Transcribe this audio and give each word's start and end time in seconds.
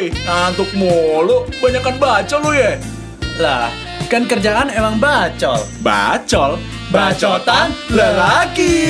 Woi, 0.00 0.08
ngantuk 0.24 0.72
mulu. 0.80 1.44
Banyakan 1.60 2.00
baca 2.00 2.36
lu 2.40 2.56
ya. 2.56 2.72
Lah, 3.36 3.68
kan 4.08 4.24
kerjaan 4.24 4.72
emang 4.72 4.96
bacol. 4.96 5.60
Bacol, 5.84 6.56
bacotan 6.88 7.68
lelaki. 7.92 8.80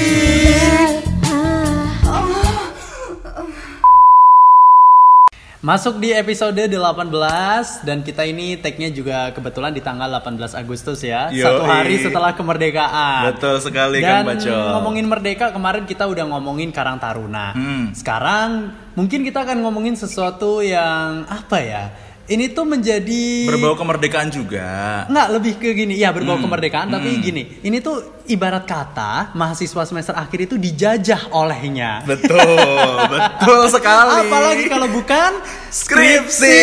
Masuk 5.61 6.01
di 6.01 6.09
episode 6.09 6.57
18 6.57 7.85
dan 7.85 8.01
kita 8.01 8.25
ini 8.25 8.57
tag-nya 8.57 8.89
juga 8.89 9.29
kebetulan 9.37 9.77
di 9.77 9.85
tanggal 9.85 10.09
18 10.09 10.57
Agustus 10.57 11.05
ya. 11.05 11.29
Yoi. 11.29 11.45
Satu 11.45 11.63
hari 11.69 12.01
setelah 12.01 12.33
kemerdekaan. 12.33 13.37
Betul 13.37 13.61
sekali 13.61 14.01
Dan 14.01 14.25
Kang 14.25 14.41
Bacol. 14.41 14.57
ngomongin 14.81 15.05
merdeka 15.05 15.53
kemarin 15.53 15.85
kita 15.85 16.09
udah 16.09 16.25
ngomongin 16.33 16.73
Karang 16.73 16.97
Taruna. 16.97 17.53
Hmm. 17.53 17.93
Sekarang 17.93 18.73
mungkin 18.97 19.21
kita 19.21 19.45
akan 19.45 19.61
ngomongin 19.61 20.01
sesuatu 20.01 20.65
yang 20.65 21.29
apa 21.29 21.61
ya? 21.61 21.85
Ini 22.25 22.57
tuh 22.57 22.65
menjadi 22.65 23.53
Berbau 23.53 23.77
kemerdekaan 23.77 24.33
juga. 24.33 25.05
Nggak 25.13 25.29
lebih 25.29 25.53
ke 25.61 25.77
gini, 25.77 26.01
ya 26.01 26.09
berbau 26.09 26.41
Hmm, 26.41 26.47
kemerdekaan, 26.47 26.89
tapi 26.89 27.19
hmm. 27.19 27.21
gini, 27.21 27.43
ini 27.67 27.83
tuh 27.85 28.20
ibarat 28.31 28.65
kata 28.65 29.35
mahasiswa 29.35 29.83
semester 29.83 30.15
akhir 30.15 30.47
itu 30.47 30.55
dijajah 30.55 31.31
olehnya. 31.31 32.01
Betul, 32.03 32.97
betul 33.13 33.61
sekali. 33.69 34.25
Apalagi 34.25 34.65
kalau 34.67 34.87
bukan 34.87 35.31
skripsi. 35.71 36.61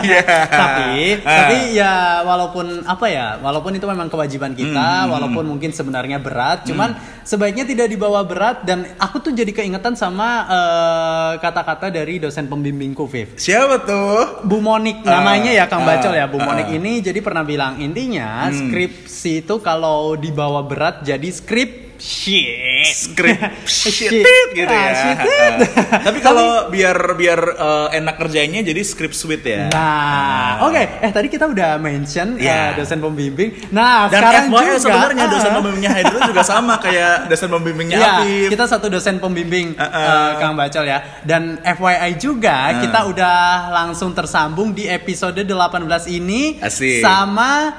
Iya. 0.00 0.22
tapi 0.46 1.20
Ah. 1.20 1.36
tapi 1.42 1.56
ya 1.72 1.92
walaupun 2.22 2.82
apa 2.82 3.06
ya 3.06 3.38
walaupun 3.38 3.72
itu 3.72 3.84
memang 3.84 4.06
kewajiban 4.06 4.52
kita 4.52 4.78
Hmm, 5.02 5.10
walaupun 5.10 5.44
mungkin 5.46 5.70
sebenarnya 5.70 6.18
berat 6.18 6.64
cuman 6.64 6.94
sebaiknya 7.22 7.64
tidak 7.64 7.86
dibawa 7.86 8.22
berat 8.22 8.62
dan 8.62 8.86
aku 8.96 9.20
tuh 9.20 9.32
jadi 9.32 9.50
keingetan 9.50 9.94
sama 9.94 10.46
eh, 10.46 11.32
kata-kata 11.38 11.88
dari 11.88 12.18
dosen 12.18 12.46
pembimbingku 12.46 13.04
Viv 13.04 13.36
Siapa 13.36 13.82
tuh? 13.82 14.42
Bu 14.42 14.58
Monik 14.58 15.02
Ah, 15.02 15.20
namanya 15.20 15.50
ya 15.50 15.64
Kang 15.66 15.82
ah, 15.82 15.86
Bacol 15.88 16.14
ya 16.14 16.26
Bu 16.26 16.38
Monik 16.38 16.66
ah. 16.66 16.76
ini 16.76 17.00
jadi 17.00 17.18
pernah 17.18 17.42
bilang 17.42 17.78
intinya 17.78 18.48
Hmm. 18.50 18.56
skripsi 18.56 19.42
itu 19.42 19.54
kalau 19.60 20.14
dibawa 20.14 20.59
berat 20.62 21.00
jadi 21.00 21.28
skrip 21.28 21.70
shit 21.96 22.48
Skrip 22.82 23.36
Shit. 23.68 24.08
gitu 24.50 24.66
Ah, 24.66 24.88
ya. 24.88 25.12
Ah. 25.20 26.00
Tapi 26.00 26.18
kalau 26.18 26.48
biar 26.68 26.96
biar 27.12 27.36
eh, 27.52 27.88
enak 27.94 28.16
kerjanya 28.16 28.60
jadi 28.62 28.80
script 28.80 29.12
sweet 29.12 29.44
ya. 29.44 29.68
Nah, 29.68 30.64
oke. 30.64 30.80
Eh 30.98 31.10
tadi 31.10 31.28
kita 31.28 31.44
udah 31.44 31.76
mention 31.76 32.40
Iya. 32.40 32.72
eh, 32.72 32.80
dosen 32.80 32.98
pembimbing. 32.98 33.68
Nah, 33.68 34.08
Dan 34.08 34.16
sekarang 34.16 34.44
FYI 34.46 34.56
juga 34.56 34.74
sebenarnya 34.80 35.24
dosen 35.28 35.44
ah, 35.46 35.54
pembimbingnya 35.54 35.90
Haidul 35.92 36.20
juga 36.24 36.42
sama 36.42 36.74
kayak 36.78 37.14
dosen 37.28 37.48
pembimbingnya 37.50 37.98
Afif. 38.00 38.48
kita 38.48 38.64
satu 38.66 38.86
dosen 38.88 39.14
pembimbing 39.18 39.66
Uh-uh. 39.76 39.84
eh, 39.84 40.30
Kang 40.38 40.54
Bacol 40.56 40.84
ya. 40.86 40.98
Dan 41.20 41.42
FYI 41.60 42.10
juga 42.16 42.56
Uh. 42.70 42.80
kita 42.80 43.00
udah 43.06 43.36
langsung 43.70 44.10
tersambung 44.10 44.72
di 44.72 44.88
episode 44.88 45.36
18 45.36 45.76
ini 46.08 46.56
Asik. 46.58 47.04
sama 47.04 47.76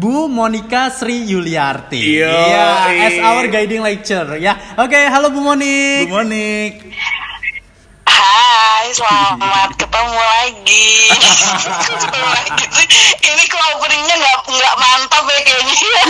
Bu 0.00 0.28
Monika 0.32 0.88
Sri 0.88 1.28
Yuliarti. 1.28 2.00
Iya, 2.16 2.32
Iya, 2.32 2.66
iya. 2.88 3.04
as 3.04 3.16
our 3.20 3.46
guiding 3.48 3.84
lecture 3.84 4.40
ya. 4.40 4.56
Oke, 4.76 4.96
halo 4.96 5.28
Bu 5.28 5.44
Monik. 5.44 6.08
Bu 6.08 6.16
Monik. 6.16 6.74
Hai, 8.08 8.88
selamat 8.92 9.76
ketemu 9.76 10.16
lagi. 10.16 10.88
Ini 13.30 13.44
kok 13.46 13.60
openingnya 13.76 14.16
nggak 14.16 14.36
nggak 14.46 14.74
mantap 14.76 15.24
ya 15.26 15.40
kayaknya. 15.42 15.76
ya. 15.76 16.02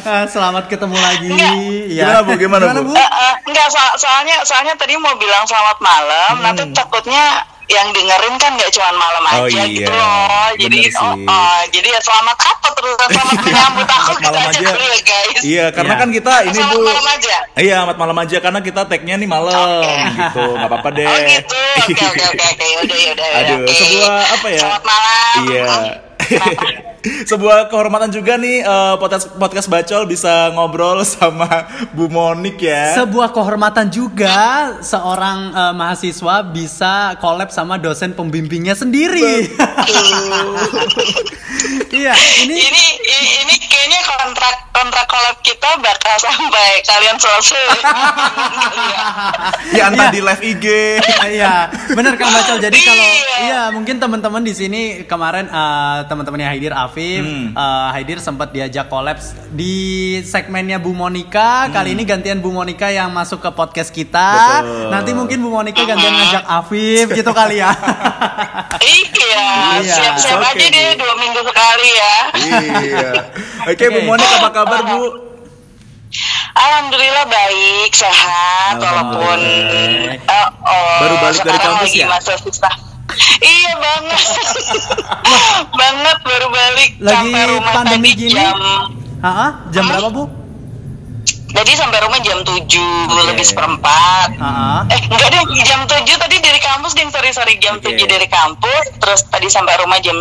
Eh, 0.00 0.24
Selamat 0.26 0.64
ketemu 0.66 0.96
lagi. 0.96 1.28
Enggak. 1.28 1.52
Ya. 1.92 2.04
Gimana, 2.08 2.20
Bu? 2.24 2.32
Gimana, 2.36 2.64
Bu? 2.80 2.92
Eh, 2.92 3.00
eh, 3.00 3.34
Nggak, 3.46 3.68
so- 3.68 3.96
soalnya 3.98 4.36
soalnya 4.42 4.74
tadi 4.74 4.96
mau 4.96 5.12
bilang 5.14 5.44
selamat 5.44 5.78
malam, 5.80 6.32
Hmm. 6.34 6.42
nanti 6.42 6.62
takutnya 6.72 7.44
yang 7.70 7.88
dengerin 7.90 8.34
kan 8.36 8.50
nggak 8.52 8.70
cuma 8.70 8.90
malam 8.92 9.22
Oh, 9.22 9.46
aja 9.46 9.62
iya. 9.62 9.64
gitu 9.64 9.90
loh. 9.90 10.48
Jadi 10.52 10.78
Bener 10.80 10.98
oh, 10.98 11.14
sih. 11.14 11.24
oh, 11.24 11.60
jadi 11.70 11.88
ya 11.88 12.00
selamat 12.02 12.36
apa 12.40 12.68
terus 12.72 12.96
selamat 13.00 13.38
menyambut 13.40 13.86
aku 13.86 14.10
Selamat 14.10 14.18
gitu 14.18 14.26
malam 14.26 14.42
aja 14.42 14.58
aja. 14.58 14.70
dulu 14.70 14.86
ya 14.86 15.00
guys. 15.00 15.40
Iya, 15.40 15.64
karena 15.70 15.92
Iya. 15.92 16.00
kan 16.00 16.08
kita 16.10 16.32
ini 16.42 16.54
Selamat 16.56 16.74
Bu. 16.74 16.82
malam 16.84 17.06
aja. 17.08 17.36
Iya, 17.56 17.74
amat 17.80 17.96
malam 17.96 18.16
aja 18.18 18.36
karena 18.38 18.60
kita 18.60 18.80
tagnya 18.84 19.14
nih 19.16 19.28
malam 19.28 19.82
gitu. 20.10 20.42
nggak 20.50 20.68
apa-apa 20.68 20.88
deh. 20.90 21.06
Oh 21.06 21.18
gitu, 21.22 21.56
oke 21.80 22.04
oke 22.04 22.24
oke 22.26 22.44
oke, 22.44 22.66
yaudah 22.66 22.98
yaudah. 22.98 23.28
Aduh, 23.38 23.56
oke. 23.60 23.72
sebuah 23.72 24.14
apa 24.30 24.46
ya? 24.48 24.60
Selamat 24.60 24.82
malam. 24.84 25.38
Iya. 25.46 25.64
Sebuah 27.00 27.72
kehormatan 27.72 28.12
juga 28.12 28.36
nih 28.36 28.60
eh, 28.60 28.94
podcast 29.00 29.32
podcast 29.40 29.72
Bacol 29.72 30.04
bisa 30.04 30.52
ngobrol 30.52 31.00
sama 31.08 31.48
Bu 31.96 32.12
Monik 32.12 32.60
ya. 32.60 32.92
Sebuah 32.92 33.32
kehormatan 33.32 33.88
juga 33.88 34.36
seorang 34.84 35.38
eh, 35.50 35.72
mahasiswa 35.72 36.44
bisa 36.44 37.16
collab 37.16 37.48
sama 37.48 37.80
dosen 37.80 38.12
pembimbingnya 38.12 38.76
sendiri. 38.76 39.48
Iya, 41.90 42.14
ini 42.46 42.56
ini 42.56 42.84
ini 43.42 43.54
kayaknya 43.60 44.00
kontrak 44.06 44.54
kontrak 44.72 45.06
collab 45.10 45.36
kita 45.42 45.76
bakal 45.82 46.14
sampai 46.16 46.80
kalian 46.86 47.16
selesai. 47.18 47.66
ya 49.74 49.90
entah 49.92 50.08
Iya. 50.08 50.14
di 50.14 50.20
live 50.22 50.42
IG. 50.46 50.64
Iya, 51.36 51.68
benar 51.92 52.14
Kang 52.16 52.32
Bacol. 52.32 52.62
Jadi 52.62 52.78
kalau 52.80 53.04
Iya. 53.04 53.36
iya 53.44 53.62
mungkin 53.74 53.98
teman-teman 53.98 54.40
di 54.40 54.54
sini 54.56 54.82
kemarin 55.04 55.50
eh, 55.50 55.98
teman-temannya 56.20 56.52
Haidir 56.52 56.70
Afif, 56.70 57.24
Hmm. 57.24 57.56
eh, 57.56 57.88
Haidir 57.90 58.20
sempat 58.20 58.52
diajak 58.52 58.86
kolaps 58.86 59.32
di 59.48 59.72
segmennya 60.20 60.76
Bu 60.76 60.92
Monika. 60.92 61.64
Kali 61.66 61.96
ini 61.96 62.04
gantian 62.04 62.36
Bu 62.36 62.52
Monika 62.52 62.86
yang 62.86 63.08
masuk 63.08 63.40
ke 63.40 63.48
podcast 63.48 63.88
kita. 63.88 64.60
Betul. 64.60 64.92
Nanti 64.92 65.10
mungkin 65.10 65.40
Bu 65.40 65.48
Monika 65.48 65.80
gantian 65.80 66.12
ngajak 66.12 66.44
Afif 66.44 67.08
gitu 67.10 67.32
kali 67.32 67.58
ya. 67.58 67.72
iya, 68.84 69.46
Iya. 69.80 69.94
siap-siap 69.96 70.36
Oke, 70.36 70.60
aja 70.60 70.66
deh 70.68 70.86
Bu. 70.90 71.00
dua 71.00 71.14
minggu 71.16 71.40
sekali 71.42 71.88
ya. 71.90 72.16
iya. 72.36 73.08
Oke, 73.72 73.84
Bu 73.88 73.96
Oke. 73.96 74.06
Monik 74.06 74.28
apa 74.36 74.48
kabar, 74.52 74.80
Bu? 74.84 75.00
Alhamdulillah 76.50 77.24
baik, 77.24 77.94
sehat, 77.94 78.74
walaupun 78.76 79.38
eh, 80.18 80.48
oh, 80.58 80.98
Baru 80.98 81.14
balik 81.22 81.40
dari 81.40 81.56
kampus 81.56 81.90
ya? 81.94 82.06
masa 82.10 82.34
susah. 82.36 82.74
Iya 83.40 83.72
banget, 83.76 84.20
banget 85.80 86.18
baru 86.24 86.46
balik 86.48 86.90
Lagi 87.00 87.12
sampai 87.12 87.42
rumah 87.48 87.72
pandemi 87.72 88.10
tadi 88.12 88.20
gini? 88.20 88.34
jam 88.36 88.56
Heeh, 89.20 89.50
jam 89.72 89.84
berapa, 89.88 90.08
Bu? 90.08 90.39
Tadi 91.50 91.72
sampai 91.72 91.98
rumah 92.00 92.20
jam 92.20 92.40
7 92.40 92.56
Oke. 92.56 93.22
lebih 93.26 93.42
seperempat. 93.42 94.28
Heeh. 94.32 94.80
Eh 94.88 95.00
enggak 95.04 95.28
deh 95.28 95.42
jam 95.62 95.80
7 95.82 95.98
tadi 96.06 96.36
dari 96.38 96.58
kampus 96.58 96.92
ding 96.92 97.08
sorry 97.08 97.30
sorry 97.30 97.54
jam 97.56 97.76
Oke. 97.76 97.92
7 97.92 98.06
dari 98.06 98.26
kampus 98.26 98.84
terus 98.96 99.20
tadi 99.26 99.46
sampai 99.46 99.74
rumah 99.76 99.98
jam 99.98 100.16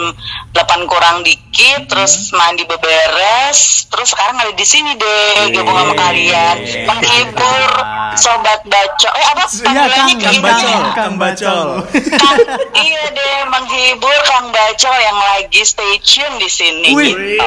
8 0.51 0.57
kurang 0.85 1.21
dikit 1.21 1.47
Hmm. 1.59 1.85
terus 1.85 2.31
mandi 2.31 2.63
beberes 2.63 3.57
terus 3.85 4.07
sekarang 4.07 4.39
ada 4.39 4.53
di 4.53 4.63
sini 4.63 4.95
deh 4.95 5.51
gabung 5.51 5.75
sama 5.75 5.91
kalian 5.93 6.55
menghibur 6.85 7.67
sobat 8.15 8.63
baco 8.63 9.09
eh 9.11 9.27
apa 9.27 9.43
Iya, 9.49 9.59
Kang, 9.59 10.07
panggilannya 10.07 10.15
Kang? 10.15 10.39
Bacol. 10.39 10.81
Kang 10.93 11.13
Bacol. 11.17 11.67
Kang- 12.15 12.47
iya 12.77 13.03
deh 13.09 13.37
menghibur 13.49 14.17
Kang 14.23 14.47
Bacol 14.49 14.95
yang 14.99 15.19
lagi 15.19 15.61
stay 15.63 15.99
tune 15.99 16.37
di 16.37 16.47
sini 16.47 16.89
Wih, 16.91 17.11
gitu. 17.11 17.43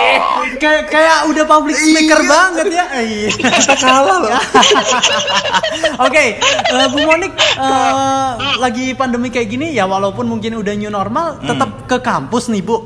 kayak 0.59 0.83
kayak 0.89 1.25
udah 1.25 1.45
public 1.47 1.73
speaker 1.75 2.21
banget 2.23 2.67
ya. 2.69 2.85
Iya. 2.93 3.29
Kalah 3.79 4.17
loh. 4.21 4.31
Oke, 6.07 6.37
eh, 6.43 6.87
Bu 6.93 6.99
Monik 7.05 7.33
eh, 7.39 8.31
lagi 8.61 8.93
pandemi 8.93 9.33
kayak 9.33 9.49
gini 9.49 9.73
ya 9.73 9.89
walaupun 9.89 10.29
mungkin 10.29 10.59
udah 10.61 10.75
new 10.77 10.93
normal, 10.93 11.41
tetap 11.41 11.89
ke 11.89 11.97
kampus 12.03 12.53
nih 12.53 12.61
Bu. 12.65 12.77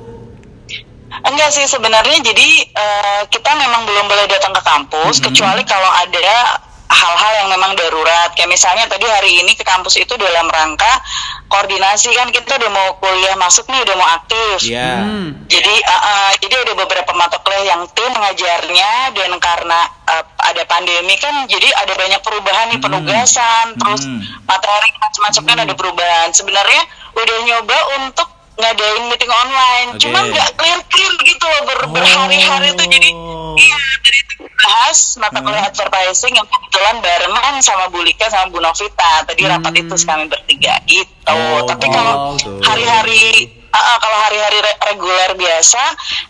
Enggak 1.27 1.51
sih 1.51 1.65
sebenarnya 1.67 2.23
jadi 2.23 2.49
eh, 2.71 3.21
kita 3.33 3.51
memang 3.57 3.89
belum 3.89 4.05
boleh 4.07 4.27
datang 4.29 4.53
ke 4.55 4.63
kampus 4.63 5.19
kecuali 5.23 5.63
kalau 5.65 5.89
ada 5.91 6.61
hal-hal 6.87 7.33
yang 7.43 7.49
memang 7.51 7.75
darurat 7.75 8.31
kayak 8.33 8.47
misalnya 8.47 8.87
tadi 8.87 9.03
hari 9.05 9.43
ini 9.43 9.53
ke 9.53 9.63
kampus 9.63 9.99
itu 9.99 10.15
dalam 10.15 10.47
rangka 10.47 11.03
koordinasi 11.47 12.15
kan 12.15 12.31
kita 12.31 12.57
udah 12.57 12.71
mau 12.71 12.89
kuliah 12.97 13.35
masuk 13.35 13.67
nih 13.67 13.83
udah 13.83 13.97
mau 13.97 14.09
aktif 14.15 14.67
Iya. 14.67 15.03
Hmm. 15.03 15.29
jadi 15.47 15.75
uh, 15.83 15.93
uh, 15.93 16.31
jadi 16.39 16.55
ada 16.63 16.73
beberapa 16.75 17.11
mata 17.13 17.43
kuliah 17.43 17.75
yang 17.75 17.83
tim 17.91 18.11
mengajarnya 18.11 18.91
dan 19.15 19.31
karena 19.37 19.81
uh, 20.07 20.25
ada 20.43 20.63
pandemi 20.65 21.15
kan 21.19 21.47
jadi 21.47 21.69
ada 21.77 21.93
banyak 21.93 22.21
perubahan 22.23 22.71
nih 22.71 22.81
penugasan 22.81 23.75
terus 23.77 24.03
Hmm. 24.07 24.23
materi 24.47 24.91
macam-macam 24.97 25.43
kan 25.43 25.59
ada 25.59 25.75
perubahan 25.75 26.29
sebenarnya 26.31 26.83
udah 27.15 27.37
nyoba 27.43 27.79
untuk 27.99 28.29
ngadain 28.57 29.05
meeting 29.07 29.29
online 29.29 29.89
Oke. 29.93 30.01
cuma 30.01 30.19
nggak 30.25 30.49
clear 30.55 30.81
clear 30.87 31.13
gitu 31.23 31.45
loh 31.45 31.63
ber- 31.65 31.89
berhari-hari 31.91 32.69
tuh 32.73 32.87
jadi 32.87 33.11
Oh. 33.13 33.53
iya 33.55 33.77
jadi 34.01 34.19
itu 34.19 34.35
bahas 34.57 34.99
mata 35.17 35.39
kuliah 35.39 35.61
Hmm. 35.61 35.71
advertising 35.71 36.33
yang 36.33 36.45
kebetulan 36.45 36.97
barengan 36.99 37.55
sama 37.61 37.87
Bu 37.87 38.01
Lika 38.01 38.27
sama 38.27 38.49
Bu 38.49 38.59
Novita 38.59 39.23
tadi 39.23 39.43
rapat 39.43 39.73
itu 39.75 39.95
kami 39.99 40.25
bertiga 40.27 40.77
gitu 40.85 41.09
Oh, 41.27 41.65
tapi 41.65 41.87
kalau 41.87 42.35
gitu. 42.35 42.61
hari-hari 42.63 43.53
Ah, 43.69 43.93
ah, 43.93 43.99
kalau 44.01 44.17
hari-hari 44.19 44.57
re- 44.57 44.79
reguler 44.87 45.37
biasa 45.37 45.77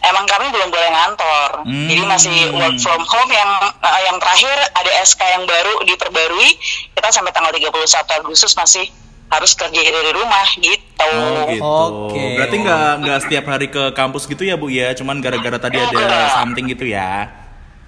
emang 0.03 0.27
kami 0.27 0.51
belum 0.51 0.67
boleh 0.67 0.91
ngantor. 0.91 1.63
Hmm. 1.63 1.87
Jadi 1.87 2.03
masih 2.03 2.35
work 2.51 2.75
from 2.77 2.99
home 3.01 3.31
yang 3.31 3.47
ah, 3.79 4.01
yang 4.03 4.19
terakhir 4.19 4.51
ada 4.75 4.91
SK 4.99 5.23
yang 5.23 5.47
baru 5.47 5.79
diperbarui 5.87 6.51
kita 6.91 7.07
sampai 7.07 7.31
tanggal 7.31 7.55
31 7.55 7.71
Agustus 8.19 8.51
masih 8.53 8.91
harus 9.31 9.55
kerja 9.55 9.79
dari 9.79 10.11
rumah 10.11 10.43
gitu. 10.57 10.76
Oh 10.97 11.45
gitu. 11.53 11.63
Oke. 11.63 12.25
Berarti 12.41 12.57
nggak 12.65 12.91
nggak 13.05 13.19
setiap 13.29 13.45
hari 13.49 13.67
ke 13.69 13.93
kampus 13.93 14.25
gitu 14.25 14.43
ya 14.43 14.57
bu 14.57 14.73
ya? 14.73 14.97
Cuman 14.97 15.21
gara-gara 15.21 15.59
tadi 15.61 15.77
ada 15.77 16.41
something 16.41 16.67
gitu 16.73 16.89
ya? 16.89 17.29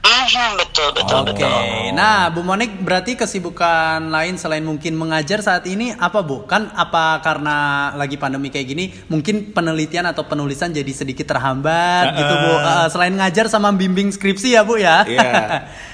Mhm, 0.09 0.61
betul 0.61 0.89
betul 0.97 1.21
Oke, 1.25 1.53
nah 1.93 2.33
Bu 2.33 2.41
Monik 2.41 2.81
berarti 2.81 3.17
kesibukan 3.17 4.09
lain 4.09 4.41
selain 4.41 4.65
mungkin 4.65 4.97
mengajar 4.97 5.41
saat 5.45 5.65
ini 5.69 5.93
apa 5.93 6.25
Bu? 6.25 6.49
Kan 6.49 6.73
apa 6.73 7.21
karena 7.21 7.91
lagi 7.97 8.17
pandemi 8.17 8.49
kayak 8.49 8.67
gini 8.69 8.85
mungkin 9.09 9.53
penelitian 9.53 10.09
atau 10.09 10.25
penulisan 10.25 10.73
jadi 10.73 10.89
sedikit 10.93 11.29
terhambat 11.29 12.13
gitu 12.17 12.35
Bu? 12.45 12.53
Eh, 12.57 12.87
selain 12.93 13.15
ngajar 13.17 13.53
sama 13.53 13.73
bimbing 13.73 14.09
skripsi 14.09 14.57
ya 14.57 14.63
Bu 14.65 14.81
ya? 14.81 15.05
Iya. 15.05 15.33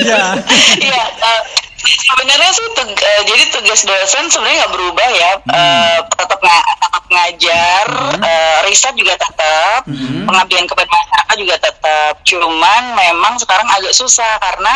Iya. 0.00 0.22
Iya, 0.86 1.02
eh, 1.12 1.40
sebenarnya 1.80 2.50
sih 2.50 2.66
tug- 2.72 2.92
eh, 2.98 3.22
jadi 3.24 3.44
tugas 3.50 3.80
dosen 3.82 4.24
sebenarnya 4.26 4.56
nggak 4.60 4.74
berubah 4.74 5.08
ya. 5.10 5.30
Eh, 5.40 5.98
tetap 6.10 6.38
nga- 6.38 6.66
tetap 6.78 7.04
ngajar, 7.06 7.86
eh, 8.20 8.58
riset 8.64 8.94
juga 8.94 9.14
tetap, 9.14 9.82
pengabdian 10.22 10.64
kepada 10.64 10.86
masyarakat 10.86 11.36
juga 11.36 11.56
tetap. 11.58 12.14
Cuman 12.22 12.82
memang 12.94 13.34
sekarang 13.36 13.68
agak 13.70 13.92
susah 13.92 14.38
karena 14.38 14.74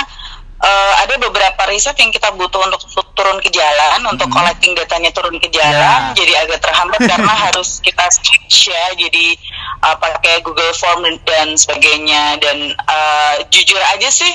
eh, 0.57 0.95
ada 0.97 1.21
beberapa 1.21 1.61
riset 1.67 1.93
yang 1.95 2.09
kita 2.09 2.33
butuh 2.33 2.57
untuk 2.63 2.81
tu- 2.83 3.13
turun 3.13 3.37
ke 3.39 3.53
jalan, 3.53 4.01
untuk 4.07 4.33
collecting 4.33 4.73
datanya 4.73 5.13
turun 5.13 5.37
ke 5.37 5.53
jalan, 5.53 6.01
Ya. 6.09 6.17
jadi 6.17 6.33
agak 6.41 6.65
terhambat 6.65 7.05
karena 7.11 7.29
harus 7.29 7.79
kita 7.79 8.09
switch 8.09 8.73
ya, 8.73 8.97
jadi 8.97 9.37
uh, 9.83 9.93
pakai 9.95 10.41
Google 10.41 10.73
Form 10.73 11.05
dan- 11.05 11.21
dan 11.23 11.49
sebagainya. 11.55 12.41
Dan 12.41 12.73
uh, 12.73 13.35
jujur 13.51 13.77
aja 13.93 14.09
sih 14.09 14.31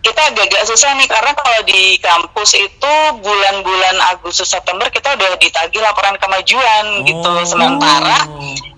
kita 0.00 0.32
agak-agak 0.32 0.64
susah 0.64 0.96
nih 0.96 1.08
karena 1.08 1.32
kalau 1.36 1.60
di 1.68 2.00
kampus 2.00 2.56
itu 2.56 2.94
bulan-bulan 3.20 3.96
Agustus 4.16 4.48
September 4.48 4.88
kita 4.88 5.12
udah 5.12 5.36
ditagih 5.36 5.84
laporan 5.84 6.16
kemajuan 6.16 7.04
gitu. 7.04 7.28
Oh. 7.28 7.44
Sementara 7.44 8.24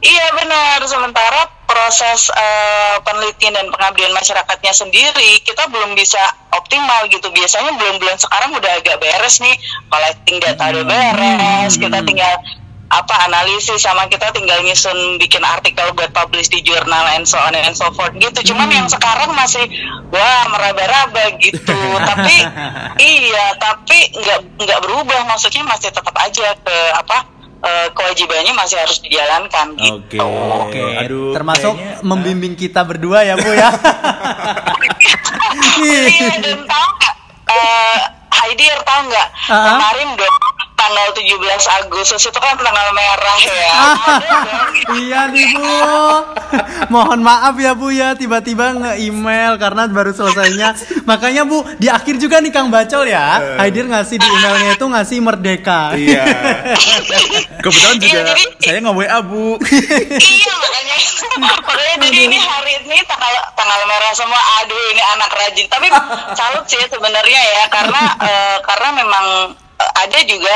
iya 0.03 0.27
benar, 0.35 0.83
sementara 0.83 1.47
proses 1.63 2.27
eh, 2.35 2.97
penelitian 3.07 3.55
dan 3.55 3.67
pengabdian 3.71 4.13
masyarakatnya 4.13 4.75
sendiri 4.75 5.41
kita 5.47 5.71
belum 5.71 5.95
bisa 5.95 6.21
optimal 6.51 7.07
gitu. 7.07 7.31
Biasanya 7.31 7.79
bulan-bulan 7.79 8.19
sekarang 8.19 8.51
udah 8.59 8.73
agak 8.83 8.99
beres 8.99 9.39
nih, 9.39 9.55
collecting 9.89 10.43
data 10.43 10.75
udah 10.75 10.85
beres, 10.85 11.79
kita 11.79 12.03
tinggal 12.03 12.35
apa 12.93 13.25
analisis 13.25 13.81
sama 13.81 14.05
kita 14.05 14.29
tinggal 14.31 14.61
nyusun 14.61 15.17
bikin 15.17 15.41
artikel 15.41 15.89
buat 15.93 16.13
publish 16.13 16.47
di 16.47 16.61
jurnal 16.61 17.09
and 17.11 17.25
so 17.25 17.41
on 17.41 17.53
and 17.53 17.73
so 17.73 17.89
forth 17.91 18.13
gitu. 18.15 18.53
Cuman 18.53 18.69
yang 18.69 18.85
sekarang 18.85 19.33
masih 19.33 19.65
wah 20.09 20.45
meraba-raba 20.47 21.33
gitu. 21.39 21.73
tapi 22.09 22.37
iya, 22.99 23.57
tapi 23.57 23.97
nggak 24.13 24.39
nggak 24.59 24.81
berubah 24.81 25.25
maksudnya 25.25 25.65
masih 25.65 25.89
tetap 25.89 26.13
aja 26.15 26.53
ke 26.55 26.77
apa 26.93 27.17
eh, 27.63 27.89
kewajibannya 27.91 28.53
masih 28.53 28.77
harus 28.77 29.01
dijalankan 29.01 29.73
Oke. 29.73 30.13
gitu. 30.13 30.29
Oke, 30.61 30.85
Aduh, 30.99 31.33
termasuk 31.33 31.73
kayaknya- 31.73 32.05
membimbing 32.05 32.55
kita 32.55 32.85
berdua 32.85 33.25
ya 33.25 33.35
Bu 33.35 33.51
ya? 33.51 33.71
Iya 35.83 36.33
dan 36.39 36.61
tahu 36.63 36.89
nggak 36.93 37.15
eh, 37.49 37.99
Haidir 38.33 38.75
tahu 38.83 39.01
nggak 39.07 39.29
Ah. 39.45 39.65
kemarin 39.69 40.09
dong 40.15 40.37
tanggal 40.83 41.09
17 41.15 41.79
Agustus 41.79 42.23
itu 42.27 42.39
kan 42.43 42.59
tanggal 42.59 42.89
merah 42.91 43.37
ya. 43.39 43.71
Ah. 43.71 44.19
Iya 44.99 45.31
nih 45.31 45.47
Bu. 45.55 45.63
Mohon 46.91 47.21
maaf 47.23 47.55
ya 47.57 47.73
Bu 47.73 47.95
ya 47.95 48.19
tiba-tiba 48.19 48.75
nge-email 48.75 49.57
karena 49.57 49.87
baru 49.87 50.11
selesainya. 50.11 50.75
Makanya 51.07 51.47
Bu 51.47 51.63
di 51.79 51.87
akhir 51.87 52.19
juga 52.19 52.43
nih 52.43 52.51
Kang 52.51 52.69
Bacol 52.69 53.07
ya. 53.07 53.57
Haidir 53.63 53.87
ngasih 53.87 54.19
di 54.19 54.27
emailnya 54.27 54.75
itu 54.75 54.87
ngasih 54.87 55.19
merdeka. 55.23 55.95
Iya. 55.95 56.25
Kebetulan 57.65 57.97
juga 58.03 58.11
Iya, 58.13 58.29
jadi- 58.35 58.51
saya 58.59 58.79
nggak 58.83 58.97
WA 58.99 59.19
bu. 59.23 59.47
iya 60.35 60.53
makanya 60.59 60.97
makanya 61.39 61.95
jadi 62.03 62.19
ini 62.27 62.39
hari 62.39 62.73
ini 62.83 62.99
tanggal 63.07 63.35
tanggal 63.55 63.81
merah 63.87 64.13
semua 64.13 64.41
aduh 64.61 64.83
ini 64.93 65.03
anak 65.15 65.31
rajin 65.31 65.67
tapi 65.71 65.87
salut 66.35 66.65
sih 66.67 66.83
sebenarnya 66.91 67.41
ya 67.41 67.65
karena 67.71 68.03
eh, 68.21 68.57
karena 68.63 68.89
memang 68.97 69.27
eh, 69.55 69.93
ada 69.99 70.19
juga 70.27 70.55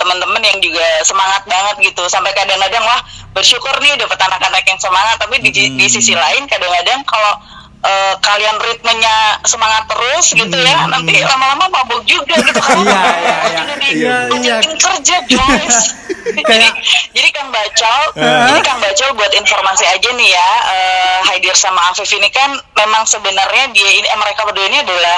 teman-teman 0.00 0.40
yang 0.40 0.58
juga 0.58 1.04
semangat 1.04 1.44
banget 1.44 1.92
gitu 1.92 2.02
sampai 2.08 2.32
kadang-kadang 2.32 2.80
wah 2.82 3.00
bersyukur 3.30 3.76
nih 3.78 3.94
dapat 3.94 4.16
anak-anak 4.18 4.64
yang 4.64 4.80
semangat 4.80 5.20
tapi 5.20 5.36
di, 5.38 5.50
di 5.52 5.86
sisi 5.86 6.16
lain 6.16 6.48
kadang-kadang 6.48 7.04
kalau 7.04 7.36
eh, 7.80 8.14
kalian 8.18 8.56
ritmenya 8.58 9.14
semangat 9.44 9.84
terus 9.86 10.32
gitu 10.32 10.56
ya 10.56 10.84
nanti 10.86 11.20
lama-lama 11.20 11.68
mabuk 11.70 12.02
juga 12.04 12.36
gitu 12.36 12.56
kalau 12.56 12.82
Iya, 12.82 13.00
iya, 13.20 13.36
iya. 13.44 13.60
jadi 13.68 13.88
Iya, 13.90 14.16
iya. 14.36 14.56
kerja 14.76 15.16
guys 15.26 15.76
jadi 16.50 16.68
jadi 17.10 17.28
Kang 17.30 17.48
Bacol 17.48 18.02
Eh. 18.16 18.44
jadi 18.52 18.60
Kang 18.62 18.78
Bacol 18.78 19.10
buat 19.14 19.32
informasi 19.32 19.84
aja 19.84 20.08
nih 20.10 20.28
ya 20.28 20.48
eh, 20.68 21.18
Haidir 21.28 21.54
sama 21.54 21.80
Afif 21.88 22.08
ini 22.12 22.28
kan 22.28 22.52
memang 22.76 23.04
sebenarnya 23.04 23.72
dia 23.72 23.90
ini 23.90 24.06
eh, 24.06 24.18
mereka 24.18 24.44
berdua 24.44 24.66
ini 24.66 24.80
adalah 24.80 25.16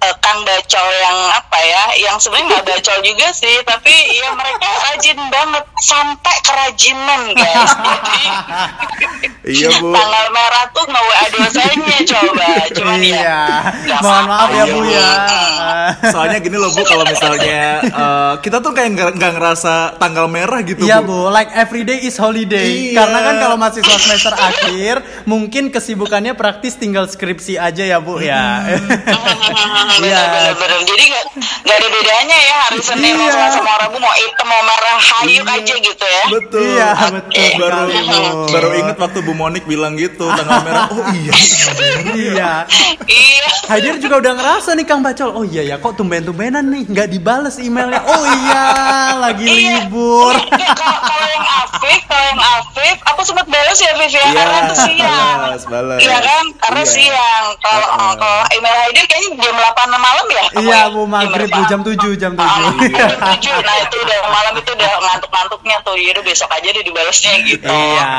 eh, 0.00 0.14
Kang 0.18 0.40
Bacol 0.42 0.88
yang 0.98 1.18
apa 1.30 1.58
ya 1.60 1.82
yang 2.00 2.16
sebenarnya 2.16 2.46
nggak 2.52 2.64
bacol 2.66 2.98
juga 3.00 3.28
sih 3.30 3.56
tapi 3.62 3.92
ya 4.14 4.32
mereka 4.32 4.68
rajin 4.86 5.18
banget 5.26 5.64
sampai 5.78 6.36
kerajinan 6.40 7.20
guys 7.32 7.72
jadi 7.80 8.24
Iya 9.40 9.68
bu. 9.80 9.90
tanggal 9.90 10.26
merah 10.30 10.64
tuh 10.70 10.84
mau 10.86 11.00
WA 11.02 11.24
dosennya 11.30 11.98
coba 12.06 12.48
cuman 12.70 13.00
ya 13.00 13.08
Iya. 13.10 13.40
nggak 13.82 14.00
Mohon 14.00 14.24
maaf 14.26 14.48
ya. 14.50 14.64
Bu 14.66 14.80
ya. 14.84 15.10
Soalnya 16.06 16.38
gini 16.38 16.56
loh 16.56 16.70
bu, 16.70 16.82
kalau 16.82 17.04
misalnya 17.04 17.62
eh, 17.82 18.32
kita 18.38 18.60
tuh 18.60 18.70
kayak 18.70 18.90
nggak 18.92 19.10
nggak 19.16 19.32
ngerasa 19.34 19.74
tanggal 19.96 20.28
merah 20.28 20.60
gitu 20.60 20.84
Iya 20.84 21.00
bu. 21.00 21.26
bu, 21.26 21.30
like 21.30 21.50
every 21.52 21.82
day 21.82 21.98
is 21.98 22.14
holiday. 22.14 22.92
Iya. 22.92 23.00
Karena 23.00 23.18
kan 23.22 23.34
kalau 23.38 23.56
mahasiswa 23.56 23.96
semester 23.98 24.32
akhir, 24.32 24.94
mungkin 25.24 25.68
kesibukannya 25.68 26.32
praktis 26.32 26.76
tinggal 26.76 27.04
skripsi 27.04 27.56
aja 27.56 27.82
ya 27.82 27.98
bu 27.98 28.20
ya. 28.20 28.60
Iya. 29.92 30.20
Bener-bener. 30.52 30.78
Jadi 30.84 31.04
nggak 31.06 31.24
nggak 31.60 31.76
ada 31.76 31.88
bedanya 31.90 32.36
ya 32.38 32.56
hari 32.62 32.80
Senin 32.80 33.12
mau 33.14 33.24
Iya. 33.24 33.32
Selasa 33.32 33.60
mau 33.60 33.76
Rabu 33.76 33.96
mau 33.98 34.12
hitam 34.12 34.46
mau 34.46 34.62
merah 34.62 34.96
hayuk 35.00 35.46
aja 35.46 35.74
gitu 35.76 36.04
ya. 36.06 36.24
Betul. 36.30 36.62
Iya, 36.70 36.88
betul 37.10 37.58
Baru 37.58 37.78
sekali, 37.90 38.08
Bu. 38.28 38.46
baru 38.48 38.68
inget 38.76 38.96
waktu 38.96 39.18
Bu 39.20 39.32
Monik 39.32 39.64
bilang 39.64 39.94
gitu 39.94 40.26
tanggal 40.28 40.60
merah. 40.60 40.86
Oh 40.88 41.04
iya. 41.12 41.32
iya. 42.12 42.52
Iya. 43.06 43.48
Haidir 43.66 43.96
juga 43.98 44.18
udah 44.18 44.32
ngerasa 44.32 44.70
nih 44.72 44.84
Kang 44.84 45.00
Bacol. 45.00 45.30
Oh 45.30 45.42
iya 45.42 45.62
ya, 45.64 45.76
kok 45.76 45.94
tumben-tumbenan 45.94 46.64
nih 46.64 46.82
nggak 46.86 47.08
dibales 47.08 47.56
emailnya. 47.56 48.02
Oh 48.02 48.24
iya, 48.26 48.64
lagi 49.20 49.44
Iya. 49.44 49.86
libur. 49.86 50.34
Iya, 50.36 50.70
Kalau 50.72 51.00
kalau 51.00 51.28
yang 51.28 51.46
Afif, 51.60 52.00
kalau 52.04 52.24
yang 52.26 52.40
Afif, 52.40 52.96
aku 53.04 53.20
sempat 53.22 53.46
balas 53.46 53.78
ya 53.78 53.90
Afif 53.92 54.10
ya, 54.10 54.20
Iya, 54.20 54.32
karena 54.36 54.58
itu 54.60 54.74
siang. 54.80 55.38
balas, 55.40 55.64
balas. 55.64 55.98
Iya 56.00 56.18
kan, 56.20 56.44
karena 56.58 56.82
Iya. 56.82 56.90
siang. 56.90 57.44
Kalau 57.60 57.86
kalau 58.16 58.38
email 58.50 58.76
Haidir 58.80 59.04
kayaknya 59.04 59.30
jam 59.38 59.54
8 59.54 59.79
malam 59.88 60.26
ya. 60.28 60.44
Iya, 60.52 60.68
ya? 60.68 60.80
Bu, 60.90 61.02
maghrib? 61.04 61.48
Bu, 61.48 61.60
jam 61.64 61.80
7, 61.80 61.96
jam 62.14 62.32
7. 62.34 62.42
Ah, 62.42 62.74
Iya. 62.76 63.06
jam 63.40 63.56
7. 63.60 63.64
Nah 63.64 63.76
itu 63.80 63.96
udah 63.96 64.18
malam 64.26 64.52
itu 64.54 64.70
udah 64.70 64.90
ngantuk-ngantuknya 65.00 65.76
tuh. 65.80 65.96
Yaudah 65.96 66.22
besok 66.22 66.50
aja 66.50 66.68
deh 66.68 66.82
dibalasnya 66.82 67.32
gitu. 67.44 67.64
Iya, 67.64 68.10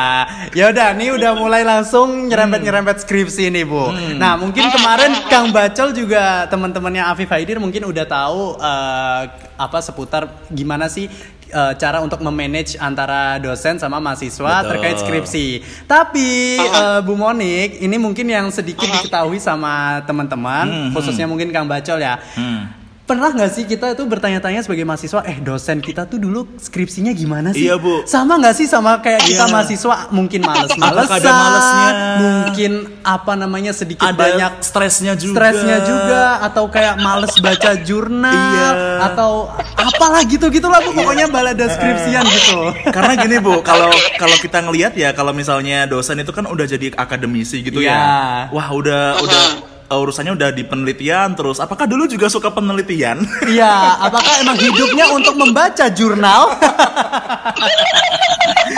ya 0.52 0.66
udah, 0.72 0.88
nih 0.94 1.10
udah 1.14 1.32
mulai 1.36 1.62
langsung 1.62 2.26
nyerempet-nyerempet 2.26 3.02
skripsi 3.02 3.52
nih 3.52 3.66
bu. 3.66 3.92
Nah 4.16 4.34
mungkin 4.36 4.66
kemarin 4.70 5.12
Kang 5.28 5.52
Bacol 5.52 5.92
juga 5.92 6.48
teman-temannya 6.48 7.04
Afif 7.04 7.30
Haidir 7.30 7.60
mungkin 7.60 7.84
udah 7.84 8.06
tahu 8.06 8.58
eh, 8.58 9.22
apa 9.58 9.78
seputar 9.78 10.26
gimana 10.48 10.88
sih 10.88 11.06
eh, 11.52 11.74
cara 11.76 12.00
untuk 12.00 12.24
memanage 12.24 12.80
antara 12.80 13.38
dosen 13.38 13.78
sama 13.78 14.00
mahasiswa 14.00 14.64
Betul. 14.64 14.70
terkait 14.74 14.98
skripsi. 14.98 15.48
Tapi 15.86 16.58
eh, 16.58 17.00
Bu 17.04 17.14
Monik, 17.14 17.78
ini 17.78 18.00
mungkin 18.00 18.26
yang 18.26 18.48
sedikit 18.50 18.88
diketahui 18.88 19.38
sama 19.38 20.02
teman-teman, 20.08 20.66
Hmm, 20.72 20.90
khususnya 20.96 21.28
mungkin 21.28 21.52
Kang 21.52 21.68
Bacol 21.68 22.00
ya. 22.00 22.16
Hmm. 22.34 22.81
Pernah 23.12 23.28
nggak 23.28 23.52
sih 23.52 23.68
kita 23.68 23.92
itu 23.92 24.08
bertanya-tanya 24.08 24.64
sebagai 24.64 24.88
mahasiswa, 24.88 25.20
eh 25.28 25.36
dosen 25.38 25.84
kita 25.84 26.08
tuh 26.08 26.16
dulu 26.16 26.48
skripsinya 26.56 27.12
gimana 27.12 27.52
sih? 27.52 27.68
Iya, 27.68 27.76
Bu. 27.76 28.08
Sama 28.08 28.40
nggak 28.40 28.56
sih 28.56 28.64
sama 28.66 29.04
kayak 29.04 29.20
kita 29.22 29.44
Iya. 29.44 29.52
mahasiswa 29.52 29.96
mungkin 30.10 30.40
males-malesan, 30.42 31.20
ada 31.20 31.32
malesnya? 31.36 31.90
mungkin 32.24 32.72
apa 33.04 33.34
namanya 33.36 33.76
sedikit 33.76 34.08
Ada 34.08 34.16
banyak 34.16 34.52
stresnya 34.64 35.20
juga. 35.20 35.36
stresnya 35.36 35.78
juga 35.84 36.22
atau 36.42 36.72
kayak 36.72 36.96
males 36.98 37.36
baca 37.36 37.72
jurnal 37.88 38.32
Iya. 38.32 38.70
atau 39.12 39.52
apalah 39.76 40.24
gitu-gitulah 40.24 40.80
Bu 40.80 40.96
pokoknya 40.96 41.28
balada 41.28 41.68
skripsian 41.68 42.24
gitu. 42.24 42.60
Karena 42.88 43.20
gini 43.20 43.44
bu, 43.44 43.60
kalau 43.60 43.92
kalau 44.16 44.40
kita 44.40 44.64
ngelihat 44.64 44.96
ya 44.96 45.12
kalau 45.12 45.36
misalnya 45.36 45.84
dosen 45.84 46.16
itu 46.16 46.32
kan 46.32 46.48
udah 46.48 46.64
jadi 46.64 46.96
akademisi 46.96 47.60
gitu 47.60 47.84
Iya. 47.84 47.92
ya. 47.92 48.00
Wah 48.56 48.72
udah 48.72 49.20
udah 49.20 49.44
uh, 49.60 49.71
urusannya 50.00 50.38
udah 50.38 50.50
di 50.56 50.64
penelitian 50.64 51.36
terus. 51.36 51.60
Apakah 51.60 51.90
dulu 51.90 52.08
juga 52.08 52.28
suka 52.32 52.52
penelitian? 52.54 53.24
Iya, 53.52 54.00
apakah 54.08 54.40
emang 54.40 54.56
hidupnya 54.56 55.12
untuk 55.12 55.36
membaca 55.36 55.92
jurnal? 55.92 56.56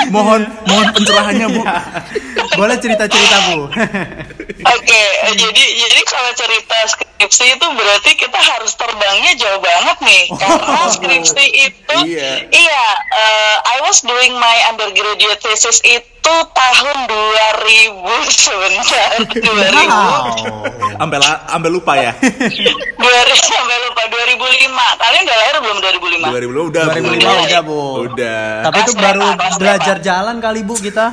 mohon 0.09 0.41
mohon 0.65 0.87
pencerahannya 0.93 1.47
bu. 1.53 1.61
Boleh 2.53 2.77
cerita-cerita 2.77 3.37
Bu. 3.49 3.67
Oke, 4.73 5.01
eh, 5.25 5.33
jadi 5.33 5.63
jadi 5.75 6.01
kalau 6.05 6.31
cerita 6.33 6.77
skripsi 6.87 7.45
itu 7.55 7.65
berarti 7.73 8.11
kita 8.15 8.39
harus 8.39 8.71
terbangnya 8.73 9.33
jauh 9.35 9.59
banget 9.59 9.97
nih, 9.99 10.23
karena 10.31 10.81
skripsi 10.87 11.45
itu, 11.67 11.97
Iya. 12.05 12.47
iya, 12.47 12.85
eh, 13.11 13.55
I 13.59 13.77
was 13.83 13.99
doing 14.01 14.33
my 14.35 14.57
undergraduate 14.69 15.39
thesis 15.39 15.83
itu 15.83 16.09
tahun 16.55 16.97
2000 17.11 17.91
sebentar, 18.31 19.11
2000, 19.43 19.83
wow. 19.83 20.23
Ambil 21.03 21.19
ambil 21.51 21.71
lupa 21.73 21.99
ya. 21.99 22.15
2000 23.03 23.03
sampai 23.43 23.77
lupa 23.83 24.03
2005. 24.07 24.71
Kalian 25.03 25.21
udah 25.27 25.37
lahir 25.37 25.55
belum 25.59 25.77
2005? 25.83 26.31
2000 26.31 26.69
udah. 26.71 26.83
2005 26.87 27.03
Bu. 27.03 27.43
udah 27.43 27.61
Bu. 27.61 27.81
Udah. 28.07 28.43
Tapi 28.63 28.77
itu 28.79 28.93
baru 28.95 29.23
belajar 29.59 29.95
jalan 29.99 30.35
kali 30.39 30.63
Bu 30.63 30.75
kita. 30.79 31.11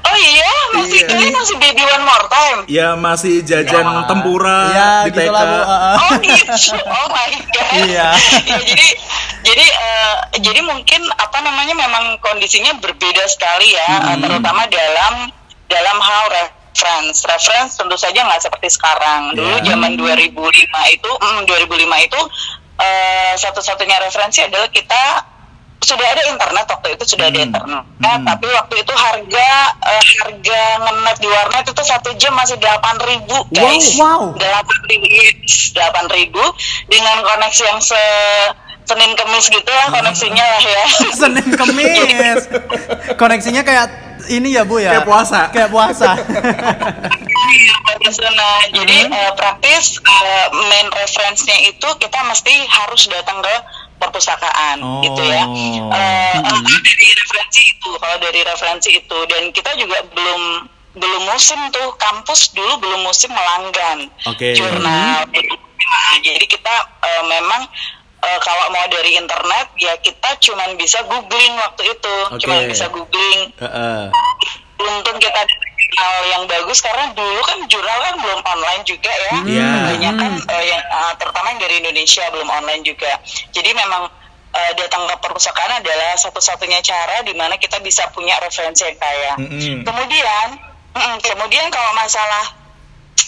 Oh 0.00 0.16
iya, 0.16 0.50
masih 0.72 0.98
Iya. 0.98 1.08
kalian 1.08 1.32
masih 1.32 1.56
baby 1.56 1.82
one 1.84 2.04
more 2.04 2.26
time. 2.26 2.58
Ya 2.66 2.88
masih 2.94 3.40
jajan 3.42 3.84
Ya. 3.84 4.02
tempura 4.04 4.60
Ya, 4.70 4.88
di 5.04 5.10
TK. 5.12 5.28
Bu. 5.28 5.54
Uh, 5.54 5.68
uh. 5.68 5.94
Oh 5.98 6.10
gitu. 6.18 6.74
Oh 6.84 7.06
my 7.08 7.30
god. 7.48 7.68
Iya. 7.84 8.08
Ya, 8.46 8.58
jadi 8.64 8.88
jadi 9.42 9.64
eh, 9.64 10.14
jadi 10.40 10.60
mungkin 10.62 11.00
apa 11.12 11.38
namanya 11.40 11.74
memang 11.74 12.16
kondisinya 12.18 12.76
berbeda 12.76 13.24
sekali 13.26 13.70
ya, 13.70 13.88
Hmm. 14.10 14.20
terutama 14.20 14.64
dalam 14.66 15.28
dalam 15.68 15.98
hal 15.98 16.24
reference. 16.30 17.22
Reference 17.22 17.76
tentu 17.76 17.94
saja 17.94 18.18
nggak 18.18 18.40
seperti 18.40 18.68
sekarang. 18.70 19.34
Dulu 19.34 19.56
Ya. 19.60 19.64
zaman 19.66 19.94
2005 19.94 20.32
itu, 20.88 21.10
mm, 21.12 21.44
2005 21.44 21.98
itu 21.98 22.20
eh, 22.78 23.34
satu-satunya 23.34 23.98
referensi 24.00 24.38
adalah 24.40 24.70
kita 24.70 25.02
sudah 25.78 26.06
ada 26.06 26.22
internet 26.26 26.66
waktu 26.66 26.88
itu 26.94 27.04
sudah 27.06 27.26
ada 27.30 27.38
Hmm. 27.38 27.48
internet, 27.48 27.84
Hmm. 28.02 28.24
tapi 28.26 28.46
waktu 28.50 28.74
itu 28.82 28.92
harga 28.92 29.48
eh, 29.88 30.04
harga 30.20 30.60
ngenet 30.82 31.16
di 31.18 31.28
warnet 31.28 31.64
itu 31.64 31.82
satu 31.82 32.10
jam 32.18 32.34
masih 32.34 32.58
delapan 32.58 32.96
ribu 32.98 33.36
guys. 33.50 33.94
wow. 33.94 34.34
Delapan 34.34 34.78
ribu, 34.90 35.06
delapan 35.72 36.04
ribu 36.10 36.42
dengan 36.86 37.16
koneksi 37.22 37.62
yang 37.64 37.80
se 37.80 38.02
Senin 38.88 39.12
Kemis 39.12 39.52
gitu 39.52 39.68
lah 39.68 39.92
koneksinya 39.92 40.40
lah 40.40 40.62
ya. 40.64 40.84
Senin 41.20 41.48
Kemis. 41.52 42.48
Koneksinya 43.20 43.60
kayak 43.60 43.86
ini 44.32 44.56
ya 44.56 44.64
Bu 44.64 44.80
ya. 44.80 44.96
Kayak 44.96 45.04
puasa. 45.08 45.40
Kayak 45.52 45.70
puasa. 45.70 46.16
Iya. 47.48 47.76
Nah, 48.08 48.58
jadi 48.72 48.98
eh, 49.04 49.32
praktis 49.36 50.00
eh, 50.00 50.46
main 50.52 50.88
referensinya 50.88 51.58
itu 51.64 51.88
kita 52.00 52.18
mesti 52.24 52.54
harus 52.64 53.08
datang 53.08 53.44
ke 53.44 53.54
perpustakaan 53.98 54.78
Oh. 54.80 55.02
gitu 55.02 55.22
ya. 55.22 55.44
Eh, 55.44 56.34
eh, 56.38 56.60
dari 56.80 57.08
referensi 57.12 57.62
itu, 57.66 57.90
kalau 57.98 58.16
dari 58.18 58.40
referensi 58.42 58.90
itu 58.94 59.18
dan 59.26 59.42
kita 59.50 59.70
juga 59.76 59.98
belum 60.14 60.42
belum 60.98 61.22
musim 61.30 61.58
tuh 61.70 61.94
kampus 61.94 62.50
dulu 62.50 62.82
belum 62.82 63.06
musim 63.06 63.30
melanggan 63.30 64.10
Oke. 64.26 64.54
jurnal. 64.54 65.22
Nah, 65.28 66.14
jadi 66.18 66.42
kita 66.42 66.74
eh, 67.04 67.22
memang 67.28 67.62
eh, 68.18 68.38
kalau 68.42 68.66
mau 68.70 68.82
dari 68.90 69.14
internet 69.14 69.66
ya 69.78 69.94
kita 70.00 70.34
cuman 70.42 70.74
bisa 70.74 70.98
googling 71.06 71.54
waktu 71.54 71.82
itu, 71.86 72.16
Oke. 72.30 72.42
cuman 72.42 72.66
bisa 72.66 72.90
googling 72.90 73.40
Heeh. 73.62 74.02
untung 74.78 75.18
kita 75.18 75.42
jurnal 75.88 76.14
yang 76.28 76.44
bagus 76.44 76.78
karena 76.84 77.10
dulu 77.16 77.40
kan 77.48 77.58
jurnal 77.66 77.98
kan 78.04 78.14
belum 78.20 78.40
online 78.44 78.82
juga 78.84 79.08
ya. 79.08 79.34
Iya. 79.42 79.68
banyak 79.96 80.14
kan 80.20 80.32
eh, 80.36 80.64
yang 80.68 80.82
eh, 80.84 81.12
terutama 81.16 81.46
yang 81.56 81.60
dari 81.64 81.74
Indonesia 81.80 82.24
belum 82.28 82.48
online 82.48 82.82
juga. 82.84 83.12
Jadi 83.56 83.70
memang 83.72 84.12
eh, 84.52 84.72
datang 84.76 85.08
ke 85.08 85.14
perpustakaan 85.24 85.80
adalah 85.80 86.12
satu-satunya 86.20 86.84
cara 86.84 87.24
di 87.24 87.32
mana 87.32 87.56
kita 87.56 87.80
bisa 87.80 88.04
punya 88.12 88.36
referensi 88.44 88.84
yang 88.84 88.98
kaya. 89.00 89.32
Mm-mm. 89.40 89.82
kemudian 89.84 90.46
mm, 90.92 91.16
kemudian 91.24 91.66
kalau 91.72 91.90
masalah 91.96 92.44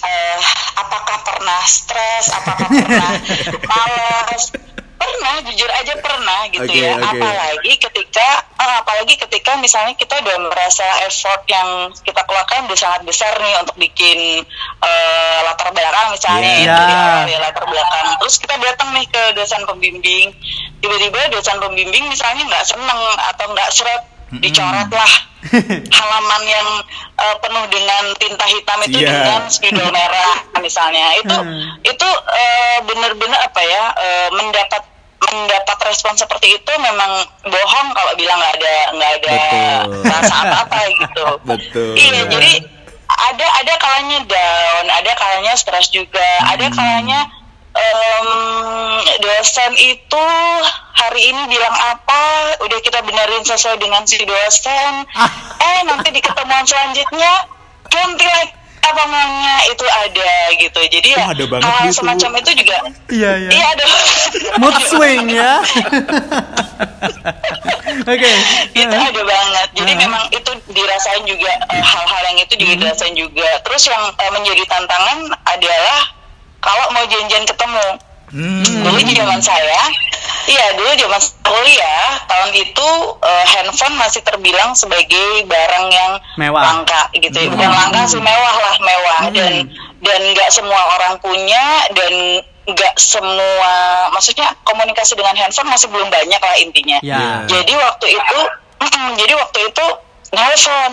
eh, 0.04 0.38
apakah 0.76 1.18
pernah 1.24 1.60
stres 1.64 2.28
apakah 2.32 2.68
pernah 2.68 3.10
malas 3.70 4.52
pernah 5.00 5.35
jujur 5.42 5.71
aja 5.71 5.95
pernah 5.97 6.40
gitu 6.47 6.69
Oke, 6.69 6.76
ya 6.78 6.92
oke. 6.95 7.09
apalagi 7.11 7.73
ketika 7.80 8.26
eh, 8.54 8.75
apalagi 8.76 9.14
ketika 9.16 9.57
misalnya 9.57 9.95
kita 9.95 10.14
udah 10.14 10.37
merasa 10.45 10.85
effort 11.02 11.40
yang 11.47 11.69
kita 11.99 12.21
keluarkan 12.23 12.69
udah 12.69 12.78
sangat 12.78 13.02
besar 13.02 13.33
nih 13.35 13.54
untuk 13.59 13.76
bikin 13.76 14.45
eh, 14.78 15.38
latar 15.42 15.73
belakang 15.73 16.12
misalnya 16.12 16.52
Iya. 16.52 16.61
itu 16.62 16.83
di 16.83 16.92
Ya. 16.92 17.00
awal 17.00 17.26
ya 17.26 17.38
latar 17.40 17.64
belakang 17.64 18.07
terus 18.19 18.37
kita 18.37 18.54
datang 18.57 18.88
nih 18.92 19.07
ke 19.07 19.23
dosen 19.33 19.62
pembimbing 19.64 20.28
tiba-tiba 20.78 21.21
dosen 21.30 21.57
pembimbing 21.57 22.04
misalnya 22.07 22.45
nggak 22.47 22.64
seneng 22.64 23.00
atau 23.26 23.47
nggak 23.49 23.71
seret 23.71 24.02
dicoret 24.33 24.87
lah 24.87 25.12
halaman 25.99 26.42
yang 26.45 26.69
eh, 27.16 27.37
penuh 27.40 27.64
dengan 27.66 28.04
tinta 28.14 28.45
hitam 28.47 28.78
itu 28.85 28.99
Iya. 28.99 29.09
dengan 29.11 29.40
spidol 29.49 29.88
merah 29.88 30.33
misalnya 30.61 31.16
itu 31.16 31.33
Hmm. 31.33 31.80
itu 31.83 32.09
eh, 32.30 32.78
benar-benar 32.85 33.40
apa 33.42 33.61
ya 33.61 33.85
eh, 33.97 34.28
mendapat 34.30 34.83
mendapat 35.22 35.78
respon 35.84 36.14
seperti 36.14 36.56
itu 36.56 36.72
memang 36.76 37.12
bohong 37.44 37.88
kalau 37.90 38.12
bilang 38.14 38.36
nggak 38.36 38.54
ada 38.56 38.76
nggak 38.92 39.12
ada 39.14 39.36
Betul. 39.84 40.10
rasa 40.10 40.34
apa-apa 40.40 40.78
gitu 40.88 41.26
Betul. 41.50 41.92
iya 41.94 42.20
jadi 42.26 42.52
ada 43.10 43.46
ada 43.58 43.72
kalanya 43.76 44.18
down 44.24 44.84
ada 44.88 45.12
kalanya 45.14 45.52
stres 45.54 45.88
juga 45.88 46.24
ada 46.42 46.64
Hmm. 46.64 46.74
kalanya 46.74 47.20
em, 47.70 48.28
dosen 49.20 49.72
itu 49.76 50.24
hari 50.92 51.22
ini 51.24 51.42
bilang 51.46 51.76
apa 51.86 52.22
udah 52.60 52.78
kita 52.80 52.98
benerin 53.00 53.44
sesuai 53.44 53.76
dengan 53.76 54.02
si 54.04 54.18
dosen 54.20 55.06
Ah. 55.12 55.30
eh 55.58 55.80
nanti 55.84 56.10
di 56.10 56.18
ketemuan 56.18 56.64
selanjutnya 56.64 57.32
ganti 57.86 58.26
lagi 58.26 58.52
apa 58.80 59.02
maunya 59.06 59.56
itu 59.68 59.84
ada 59.84 60.30
gitu 60.56 60.80
jadi 60.88 61.08
ya 61.12 61.18
Oh, 61.20 61.28
ada 61.30 61.44
banget 61.46 61.68
hal 61.68 61.84
gitu. 61.84 61.96
semacam 61.96 62.30
itu 62.38 62.50
juga 62.56 62.76
Iya 63.08 63.30
iya. 63.38 63.50
iya 63.50 63.66
ada 63.70 63.84
Mood 64.56 64.76
swing 64.82 65.26
ya. 65.28 65.52
Oke. 68.02 68.32
itu 68.72 68.96
ada 68.96 69.22
banget 69.22 69.68
jadi 69.75 69.90
Uh-huh. 69.90 70.02
memang 70.06 70.22
itu 70.30 70.50
dirasain 70.70 71.22
juga 71.25 71.50
eh, 71.68 71.82
hal-hal 71.82 72.22
yang 72.26 72.38
itu 72.40 72.54
juga 72.56 72.72
dirasain 72.80 73.14
juga 73.14 73.49
terus 73.60 73.82
yang 73.84 74.02
eh, 74.08 74.30
menjadi 74.30 74.62
tantangan 74.66 75.18
adalah 75.44 75.99
kalau 76.58 76.84
mau 76.90 77.04
janjian 77.04 77.42
ketemu 77.42 77.87
Hmm. 78.30 78.62
dulu 78.62 78.99
di 79.02 79.10
zaman 79.10 79.42
saya 79.42 79.82
iya 80.46 80.75
dulu 80.78 80.90
zaman 80.94 81.18
kuliah 81.42 82.06
tahun 82.30 82.50
itu 82.54 82.88
eh, 83.20 83.44
handphone 83.50 83.99
masih 83.99 84.22
terbilang 84.22 84.70
sebagai 84.72 85.44
barang 85.46 85.87
yang 85.90 86.12
Mewah. 86.38 86.62
langka 86.62 87.10
gitu 87.12 87.34
ya 87.34 87.50
bukan 87.50 87.70
langka 87.70 88.06
sih 88.06 88.22
mewah 88.22 88.54
lah 88.54 88.75
mewah 88.78 89.20
dan 89.34 89.66
dan 90.00 90.20
nggak 90.30 90.50
semua 90.50 90.80
orang 90.94 91.18
punya 91.18 91.64
dan 91.92 92.14
nggak 92.70 92.94
semua 92.96 93.72
maksudnya 94.14 94.54
komunikasi 94.62 95.18
dengan 95.18 95.34
handphone 95.34 95.66
masih 95.66 95.90
belum 95.90 96.06
banyak 96.06 96.38
lah 96.38 96.56
intinya 96.62 96.99
Ya. 97.02 97.42
jadi 97.50 97.72
waktu 97.75 98.14
itu 98.14 98.38
jadi 99.18 99.32
waktu 99.34 99.58
itu 99.75 99.87
nelfon 100.30 100.92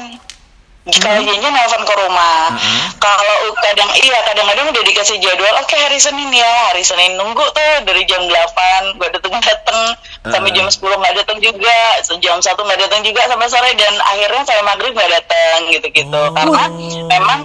kalau 0.88 1.22
janjian 1.24 1.51
nelfon 1.51 1.84
ke 1.84 1.94
rumah. 2.00 2.56
Mm-mm. 2.56 2.86
kalau 2.98 3.38
kadang 3.60 3.91
iya 4.00 4.20
kadang-kadang 4.24 4.72
udah 4.72 4.84
dikasih 4.88 5.20
jadwal 5.20 5.53
oke 5.60 5.75
hari 5.75 6.00
Senin 6.00 6.32
ya. 6.32 6.72
Hari 6.72 6.84
Senin 6.84 7.20
nunggu 7.20 7.44
tuh 7.51 7.74
dari 7.84 8.08
jam 8.08 8.24
8 8.24 8.96
gue 8.96 9.10
dateng 9.12 9.36
dateng. 9.44 9.79
Sampai 10.27 10.51
jam 10.56 10.67
10 10.67 10.79
nggak 10.79 11.15
dateng 11.24 11.38
juga 11.44 11.77
jam 12.24 12.39
satu 12.39 12.63
nggak 12.63 12.88
dateng 12.88 13.01
juga 13.03 13.27
sampai 13.27 13.48
sore 13.51 13.72
dan 13.75 13.94
akhirnya 14.01 14.44
sampai 14.48 14.63
maghrib 14.63 14.91
nggak 14.96 15.12
dateng 15.12 15.58
gitu-gitu. 15.72 16.15
Oh. 16.15 16.34
karena 16.34 16.63
memang 17.08 17.39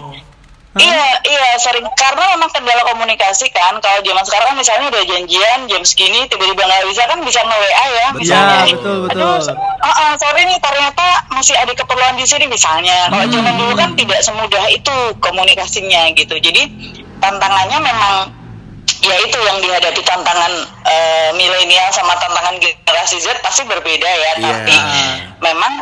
Iya, 0.73 1.05
iya 1.29 1.49
sering 1.61 1.85
karena 2.01 2.33
memang 2.33 2.49
kendala 2.49 2.81
komunikasi 2.89 3.53
kan. 3.53 3.77
Kalau 3.85 4.01
zaman 4.01 4.25
sekarang 4.25 4.57
misalnya 4.57 4.89
udah 4.89 5.05
janjian 5.05 5.61
jam 5.69 5.83
segini 5.85 6.25
tiba-tiba 6.33 6.65
nggak 6.65 6.89
bisa 6.89 7.05
kan 7.05 7.21
bisa 7.21 7.45
nge 7.45 7.57
WA 7.61 7.69
ya 7.69 8.07
Betul. 8.09 8.21
misalnya. 8.25 8.57
Ya, 8.57 8.75
betul, 8.81 8.97
betul. 9.05 9.21
Aduh, 9.21 9.85
uh, 9.85 9.91
uh, 9.93 10.13
sorry 10.17 10.43
nih 10.49 10.57
ternyata 10.65 11.07
masih 11.29 11.55
ada 11.61 11.73
keperluan 11.77 12.17
di 12.17 12.25
sini 12.25 12.49
misalnya. 12.49 13.13
Kalau 13.13 13.25
Hmm. 13.29 13.35
zaman 13.37 13.55
dulu 13.61 13.73
kan 13.77 13.91
tidak 14.01 14.21
semudah 14.25 14.65
itu 14.73 14.95
komunikasinya 15.21 16.09
gitu. 16.17 16.41
Jadi 16.41 16.63
tantangannya 17.21 17.79
memang 17.79 18.15
ya 19.03 19.17
itu 19.21 19.39
yang 19.45 19.59
dihadapi 19.61 20.01
tantangan 20.03 20.53
eh, 20.89 21.31
milenial 21.37 21.91
sama 21.93 22.17
tantangan 22.17 22.57
generasi 22.57 23.21
Z 23.21 23.45
pasti 23.45 23.69
berbeda 23.69 24.09
ya. 24.09 24.33
Iya. 24.41 24.53
Tapi 24.57 24.75
memang 25.43 25.73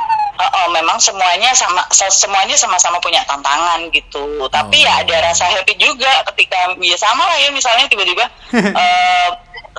uh, 0.41 0.53
uh, 0.57 0.69
memang 0.71 0.97
semuanya 0.97 1.53
sama 1.53 1.85
se- 1.91 2.09
semuanya 2.11 2.57
sama-sama 2.57 2.97
punya 2.99 3.21
tantangan 3.25 3.85
gitu. 3.91 4.25
Tapi 4.49 4.81
Oh. 4.81 4.83
ya 4.83 4.93
ada 4.99 5.17
rasa 5.23 5.45
happy 5.47 5.77
juga 5.77 6.09
ketika 6.27 6.57
ya 6.81 6.97
sama 6.97 7.23
lah 7.23 7.37
ya 7.37 7.53
misalnya 7.53 7.85
tiba-tiba 7.87 8.25
eh, 8.81 9.29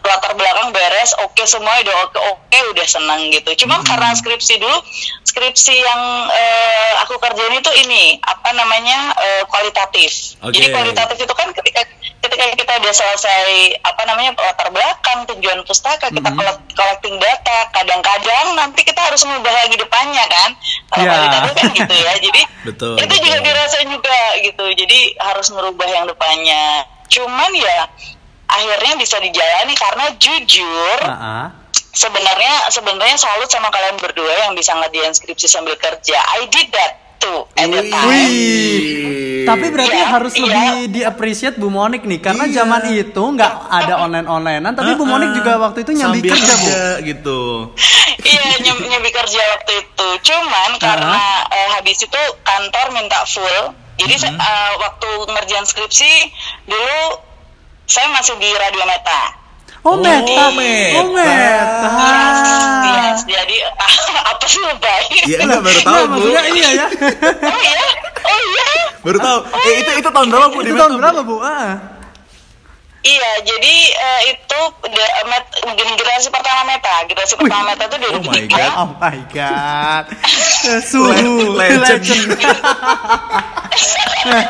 latar 0.02 0.34
belakang 0.34 0.70
beres 0.70 1.14
oke 1.20 1.44
semua 1.44 1.78
udah 1.78 1.96
oke 2.04 2.20
oke 2.20 2.58
udah 2.72 2.86
senang 2.86 3.30
gitu. 3.30 3.54
Cuman 3.56 3.82
karena 3.82 4.12
skripsi 4.12 4.58
dulu 4.58 4.78
skripsi 5.24 5.76
yang 5.78 6.02
eh, 6.28 6.92
aku 7.00 7.16
kerjain 7.18 7.54
itu 7.54 7.72
ini 7.80 8.18
apa 8.20 8.52
namanya 8.52 9.14
eh, 9.16 9.44
kualitatif. 9.46 10.36
Oke. 10.42 10.54
jadi 10.54 10.70
kualitatif 10.70 11.18
itu 11.20 11.34
kan 11.34 11.50
ketika 11.52 11.82
ketika 12.22 12.46
kita 12.54 12.74
udah 12.78 12.94
selesai 12.94 13.50
apa 13.82 14.02
namanya 14.06 14.34
latar 14.36 14.70
belakang 14.70 15.26
tujuan 15.28 15.62
pustaka 15.64 16.06
kita 16.08 16.30
collect- 16.30 16.70
collecting 16.72 17.18
data 17.18 17.58
kadang-kadang 17.72 18.54
nanti 18.54 18.82
kita 18.82 19.02
harus 19.02 19.22
mengubah 19.24 19.54
lagi 19.56 19.76
depannya 19.76 20.26
kan. 20.28 20.50
Kalau 20.88 21.04
Ya. 21.04 21.12
kualitatif 21.12 21.52
kan 21.56 21.68
gitu 21.72 21.94
ya 21.96 22.14
jadi 22.20 22.42
Betul, 22.68 22.94
itu 22.96 23.16
juga 23.20 23.38
betul. 23.38 23.46
dirasain 23.48 23.90
juga 23.90 24.20
gitu. 24.40 24.66
Jadi 24.76 25.00
harus 25.18 25.48
merubah 25.50 25.88
yang 25.88 26.06
depannya. 26.06 26.86
Cuman 27.08 27.52
ya 27.52 27.90
akhirnya 28.52 28.94
bisa 28.96 29.16
dijalani 29.18 29.74
karena 29.74 30.06
jujur 30.16 31.00
Ah, 31.02 31.16
ah. 31.16 31.46
sebenarnya 31.90 32.68
sebenarnya 32.68 33.16
salut 33.16 33.48
sama 33.48 33.68
kalian 33.68 33.96
berdua 33.96 34.32
yang 34.42 34.54
bisa 34.54 34.72
ngerjain 34.74 35.12
skripsi 35.12 35.48
sambil 35.48 35.76
kerja 35.76 36.18
I 36.18 36.46
did 36.46 36.68
that 36.70 36.92
too 37.18 37.48
at 37.54 37.66
the 37.66 37.80
Wih. 37.80 37.90
time 37.90 38.08
Wih. 38.10 39.44
Tapi 39.44 39.66
berarti 39.68 39.94
Iya, 39.96 40.06
harus 40.08 40.34
iya. 40.34 40.44
lebih 40.44 40.70
di-appreciate 40.92 41.56
Bu 41.56 41.68
Monik 41.68 42.04
nih 42.04 42.20
karena 42.20 42.44
Iya. 42.44 42.62
zaman 42.62 42.82
itu 42.94 43.24
nggak 43.32 43.52
ada 43.68 43.94
online-onlinean 44.00 44.72
tapi 44.72 44.94
Bu 44.94 45.04
Monik 45.04 45.34
juga 45.34 45.58
waktu 45.60 45.82
itu 45.82 45.92
nyambi 45.94 46.20
sambil 46.20 46.32
kerja 46.32 46.54
Bu. 46.56 46.70
gitu. 47.04 47.40
iya 48.28 48.44
nyam- 48.60 48.86
nyambi 48.86 49.10
kerja 49.10 49.42
waktu 49.52 49.72
itu 49.82 50.08
cuman 50.24 50.70
karena 50.78 51.18
eh, 51.48 51.70
habis 51.74 51.98
itu 52.00 52.22
kantor 52.42 52.86
minta 52.92 53.22
full 53.24 53.74
jadi 53.94 54.14
Mm-hmm. 54.14 54.34
se- 54.34 54.50
eh, 54.50 54.72
waktu 54.78 55.10
ngerjain 55.28 55.66
skripsi 55.66 56.12
dulu 56.66 57.02
saya 57.92 58.08
masih 58.10 58.36
di 58.38 58.48
Radio 58.50 58.84
Meta 58.86 59.22
Oh, 59.82 59.92
Oh, 59.92 59.98
meta. 59.98 60.54
Meta. 60.54 60.94
Oh, 60.96 61.10
meta. 61.10 61.90
Yes, 62.86 63.26
jadi 63.26 63.56
apa 64.30 64.46
sih 64.46 64.62
lebay 64.62 65.04
Iya 65.26 65.38
enggak 65.42 65.60
baru 65.60 65.80
tahu 65.80 65.90
Nggak, 65.90 66.06
Bu. 66.06 66.14
maksudnya 66.14 66.44
iya 66.54 66.70
ya. 66.72 66.86
oh 67.50 67.60
iya 67.60 67.82
oh 68.22 68.40
iya 68.46 68.66
Baru 69.02 69.18
tahu. 69.18 69.38
Eh 69.58 69.74
itu 69.82 69.92
itu 69.98 70.10
tahun 70.14 70.28
berapa 70.30 70.48
Bu 70.48 70.60
di 70.60 70.64
itu 70.64 70.72
Meta, 70.72 70.82
tahun 70.86 70.92
Bu? 70.92 71.00
berapa 71.02 71.22
Bu? 71.26 71.36
Ah. 71.42 71.74
Iya, 73.02 73.32
jadi 73.42 73.76
eh, 73.90 74.22
itu 74.30 74.60
de- 74.86 75.14
met, 75.26 75.42
generasi 75.74 76.30
pertama 76.30 76.70
Meta. 76.70 77.02
Generasi 77.06 77.34
pertama 77.34 77.74
Meta 77.74 77.90
itu 77.90 77.98
Oh 77.98 78.22
my 78.22 78.46
2003. 78.46 78.46
God. 78.48 78.72
Oh 78.78 78.90
my 78.96 79.20
god. 79.34 80.06
Suhu 80.86 81.58
Le- 81.58 81.82
legend. 81.82 82.30
Eh, 84.22 84.46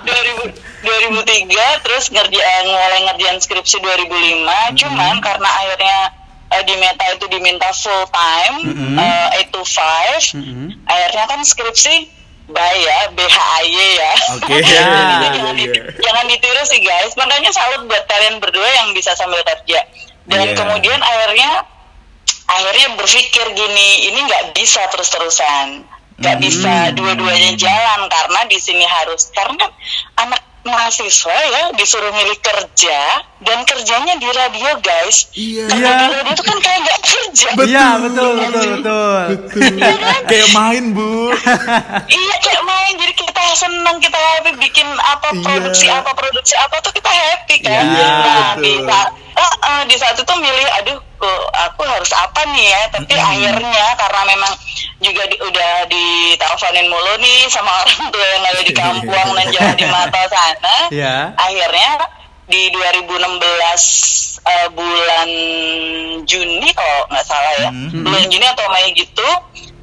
2000 0.00 0.56
2003 0.80 1.84
terus 1.84 2.08
ngerjain 2.08 2.64
mulai 2.64 3.00
ngerjain 3.04 3.36
skripsi 3.38 3.76
2005. 3.78 4.48
Cuman 4.74 5.20
karena 5.20 5.48
akhirnya 5.50 5.98
eh, 6.50 6.62
di 6.64 6.74
Meta 6.80 7.04
itu 7.12 7.28
diminta 7.28 7.68
full 7.70 8.08
time 8.08 8.56
eh, 8.96 9.44
8 9.44 9.52
to 9.52 9.60
5. 9.60 10.40
Akhirnya 10.88 11.24
kan 11.28 11.40
skripsi 11.44 12.08
bye 12.50 12.78
ya, 12.78 12.98
BHAY 13.10 13.70
ya. 13.96 14.12
Oke. 14.34 14.54
Jadi 14.54 14.66
Iya, 14.70 14.82
jangan, 15.30 15.54
iya. 15.54 15.70
di- 15.72 15.84
jangan 15.98 16.24
ditiru 16.26 16.62
sih 16.64 16.80
guys. 16.80 17.12
Makanya 17.14 17.50
salut 17.50 17.86
buat 17.86 18.04
kalian 18.04 18.38
berdua 18.38 18.66
yang 18.66 18.92
bisa 18.92 19.14
sambil 19.14 19.40
kerja. 19.42 19.80
Dan 20.26 20.50
Iya. 20.50 20.56
kemudian 20.56 20.98
akhirnya 20.98 21.64
akhirnya 22.46 22.88
berpikir 22.94 23.46
gini, 23.52 24.10
ini 24.10 24.26
nggak 24.26 24.52
bisa 24.52 24.82
terus-terusan, 24.90 25.86
nggak 26.18 26.36
Hmm. 26.36 26.42
bisa 26.42 26.74
dua-duanya 26.92 27.54
jalan 27.54 28.00
karena 28.06 28.40
di 28.44 28.58
sini 28.58 28.82
harus 28.82 29.30
karena 29.30 29.54
kan 29.56 29.70
anak 30.18 30.42
mahasiswa 30.60 31.32
ya 31.32 31.62
disuruh 31.72 32.12
milih 32.12 32.38
kerja 32.38 33.00
dan 33.40 33.64
kerjanya 33.64 34.14
di 34.16 34.28
radio 34.28 34.70
guys. 34.78 35.32
Iya. 35.32 35.64
Kerja 35.66 35.80
Iya. 35.80 35.96
di 35.96 36.12
radio 36.12 36.32
itu 36.32 36.44
kan 36.44 36.58
kayak 36.60 36.78
nggak 36.84 37.00
kerja. 37.00 37.48
Iya, 37.56 37.86
betul, 37.98 38.30
betul, 38.36 38.68
betul. 38.76 39.20
Kayak 40.28 40.48
main 40.52 40.84
Bu. 40.92 41.32
Iya 42.20 42.34
kayak 42.40 42.62
main 42.62 42.92
jadi 42.96 43.12
kita 43.14 43.42
seneng 43.56 43.96
kita 43.98 44.18
happy 44.18 44.50
bikin 44.60 44.86
apa 45.00 45.28
Iya. 45.32 45.42
produksi 45.42 45.86
apa 45.88 46.10
produksi 46.12 46.54
apa 46.54 46.76
tuh 46.80 46.92
kita 46.92 47.10
happy 47.10 47.56
kan. 47.64 47.84
Iya, 47.86 48.06
nah 48.06 48.48
betul. 48.54 48.62
di 48.62 48.72
eh, 49.32 49.52
eh, 49.62 49.82
di 49.84 49.94
saat 49.94 50.14
itu 50.14 50.34
milih 50.36 50.66
aduh 50.76 50.98
kok 51.16 51.42
aku 51.52 51.82
harus 51.84 52.10
apa 52.12 52.40
nih 52.48 52.66
ya 52.66 52.82
tapi 52.90 53.12
akhirnya 53.14 53.86
karena 53.94 54.22
memang 54.26 54.52
juga 54.98 55.22
di, 55.26 55.36
udah 55.36 55.72
diteleponin 55.86 56.86
mulu 56.88 57.14
nih 57.18 57.44
sama 57.46 57.70
orang 57.80 58.08
tua 58.08 58.26
yang 58.26 58.44
ada 58.46 58.62
di 58.62 58.72
kampung 58.72 59.28
dan 59.30 59.46
jauh 59.48 59.74
di 59.74 59.86
mata 59.86 60.22
sana 60.26 60.76
Iya. 60.88 61.16
akhirnya 61.36 61.90
di 62.46 62.66
2016 62.72 63.38
eh, 64.42 64.68
bulan 64.72 65.28
Juni 66.24 66.68
kalau 66.72 66.98
nggak 67.08 67.26
salah 67.26 67.54
ya 67.58 67.70
Mhm. 67.70 68.02
bulan 68.02 68.24
Juni 68.26 68.46
atau 68.46 68.66
Mei 68.70 68.90
gitu 68.92 69.28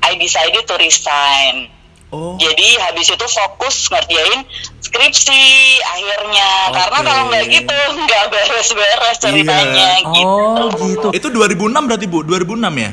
I 0.04 0.16
decided 0.16 0.64
to 0.64 0.76
resign 0.78 1.68
Oh. 2.08 2.36
jadi 2.36 2.68
habis 2.82 3.10
itu 3.10 3.26
fokus 3.28 3.88
ngerjain 3.88 4.48
skripsi 4.80 5.44
akhirnya 5.84 6.50
karena 6.72 6.98
Oke. 6.98 7.06
kalau 7.06 7.24
nggak 7.28 7.46
gitu 7.50 7.76
nggak 8.00 8.24
beres-beres 8.28 9.18
ceritanya 9.20 9.90
Iya. 10.00 10.08
gitu 10.08 10.28
Oh, 10.58 10.72
gitu. 10.74 11.08
Itu 11.12 11.28
2006 11.30 11.84
berarti 11.84 12.06
Bu, 12.06 12.24
2006 12.24 12.72
ya? 12.74 12.92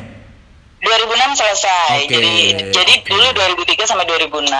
2006 0.80 1.30
selesai 1.32 1.96
Oke, 1.96 2.10
jadi 2.10 2.34
jadi 2.68 2.94
oke. 2.96 3.06
dulu 3.06 3.26
2003 3.32 3.86
sampai 3.86 4.04
2006 4.04 4.50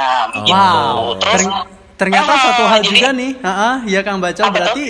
gitu 0.41 0.55
Wow. 0.55 1.19
terus 1.19 1.43
Terny- 1.43 1.67
ternyata 1.95 2.33
Ah, 2.33 2.41
satu 2.41 2.63
hal 2.65 2.81
jadi- 2.81 2.91
juga 2.93 3.09
nih, 3.13 3.31
Heeh, 3.37 3.75
ya 3.89 4.01
Kang 4.01 4.19
Bacol 4.19 4.41
Apa 4.41 4.55
berarti 4.55 4.85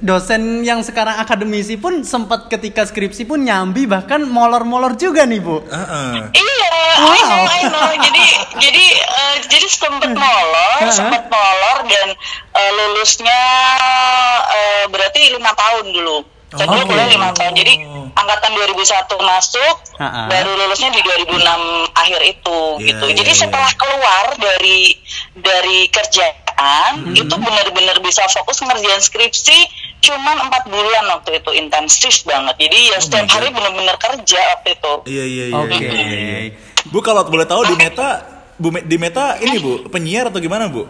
dosen 0.00 0.62
yang 0.62 0.80
sekarang 0.80 1.16
akademisi 1.16 1.74
pun 1.74 2.00
sempat 2.00 2.46
ketika 2.46 2.82
skripsi 2.82 3.24
pun 3.24 3.40
nyambi 3.40 3.84
bahkan 3.84 4.22
molor-molor 4.22 4.94
juga 4.94 5.22
nih 5.22 5.38
Bu. 5.38 5.62
Heeh. 5.62 6.12
Iya, 6.30 6.70
I 6.96 7.20
Wow. 7.20 7.22
know, 7.24 7.44
I 7.48 7.62
know. 7.64 7.88
Jadi, 7.96 8.24
jadi, 8.58 8.84
eh, 8.96 9.36
jadi 9.46 9.66
sempet 9.68 10.10
molor, 10.10 10.78
Hah? 10.80 10.90
sempet 10.90 11.26
molor 11.26 11.78
dan 11.84 12.08
eh, 12.52 12.70
lulusnya 12.74 13.40
eh, 14.48 14.84
berarti 14.88 15.20
lima 15.30 15.52
tahun 15.52 15.86
dulu. 15.88 16.18
Saya 16.48 16.64
dulu 16.64 16.80
Oke. 16.80 16.88
kuliah 16.88 17.08
lima 17.12 17.28
tahun. 17.36 17.52
Jadi 17.52 17.74
angkatan 18.10 18.50
2001 18.56 19.20
masuk, 19.20 19.74
Ha-ha. 20.00 20.26
baru 20.26 20.56
lulusnya 20.56 20.88
di 20.88 21.04
2006 21.04 21.60
akhir 21.92 22.20
itu, 22.24 22.60
Iya, 22.80 22.86
gitu. 22.88 23.04
iya, 23.04 23.16
Jadi 23.20 23.32
iya. 23.36 23.40
setelah 23.44 23.70
keluar 23.76 24.24
dari 24.34 24.96
dari 25.36 25.78
kerjaan, 26.58 27.14
itu 27.14 27.34
benar-benar 27.38 27.96
bisa 28.02 28.26
fokus 28.34 28.58
ngerjain 28.60 28.98
skripsi. 28.98 29.58
Cuman 30.02 30.46
empat 30.46 30.66
bulan 30.70 31.04
waktu 31.18 31.42
itu 31.42 31.50
intensif 31.58 32.22
banget. 32.22 32.54
Jadi 32.58 32.78
ya 32.90 32.98
Oh 32.98 33.02
setiap 33.02 33.26
God. 33.26 33.34
hari 33.34 33.48
benar-benar 33.50 33.96
kerja 33.98 34.40
waktu 34.58 34.68
itu. 34.74 34.92
Iya 35.06 35.24
iya 35.24 35.44
iya. 35.50 35.58
Oke. 35.58 35.74
iya, 35.86 36.18
iya. 36.18 36.38
Bu 36.90 36.98
kalau 37.02 37.26
boleh 37.26 37.46
tahu 37.46 37.66
di 37.66 37.74
Meta, 37.78 38.22
Bu 38.58 38.70
di 38.74 38.96
Meta 38.98 39.38
ini 39.38 39.58
Bu, 39.58 39.86
penyiar 39.90 40.30
atau 40.30 40.38
gimana 40.38 40.70
Bu? 40.70 40.86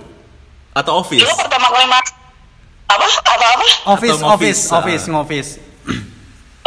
Atau 0.72 1.00
office? 1.00 1.24
Dulu 1.24 1.34
pertama 1.36 1.68
kali 1.72 1.86
mas 1.88 2.08
apa 2.88 3.04
apa 3.04 3.46
apa? 3.52 3.66
Office, 3.92 4.16
Atau 4.16 4.28
office, 4.32 4.60
ngoffice, 4.64 4.72
office, 4.72 5.04
ah. 5.04 5.10
ngoffice. 5.12 5.50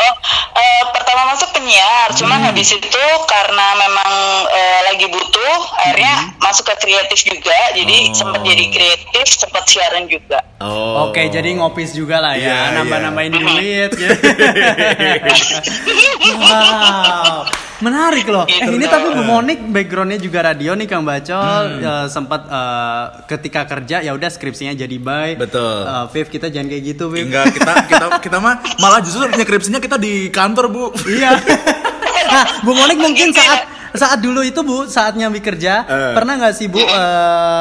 Oh, 0.01 0.13
eh, 0.53 0.81
pertama 0.89 1.29
masuk 1.29 1.53
penyiar, 1.53 2.09
cuman 2.17 2.41
habis 2.41 2.73
itu 2.73 3.03
karena 3.29 3.65
memang 3.77 4.11
eh, 4.49 4.79
lagi 4.89 5.05
butuh, 5.07 5.57
akhirnya 5.77 6.33
masuk 6.37 6.65
ke 6.67 6.75
kreatif 6.81 7.21
juga. 7.21 7.57
Jadi 7.71 8.09
Oh. 8.09 8.13
sempat 8.17 8.41
jadi 8.41 8.65
kreatif, 8.67 9.25
sempat 9.29 9.63
siaran 9.69 10.09
juga. 10.09 10.41
Oh. 10.57 11.09
Oke, 11.09 11.29
jadi 11.29 11.53
ngopis 11.55 11.93
juga 11.93 12.17
lah 12.17 12.33
ya, 12.33 12.73
iya. 12.73 12.81
nambah-nambahin 12.81 13.31
duit. 13.31 13.91
ya. 13.93 14.09
wow, 16.41 17.45
menarik 17.81 18.25
loh. 18.25 18.45
Eh, 18.45 18.61
Gitu. 18.61 18.77
ini 18.77 18.85
tapi 18.85 19.07
Bu 19.11 19.21
Monik 19.21 19.59
backgroundnya 19.67 20.17
juga 20.17 20.39
radio 20.43 20.71
nih 20.73 20.85
Kang 20.85 21.01
Bacol. 21.01 21.63
Eh, 21.77 22.07
sempat 22.07 22.41
eh, 22.45 23.03
ketika 23.27 23.65
kerja 23.65 23.99
ya 23.99 24.11
udah 24.11 24.27
skripsinya 24.27 24.73
jadi 24.73 24.97
bye. 24.97 25.33
Betul. 25.35 25.83
Eh, 25.83 26.05
Viv 26.09 26.27
kita 26.29 26.47
jangan 26.47 26.67
kayak 26.67 26.83
gitu 26.87 27.05
Viv. 27.07 27.27
Enggak, 27.27 27.51
kita 27.51 27.71
kita 27.85 28.05
kita 28.19 28.37
mah 28.37 28.55
malah 28.77 28.99
justru 28.99 29.25
nyekripsinya 29.27 29.77
kita 29.77 29.97
di 29.97 30.29
kantor 30.29 30.65
Bu. 30.67 30.85
Iya. 31.05 31.35
nah, 32.33 32.45
Bu 32.61 32.71
Monik 32.71 32.97
mungkin 32.97 33.29
saat 33.31 33.61
saat 33.91 34.23
dulu 34.23 34.39
itu 34.39 34.63
Bu, 34.63 34.87
saat 34.87 35.13
nyambi 35.13 35.39
kerja, 35.39 35.83
Eh. 35.83 36.13
pernah 36.15 36.39
nggak 36.39 36.55
sih 36.55 36.71
Bu 36.71 36.79
eh, 36.79 36.89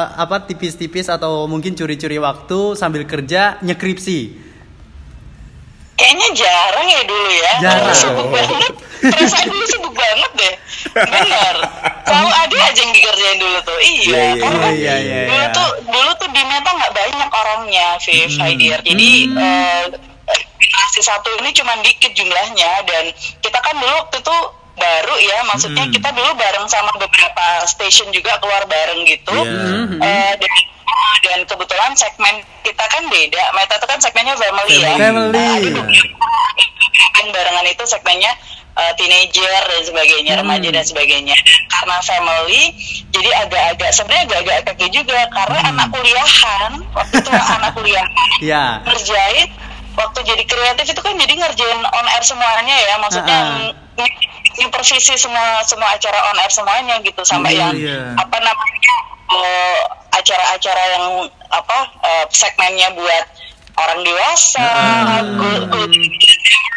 apa 0.07 0.39
tipis-tipis 0.41 1.05
atau 1.05 1.43
mungkin 1.43 1.75
curi-curi 1.75 2.15
waktu 2.17 2.73
sambil 2.73 3.03
kerja 3.03 3.59
nyekripsi? 3.59 4.50
Kayaknya 6.01 6.27
jarang 6.33 6.87
ya 6.89 7.01
dulu 7.05 7.29
ya. 7.29 7.53
Jarang. 7.61 7.93
Sibuk 7.93 8.27
banget. 8.33 8.73
Perasaan 9.01 9.45
dulu 9.49 9.65
sibuk 9.69 9.93
banget 9.93 10.31
deh. 10.33 10.53
Bener. 10.97 11.55
Selalu 12.05 12.29
ada 12.33 12.55
aja 12.57 12.79
yang 12.81 12.93
dikerjain 12.93 13.37
dulu 13.37 13.57
tuh. 13.61 13.77
Iya. 13.77 14.01
Iya, 14.01 14.17
iya, 14.17 14.33
karena 14.41 14.69
iya, 14.73 14.73
iya, 14.73 14.93
iya, 14.97 15.19
dulu 15.29 15.45
iya. 15.45 15.53
tuh 15.53 15.69
dulu 15.85 16.09
tuh 16.17 16.29
di 16.33 16.41
Meta 16.41 16.69
nggak 16.73 16.93
banyak 16.93 17.29
orangnya, 17.29 17.87
Viv, 18.01 18.29
Hmm. 18.33 18.41
Haidir. 18.41 18.79
Jadi 18.81 19.09
eh, 19.29 19.83
generasi 20.57 21.01
satu 21.01 21.29
ini 21.37 21.49
cuma 21.53 21.73
dikit 21.81 22.11
jumlahnya 22.13 22.71
dan 22.85 23.03
kita 23.39 23.57
kan 23.61 23.77
dulu 23.77 23.93
waktu 23.93 24.17
itu 24.21 24.37
baru 24.71 25.15
ya, 25.21 25.37
maksudnya 25.45 25.85
Hmm. 25.85 25.93
kita 25.93 26.09
dulu 26.11 26.31
bareng 26.33 26.65
sama 26.65 26.89
beberapa 26.97 27.45
station 27.69 28.09
juga 28.09 28.41
keluar 28.41 28.65
bareng 28.65 29.05
gitu. 29.05 29.37
Iya. 29.37 30.01
Eh, 30.01 30.33
dan 30.41 30.53
dan 31.21 31.39
kebetulan 31.43 31.91
segmen 31.93 32.35
kita 32.61 32.83
kan 32.83 33.03
beda. 33.07 33.43
Meta 33.51 33.75
itu 33.75 33.87
kan 33.87 33.99
segmennya 33.99 34.35
family, 34.35 34.75
ya. 34.77 34.91
Family. 34.95 35.47
Dan 37.11 37.25
barengan 37.29 37.65
itu 37.65 37.83
segmennya 37.85 38.31
uh, 38.73 38.93
teenager 38.95 39.45
dan 39.63 39.81
sebagainya, 39.83 40.33
Hmm. 40.33 40.41
remaja 40.41 40.69
dan 40.71 40.83
sebagainya. 40.83 41.35
Karena 41.67 41.97
family, 41.99 42.63
jadi 43.09 43.29
agak-agak 43.41 43.91
sebenarnya 43.91 44.23
agak-agak 44.25 44.59
keki 44.71 44.87
juga 44.93 45.19
karena 45.29 45.59
Hmm. 45.59 45.71
anak 45.71 45.87
kuliahan 45.91 46.71
waktu 46.91 47.15
itu 47.15 47.29
anak 47.55 47.71
kuliah 47.73 48.05
Ya. 48.39 48.81
ngerjain 48.83 49.47
waktu 49.91 50.19
jadi 50.23 50.43
kreatif 50.45 50.85
itu 50.87 51.01
kan 51.01 51.13
jadi 51.13 51.33
ngerjain 51.35 51.79
on 51.83 52.07
air 52.07 52.23
semuanya 52.23 52.75
ya 52.79 52.95
maksudnya 52.97 53.39
ng- 53.99 54.15
supervisi 54.53 55.13
semua 55.13 55.59
semua 55.61 55.91
acara 55.91 56.15
on 56.25 56.37
air 56.37 56.49
semuanya 56.49 56.95
gitu 57.01 57.21
sampai 57.21 57.53
Iya, 57.53 57.61
yang 57.61 57.73
iya. 57.75 57.99
apa 58.15 58.37
namanya 58.39 58.95
eh, 59.31 59.81
acara-acara 60.11 60.83
yang 60.99 61.05
apa 61.51 61.79
eh, 62.03 62.25
segmennya 62.31 62.91
buat 62.95 63.25
orang 63.79 63.99
dewasa 64.03 64.67
go- 65.39 65.67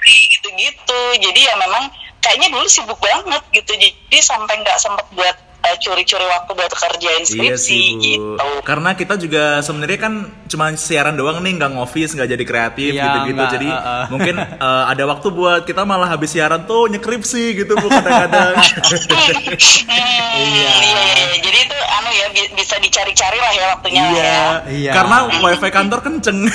gitu-gitu. 0.04 1.00
Jadi 1.18 1.40
ya 1.42 1.54
memang 1.58 1.90
kayaknya 2.22 2.54
dulu 2.54 2.66
sibuk 2.70 2.98
banget 3.02 3.42
gitu. 3.52 3.72
Jadi 3.74 4.18
sampai 4.22 4.62
nggak 4.62 4.78
sempet 4.80 5.06
buat 5.12 5.36
curi-curi 5.76 6.26
waktu 6.26 6.50
buat 6.52 6.72
kerjain 6.72 7.22
Iya 7.22 7.30
skripsi 7.56 7.58
sih 7.58 7.84
bu. 7.90 8.00
gitu 8.00 8.48
Karena 8.62 8.90
kita 8.92 9.14
juga 9.14 9.60
sebenarnya 9.60 9.98
kan 9.98 10.14
cuma 10.46 10.72
siaran 10.74 11.14
doang 11.14 11.40
nih, 11.40 11.52
nggak 11.56 11.70
ngofis, 11.74 12.12
nggak 12.12 12.28
jadi 12.30 12.44
kreatif 12.44 12.90
Iya, 12.92 13.04
gitu-gitu. 13.04 13.36
nggak, 13.36 13.52
Jadi 13.52 13.68
uh, 13.68 13.78
uh. 13.78 14.04
mungkin 14.12 14.34
uh, 14.38 14.84
ada 14.86 15.04
waktu 15.04 15.28
buat 15.28 15.62
kita 15.64 15.82
malah 15.82 16.08
habis 16.08 16.32
siaran 16.32 16.64
tuh 16.64 16.86
nyekripsi 16.86 17.56
gitu 17.56 17.72
bu 17.74 17.86
kadang-kadang. 17.88 18.54
Hmm, 18.54 19.54
iya. 20.38 20.70
iya, 20.74 21.02
iya. 21.14 21.36
Jadi 21.40 21.58
itu 21.60 21.76
anu 21.76 22.10
ya 22.10 22.26
bi- 22.30 22.52
bisa 22.54 22.76
dicari-cari 22.78 23.38
lah 23.38 23.52
ya 23.52 23.64
waktunya 23.76 24.02
iya. 24.08 24.24
ya. 24.24 24.44
Iya. 24.68 24.92
Karena 24.92 25.16
wifi 25.40 25.70
kantor 25.70 26.00
kenceng. 26.02 26.38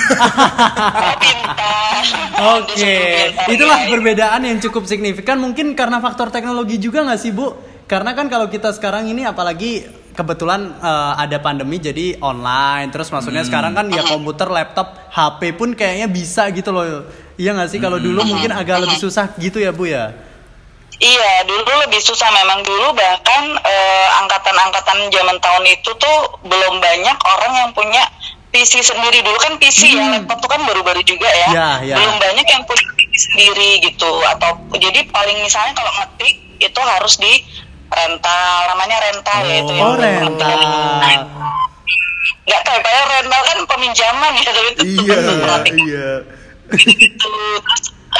Oh. 2.39 2.63
Oke, 2.63 2.95
Pintar, 3.35 3.51
itulah 3.51 3.79
perbedaan 3.91 4.41
yang 4.47 4.57
cukup 4.63 4.87
signifikan. 4.87 5.35
Mungkin 5.35 5.75
karena 5.75 5.99
faktor 5.99 6.31
teknologi 6.31 6.79
juga 6.79 7.03
nggak 7.03 7.19
sih, 7.19 7.35
Bu? 7.35 7.51
Karena 7.89 8.13
kan 8.13 8.29
kalau 8.29 8.45
kita 8.45 8.69
sekarang 8.69 9.09
ini 9.09 9.25
apalagi 9.25 9.89
kebetulan 10.13 10.77
eh, 10.77 11.13
ada 11.17 11.41
pandemi 11.41 11.81
jadi 11.81 12.21
online. 12.21 12.93
Terus 12.93 13.09
maksudnya 13.09 13.41
sekarang 13.41 13.73
kan 13.73 13.89
ya 13.89 14.05
komputer, 14.05 14.45
laptop, 14.45 15.09
HP 15.09 15.57
pun 15.57 15.73
kayaknya 15.73 16.05
bisa 16.05 16.45
gitu 16.53 16.69
loh. 16.69 17.09
Iya 17.33 17.57
nggak 17.57 17.69
sih? 17.73 17.81
Kalau 17.81 17.97
dulu 17.97 18.21
mungkin 18.29 18.53
agak 18.53 18.85
lebih 18.85 18.99
susah 19.01 19.33
gitu 19.41 19.57
ya, 19.57 19.73
Bu 19.73 19.89
ya? 19.89 20.13
Iya, 20.99 21.47
dulu 21.47 21.63
lebih 21.87 22.03
susah 22.03 22.27
memang 22.29 22.61
dulu 22.61 22.93
bahkan 22.93 23.57
eh, 23.57 24.07
angkatan-angkatan 24.21 25.09
zaman 25.09 25.37
tahun 25.41 25.63
itu 25.71 25.89
tuh 25.95 26.17
belum 26.45 26.77
banyak 26.83 27.17
orang 27.23 27.51
yang 27.55 27.69
punya 27.71 28.03
PC 28.51 28.83
sendiri 28.83 29.23
dulu 29.23 29.37
kan 29.39 29.55
PC 29.57 29.95
ya 29.95 30.19
laptop 30.19 30.43
tuh 30.43 30.49
kan 30.51 30.61
baru-baru 30.67 31.01
juga 31.07 31.31
ya. 31.31 31.49
Ya, 31.55 31.69
ya. 31.87 31.95
Belum 31.97 32.19
banyak 32.19 32.45
yang 32.45 32.61
punya 32.67 32.85
PC 32.99 33.13
sendiri 33.33 33.71
gitu 33.81 34.11
atau 34.27 34.59
jadi 34.75 35.07
paling 35.09 35.39
misalnya 35.41 35.73
kalau 35.73 35.89
ngetik 36.03 36.35
itu 36.59 36.81
harus 36.83 37.15
di 37.15 37.33
rental 37.89 38.57
namanya 38.69 38.97
rental 39.01 39.39
ya 39.43 39.55
itu 39.59 39.73
Oh, 39.73 39.95
yang 39.97 40.29
rental. 40.29 40.59
nggak 42.45 42.61
tahu 42.63 42.79
kayak 42.81 43.05
rental 43.11 43.41
kan 43.43 43.57
peminjaman 43.65 44.33
ya 44.35 44.49
tapi 44.49 44.69
itu 44.73 44.81
iya, 45.05 45.17
iya. 45.75 46.09
Gitu 46.77 47.33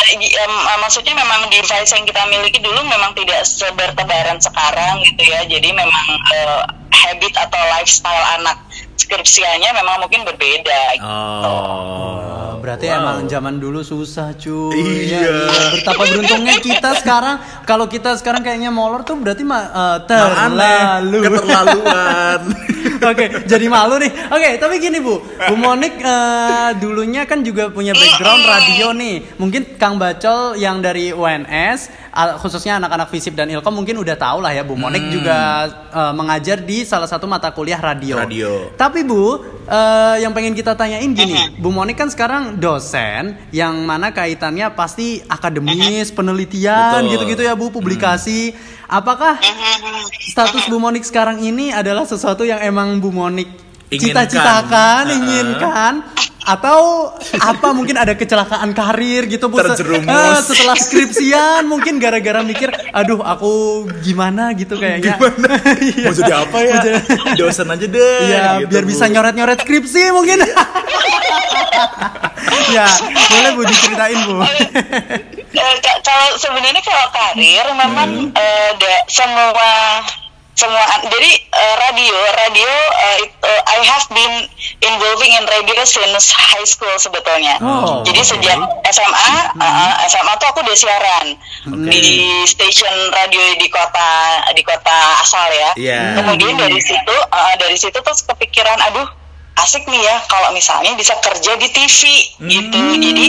eh, 0.09 0.49
maksudnya 0.81 1.13
memang 1.13 1.49
device 1.49 1.91
yang 1.93 2.05
kita 2.05 2.21
miliki 2.29 2.59
dulu 2.61 2.81
memang 2.85 3.11
tidak 3.13 3.45
sebertebaran 3.45 4.37
sekarang 4.41 5.01
gitu 5.05 5.21
ya 5.29 5.45
jadi 5.45 5.69
memang 5.73 6.05
eh, 6.33 6.61
habit 6.89 7.33
atau 7.37 7.61
lifestyle 7.77 8.25
anak 8.39 8.57
skripsianya 8.99 9.71
memang 9.73 10.03
mungkin 10.03 10.21
berbeda 10.27 10.81
gitu. 10.99 11.07
Oh. 11.07 12.27
Oh, 12.59 12.61
berarti 12.61 12.91
Wow. 12.91 12.97
emang 12.99 13.17
zaman 13.31 13.55
dulu 13.57 13.79
susah 13.81 14.35
cuy. 14.35 14.75
Iya. 14.75 15.23
iya. 15.23 15.37
Betapa 15.79 16.03
beruntungnya 16.03 16.59
kita 16.59 16.89
sekarang. 16.99 17.39
Kalau 17.63 17.87
kita 17.87 18.19
sekarang 18.19 18.43
kayaknya 18.43 18.69
molor 18.69 19.07
tuh 19.07 19.15
berarti 19.15 19.47
eh, 19.47 19.97
terlalu. 20.05 21.17
keterlaluan. 21.23 22.41
Oke, 23.11 23.25
jadi 23.47 23.65
malu 23.71 23.95
nih. 23.95 24.11
Oke, 24.27 24.49
tapi 24.59 24.75
gini 24.83 24.99
Bu, 24.99 25.23
Bu 25.23 25.55
Monik 25.55 26.03
eh, 26.03 26.69
dulunya 26.83 27.23
kan 27.23 27.39
juga 27.39 27.71
punya 27.71 27.95
background 27.95 28.43
radio 28.43 28.91
nih. 28.91 29.39
Mungkin 29.39 29.79
Kang 29.79 29.95
Bacol 29.95 30.59
yang 30.59 30.83
dari 30.83 31.15
UNS, 31.15 32.08
khususnya 32.41 32.81
anak-anak 32.81 33.07
FISIP 33.13 33.37
dan 33.37 33.49
Ilkom 33.53 33.71
mungkin 33.71 34.01
udah 34.01 34.17
tahu 34.17 34.41
lah 34.41 34.51
ya 34.53 34.65
Bu 34.65 34.73
Monik 34.73 35.13
juga 35.13 35.69
eh, 35.93 36.13
mengajar 36.13 36.61
di 36.61 36.81
salah 36.83 37.05
satu 37.05 37.29
mata 37.29 37.53
kuliah 37.53 37.77
radio. 37.77 38.17
Radio. 38.17 38.73
Tapi 38.73 39.05
Bu, 39.05 39.39
eh, 39.69 40.15
yang 40.25 40.33
pengen 40.33 40.57
kita 40.57 40.73
tanyain 40.73 41.09
gini, 41.13 41.57
Bu 41.61 41.69
Monik 41.69 41.97
kan 42.01 42.09
sekarang 42.09 42.57
dosen, 42.57 43.37
yang 43.53 43.85
mana 43.85 44.09
kaitannya 44.09 44.73
pasti 44.73 45.21
akademis, 45.29 46.09
penelitian, 46.11 47.05
Betul. 47.05 47.11
gitu-gitu 47.13 47.41
ya 47.45 47.53
Bu, 47.53 47.69
publikasi. 47.69 48.53
Apakah 48.89 49.37
status 50.25 50.65
Bu 50.65 50.81
Monik 50.81 51.05
sekarang 51.05 51.45
ini 51.45 51.69
adalah 51.69 52.09
sesuatu 52.09 52.41
yang 52.41 52.57
emang 52.57 52.97
Bu 52.97 53.13
Monik 53.13 53.69
Inginkan. 53.89 54.25
cita-citakan, 54.29 55.03
Uh-uh. 55.09 55.17
inginkan, 55.17 55.93
atau 56.49 57.11
apa 57.37 57.67
mungkin 57.69 57.93
ada 57.93 58.13
kecelakaan 58.13 58.73
karir 58.73 59.25
gitu 59.25 59.45
Bu 59.45 59.61
Terjerumus. 59.61 60.09
eh, 60.09 60.39
setelah 60.41 60.73
skripsian 60.73 61.61
mungkin 61.63 61.97
gara-gara 61.97 62.41
mikir, 62.41 62.67
aduh 62.89 63.21
aku 63.21 63.51
gimana 64.01 64.49
gitu 64.53 64.73
kayaknya. 64.73 65.13
Iya. 65.79 66.05
Mau 66.05 66.13
jadi 66.15 66.33
apa 66.35 66.57
ya? 66.59 66.81
Dosen 67.35 67.69
aja 67.69 67.85
deh. 67.85 68.17
Iya, 68.25 68.45
gitu, 68.59 68.69
biar 68.71 68.83
Bu. 68.83 68.89
bisa 68.89 69.05
nyoret-nyoret 69.05 69.59
skripsi 69.59 70.09
mungkin. 70.09 70.41
ya, 72.69 72.85
boleh 73.29 73.51
Bu 73.53 73.61
diceritain 73.63 74.19
Bu. 74.25 74.41
Eh, 75.49 75.75
ka- 75.79 75.99
kalau 76.01 76.27
sebenarnya 76.35 76.81
kalau 76.81 77.07
karir 77.09 77.65
memang 77.71 78.09
eh, 78.31 78.69
da- 78.75 79.05
semua 79.05 79.53
semua 80.59 80.83
jadi 81.07 81.31
eh, 81.39 81.75
radio 81.79 82.11
radio 82.35 82.67
eh, 82.99 83.17
it- 83.23 83.39
eh, 83.39 83.61
I 83.65 83.87
have 83.87 84.03
been 84.11 84.35
involving 84.81 85.31
in 85.31 85.47
radio 85.47 85.79
since 85.87 86.27
high 86.29 86.67
school 86.67 86.91
sebetulnya. 86.95 87.55
Oh, 87.59 88.03
jadi 88.03 88.19
oke. 88.19 88.27
sejak 88.27 88.59
SMA 88.91 89.31
eh, 89.55 89.91
SMA 90.05 90.33
tuh 90.35 90.51
aku 90.51 90.59
udah 90.59 90.75
siaran 90.75 91.27
di 91.87 92.03
station 92.43 92.91
radio 93.09 93.39
di 93.55 93.71
kota 93.71 94.09
di 94.51 94.59
kota 94.61 94.97
asal 95.17 95.47
ya. 95.49 95.71
Iya. 95.73 95.99
Kemudian 96.19 96.59
dari 96.59 96.79
situ 96.79 97.15
eh, 97.15 97.53
dari 97.55 97.77
situ 97.77 97.95
terus 97.95 98.19
kepikiran 98.21 98.75
aduh 98.83 99.07
asik 99.59 99.83
nih 99.87 100.01
ya 100.01 100.23
kalau 100.27 100.51
misalnya 100.51 100.91
bisa 100.95 101.15
kerja 101.19 101.55
di 101.55 101.67
TV 101.67 101.99
gitu. 102.41 102.79
Jadi 102.95 103.25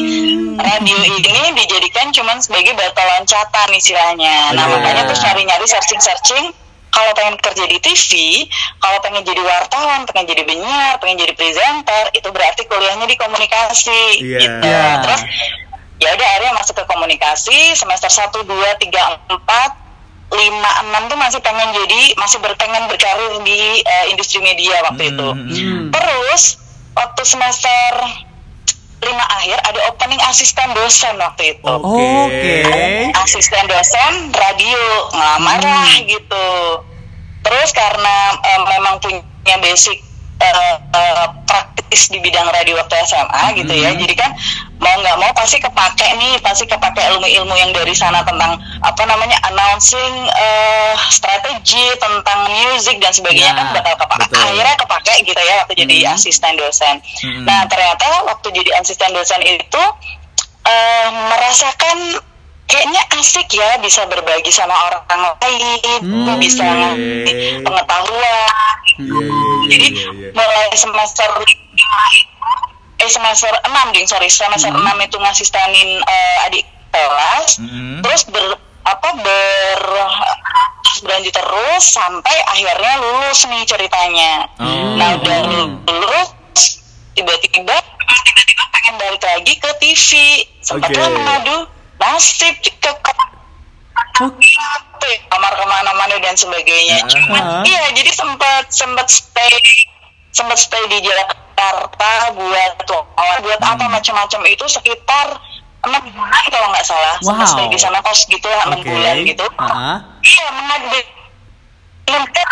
radio 0.57 0.97
ini 1.15 1.43
dijadikan 1.55 2.11
cuman 2.11 2.39
sebagai 2.39 2.75
batu 2.75 3.03
loncatan 3.03 3.69
istilahnya. 3.73 4.51
Nah 4.51 4.67
Iya. 4.67 4.73
makanya 4.73 5.03
terus 5.07 5.23
nyari-nyari 5.23 5.63
searching-searching 5.65 6.55
kalau 6.91 7.13
pengen 7.15 7.39
kerja 7.39 7.65
di 7.65 7.79
TV, 7.79 8.11
kalau 8.79 8.99
pengen 9.01 9.23
jadi 9.23 9.39
wartawan, 9.41 10.03
pengen 10.07 10.27
jadi 10.27 10.43
penyiar, 10.43 10.99
pengen 10.99 11.23
jadi 11.23 11.33
presenter, 11.35 12.11
itu 12.13 12.29
berarti 12.29 12.67
kuliahnya 12.67 13.07
di 13.07 13.17
komunikasi 13.17 14.03
Iya. 14.21 14.39
gitu. 14.43 14.67
Iya. 14.67 14.87
Terus 15.07 15.21
ya 16.01 16.09
udah 16.17 16.27
akhirnya 16.27 16.53
masuk 16.57 16.75
ke 16.77 16.85
komunikasi 16.89 17.59
semester 17.75 18.09
1 18.09 18.43
2 18.43 18.49
3 18.49 19.31
4 19.31 19.91
lima 20.31 20.71
enam 20.87 21.11
tuh 21.11 21.19
masih 21.19 21.43
pengen 21.43 21.75
jadi 21.75 22.15
masih 22.15 22.39
berpengen 22.39 22.87
berkarir 22.87 23.35
di 23.43 23.83
eh, 23.83 24.05
industri 24.15 24.39
media 24.39 24.79
waktu 24.87 25.11
itu. 25.11 25.29
Hmm. 25.35 25.91
Terus 25.91 26.43
waktu 26.95 27.23
semester 27.27 27.91
lima 29.01 29.25
akhir 29.33 29.59
ada 29.65 29.81
opening 29.89 30.21
asisten 30.29 30.69
dosen 30.77 31.17
waktu 31.17 31.57
itu. 31.57 31.73
Oke. 31.73 32.57
Asisten 33.17 33.65
dosen 33.65 34.13
radio 34.37 34.81
ngelamar 35.17 35.61
lah 35.65 35.91
gitu. 36.05 36.49
Terus 37.41 37.71
karena 37.73 38.37
eh, 38.45 38.61
memang 38.77 39.01
punya 39.01 39.57
basic 39.65 40.05
eh, 40.41 40.77
eh, 40.77 41.29
praktis 41.49 42.13
di 42.13 42.21
bidang 42.21 42.49
radio 42.53 42.77
waktu 42.77 42.95
SMA 43.09 43.45
gitu 43.57 43.73
ya, 43.73 43.97
jadi 43.97 44.15
kan 44.15 44.31
mau 44.81 44.97
nggak 44.97 45.17
mau 45.17 45.31
pasti 45.31 45.57
kepake 45.57 46.09
nih, 46.17 46.41
pasti 46.41 46.65
kepake 46.65 47.01
ilmu-ilmu 47.13 47.53
yang 47.55 47.71
dari 47.71 47.93
sana 47.93 48.21
tentang 48.21 48.57
apa 48.81 49.03
namanya 49.05 49.37
announcing 49.45 50.13
eh, 50.27 50.93
strategi 51.07 51.85
tentang 51.97 52.49
music 52.51 52.97
dan 52.97 53.13
sebagainya 53.13 53.39
Ya, 53.47 53.55
kan 53.55 53.67
bakal 53.73 53.95
kepake. 53.99 54.21
betul. 54.27 54.41
Akhirnya 54.43 54.75
kepake 54.77 55.13
gitu 55.23 55.37
ya 55.39 55.55
waktu 55.61 55.75
jadi 55.79 55.97
asisten 56.11 56.53
dosen. 56.57 56.95
Hmm. 57.21 57.45
Nah 57.45 57.65
ternyata 57.67 58.05
waktu 58.25 58.49
jadi 58.53 58.71
asisten 58.77 59.13
dosen 59.13 59.41
itu 59.43 59.83
eh, 60.63 61.09
merasakan 61.29 61.99
kayaknya 62.65 63.03
asik 63.17 63.51
ya 63.51 63.77
bisa 63.79 64.07
berbagi 64.07 64.49
sama 64.49 64.73
orang 64.87 65.03
lain, 65.37 66.01
Hmm, 66.01 66.39
bisa 66.39 66.63
oke. 66.63 66.73
ngasih 66.73 67.61
pengetahuan. 67.61 68.49
Iya, 68.97 69.11
iya, 69.11 69.21
iya, 69.21 69.67
Jadi 69.67 69.87
iya, 69.91 70.09
iya. 70.09 70.29
mulai 70.31 70.71
semester 70.73 71.29
eh 73.01 73.09
semester 73.09 73.49
6 73.65 73.67
ding 73.91 74.05
sorry 74.05 74.29
semester 74.29 74.69
6 74.69 74.77
itu 75.01 75.17
ngasistenin 75.17 75.91
eh, 75.99 76.47
adik 76.47 76.65
kelas, 76.91 77.57
Hmm. 77.57 78.03
terus 78.03 78.27
ber 78.27 78.45
apa 78.83 79.09
ber 79.17 79.81
berlanjut 81.01 81.33
terus 81.33 81.85
sampai 81.87 82.37
akhirnya 82.47 82.99
lulus 82.99 83.47
nih 83.47 83.63
ceritanya 83.65 84.45
Oh. 84.59 84.99
nah 84.99 85.17
udah 85.17 85.39
lulus 85.87 86.29
tiba-tiba 87.15 87.77
tiba-tiba 88.21 88.65
pengen 88.71 88.95
balik 88.99 89.23
lagi 89.23 89.53
ke 89.55 89.71
TV 89.79 90.09
sempatlah 90.61 91.09
Oke. 91.09 91.15
mengadu 91.15 91.57
nasib 91.97 92.55
ke 92.59 92.91
kamar 95.31 95.53
ke 95.57 95.65
mana-mana 95.65 96.17
dan 96.21 96.37
sebagainya. 96.37 97.01
Ah. 97.01 97.09
Cuma 97.09 97.39
iya 97.65 97.89
jadi 97.93 98.11
sempat 98.13 98.69
sempat 98.69 99.09
stay 99.09 99.55
sempat 100.31 100.57
stay 100.57 100.83
di 100.89 100.99
Jakarta 101.01 102.11
buat 102.33 102.73
buat 103.41 103.61
apa 103.61 103.85
macam-macam 103.87 104.41
itu 104.47 104.65
sekitar 104.67 105.27
enam 105.81 106.03
bulan 106.07 106.45
kalau 106.49 106.69
nggak 106.71 106.85
salah. 106.85 107.17
Sempat 107.19 107.41
Wow. 107.41 107.53
stay 107.53 107.67
di 107.69 107.79
sana 107.79 107.99
kos 108.01 108.21
gitu 108.27 108.47
enam 108.47 108.77
Oke. 108.77 108.87
bulan 108.87 109.17
gitu. 109.23 109.47
Ah. 109.57 109.99
Iya 110.21 110.47
mengadu 110.53 110.87
benar-benar 112.07 112.49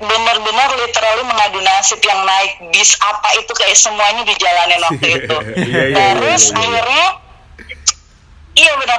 benar-benar 0.00 0.68
literally 0.76 1.24
mengadu 1.24 1.58
nasib 1.60 2.00
yang 2.00 2.20
naik 2.22 2.52
bis 2.70 2.96
apa 3.00 3.28
itu 3.34 3.52
kayak 3.52 3.74
semuanya 3.74 4.22
dijalanin 4.22 4.80
waktu 4.82 5.08
itu. 5.18 5.36
Iya, 5.36 5.56
iya, 5.56 5.82
iya, 5.84 5.96
Terus 6.16 6.42
akhirnya 6.50 7.06
iya 8.54 8.72
benar 8.76 8.98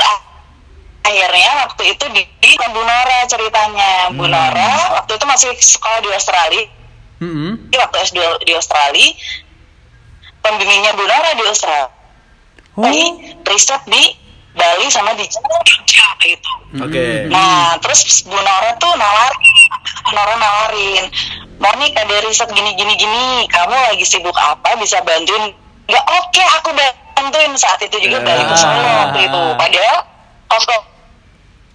akhirnya 1.01 1.49
waktu 1.59 1.83
itu 1.89 2.05
di, 2.11 2.21
di 2.37 2.51
Bu 2.67 2.81
Nora 2.81 3.19
ceritanya 3.25 3.91
Bu 4.09 4.23
Hmm. 4.23 4.31
Nora 4.31 4.69
waktu 4.95 5.11
itu 5.11 5.25
masih 5.25 5.49
sekolah 5.55 5.99
di 5.99 6.09
Australia 6.09 6.63
Mm-mm. 7.21 7.69
Di 7.69 7.77
waktu 7.77 7.97
S2 8.01 8.19
di 8.43 8.53
Australia 8.57 9.07
pembimbingnya 10.41 10.91
Bu 10.97 11.05
Nora 11.05 11.31
di 11.37 11.45
Australia 11.45 11.89
Oh. 12.71 12.87
riset 13.51 13.83
di 13.91 14.15
Bali 14.55 14.87
sama 14.87 15.11
di 15.19 15.27
Jogja 15.27 16.07
itu 16.23 16.51
Oke. 16.79 17.27
Nah, 17.27 17.75
terus 17.83 18.23
Bu 18.23 18.31
Nora 18.31 18.71
tuh 18.79 18.95
nawarin, 18.95 19.43
Bu 20.07 20.11
Nora 20.15 20.35
nawarin, 20.39 21.05
Monik 21.59 21.93
ada 21.99 22.15
riset 22.23 22.47
gini 22.55 22.71
gini 22.73 23.45
kamu 23.51 23.75
lagi 23.75 24.07
sibuk 24.07 24.33
apa? 24.39 24.79
Bisa 24.79 25.03
bantuin? 25.03 25.51
Nggak 25.85 26.05
oke, 26.09 26.43
aku 26.57 26.69
bantuin 26.73 27.51
saat 27.59 27.83
itu 27.83 27.99
juga 28.01 28.23
balik 28.23 28.49
ke 28.49 28.55
Solo 28.55 28.81
waktu 28.81 29.19
itu. 29.27 29.41
Padahal 29.59 29.97
kos 30.47 30.65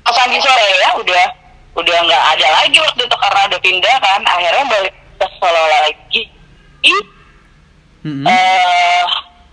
kosan 0.00 0.32
di 0.32 0.40
Solo 0.40 0.64
ya 0.80 0.90
udah 0.96 1.24
udah 1.76 1.96
nggak 2.08 2.24
ada 2.34 2.46
lagi 2.56 2.78
waktu 2.80 3.04
itu 3.04 3.16
karena 3.20 3.40
udah 3.52 3.60
pindah 3.60 3.96
kan. 4.00 4.20
Akhirnya 4.24 4.64
balik 4.64 4.94
ke 5.26 5.28
Solo 5.42 5.62
lagi. 5.66 6.22
Ih, 6.86 7.02
Mm-mm. 8.06 8.24
eh 8.30 9.02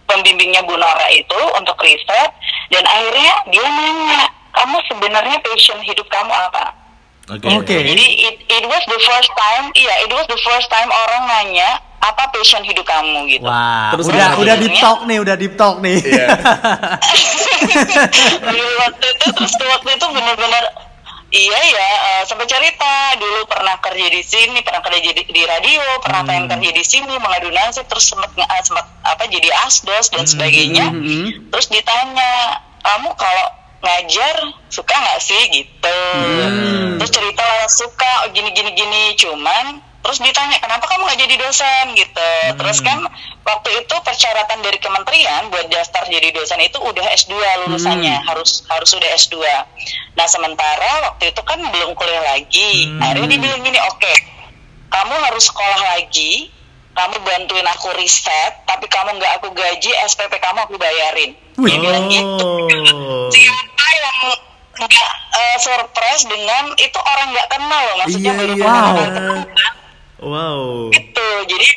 pembimbingnya 0.06 0.62
Bu 0.70 0.78
Nora 0.78 1.10
itu 1.10 1.40
untuk 1.58 1.74
riset 1.82 2.30
dan 2.70 2.84
akhirnya 2.86 3.34
dia 3.50 3.66
nanya 3.66 4.30
kamu 4.54 4.78
sebenarnya 4.86 5.38
passion 5.42 5.82
hidup 5.82 6.06
kamu 6.14 6.30
apa? 6.30 6.78
Oke. 7.34 7.50
Oke. 7.58 7.76
Jadi 7.82 8.06
it, 8.30 8.36
it 8.46 8.64
was 8.70 8.84
the 8.86 9.00
first 9.02 9.32
time, 9.34 9.74
iya 9.74 10.06
it 10.06 10.12
was 10.14 10.30
the 10.30 10.38
first 10.46 10.70
time 10.70 10.92
orang 10.94 11.24
nanya 11.26 11.82
apa 12.04 12.30
passion 12.30 12.62
hidup 12.62 12.86
kamu 12.86 13.26
gitu. 13.32 13.48
Wah, 13.48 13.96
Terus 13.98 14.12
udah 14.12 14.38
udah 14.38 14.56
deep 14.60 14.76
talk 14.78 15.00
nih, 15.10 15.18
udah 15.24 15.36
deep 15.40 15.56
talk 15.58 15.80
nih. 15.82 15.98
Iya. 16.04 16.28
Dulu 18.44 18.64
waktu 18.86 19.06
itu 19.08 19.26
terus 19.34 19.54
waktu 19.58 19.90
itu 19.98 20.06
bener-bener 20.14 20.64
iya 21.34 21.60
ya 21.60 21.90
eh, 22.14 22.22
sampai 22.30 22.46
cerita. 22.46 23.18
Dulu 23.18 23.50
pernah 23.50 23.76
kerja 23.82 24.08
di 24.14 24.22
sini 24.22 24.62
pernah 24.62 24.86
kerja 24.86 25.02
di, 25.02 25.24
di 25.26 25.44
radio 25.44 25.82
pernah 26.00 26.22
pengen 26.24 26.46
kerja 26.46 26.70
di 26.70 26.84
sini 26.86 27.14
mengadu 27.18 27.50
nasib 27.50 27.90
terus 27.90 28.06
sempat 28.06 28.30
eh, 28.38 28.62
sempat 28.62 28.86
apa 29.02 29.26
jadi 29.28 29.50
asdos 29.66 30.14
dan 30.14 30.30
sebagainya. 30.30 30.94
Mhm. 30.94 31.50
terus 31.50 31.68
ditanya 31.74 32.62
kamu 32.86 33.10
kalau 33.18 33.48
ngajar 33.84 34.36
suka 34.70 34.94
nggak 34.94 35.20
sih? 35.20 35.42
Gitu. 35.50 35.98
Hmm. 36.16 37.02
terus 37.02 37.12
cerita 37.12 37.46
suka 37.68 38.30
gini 38.32 38.54
gini 38.54 38.72
gini. 38.78 39.04
Cuman 39.18 39.82
terus 40.04 40.20
ditanya 40.20 40.60
kenapa 40.60 40.84
kamu 40.86 41.08
nggak 41.08 41.20
jadi 41.24 41.36
dosen? 41.40 41.86
Gitu. 41.96 42.30
Terus 42.60 42.78
kan 42.84 43.08
waktu 43.44 43.70
itu 43.84 43.96
persyaratan 44.04 44.60
dari 44.60 44.80
kementerian 44.80 45.48
buat 45.52 45.68
daftar 45.68 46.04
jadi 46.08 46.32
dosen 46.32 46.60
itu 46.60 46.80
udah 46.80 47.06
S2 47.16 47.36
lulusannya 47.68 48.24
harus 48.28 48.64
harus 48.68 48.90
sudah 48.92 49.10
S2 49.16 49.40
nah 50.14 50.28
sementara 50.30 51.12
waktu 51.12 51.32
itu 51.32 51.42
kan 51.44 51.60
belum 51.60 51.96
kuliah 51.96 52.24
lagi. 52.24 52.88
Hmm. 52.88 53.04
akhirnya 53.04 53.28
dia 53.36 53.40
bilang 53.42 53.62
gini 53.64 53.80
oke 53.84 54.14
kamu 54.92 55.14
harus 55.28 55.44
sekolah 55.50 55.82
lagi 55.96 56.54
kamu 56.94 57.16
bantuin 57.26 57.68
aku 57.74 57.90
riset 57.98 58.54
tapi 58.70 58.86
kamu 58.86 59.18
nggak 59.18 59.42
aku 59.42 59.50
gaji 59.52 59.92
SPP 60.08 60.34
kamu 60.40 60.60
aku 60.68 60.76
bayarin. 60.78 61.32
Wih. 61.60 61.68
dia 61.70 61.78
bilang 61.82 62.06
gitu. 62.10 62.48
Oh. 62.48 63.28
siapa 63.34 63.88
yang 63.92 64.20
nggak 64.84 65.12
eh, 65.38 65.58
surprise 65.62 66.24
dengan 66.26 66.64
itu 66.78 67.00
orang 67.02 67.28
nggak 67.34 67.48
kenal 67.52 67.82
loh 67.92 67.96
maksudnya 68.02 68.32
Iya, 68.34 68.40
baru 68.40 68.54
iya. 68.54 68.66
kenal 68.66 68.96
Wow. 70.24 70.90
Gitu. 70.96 71.28
Jadi 71.52 71.68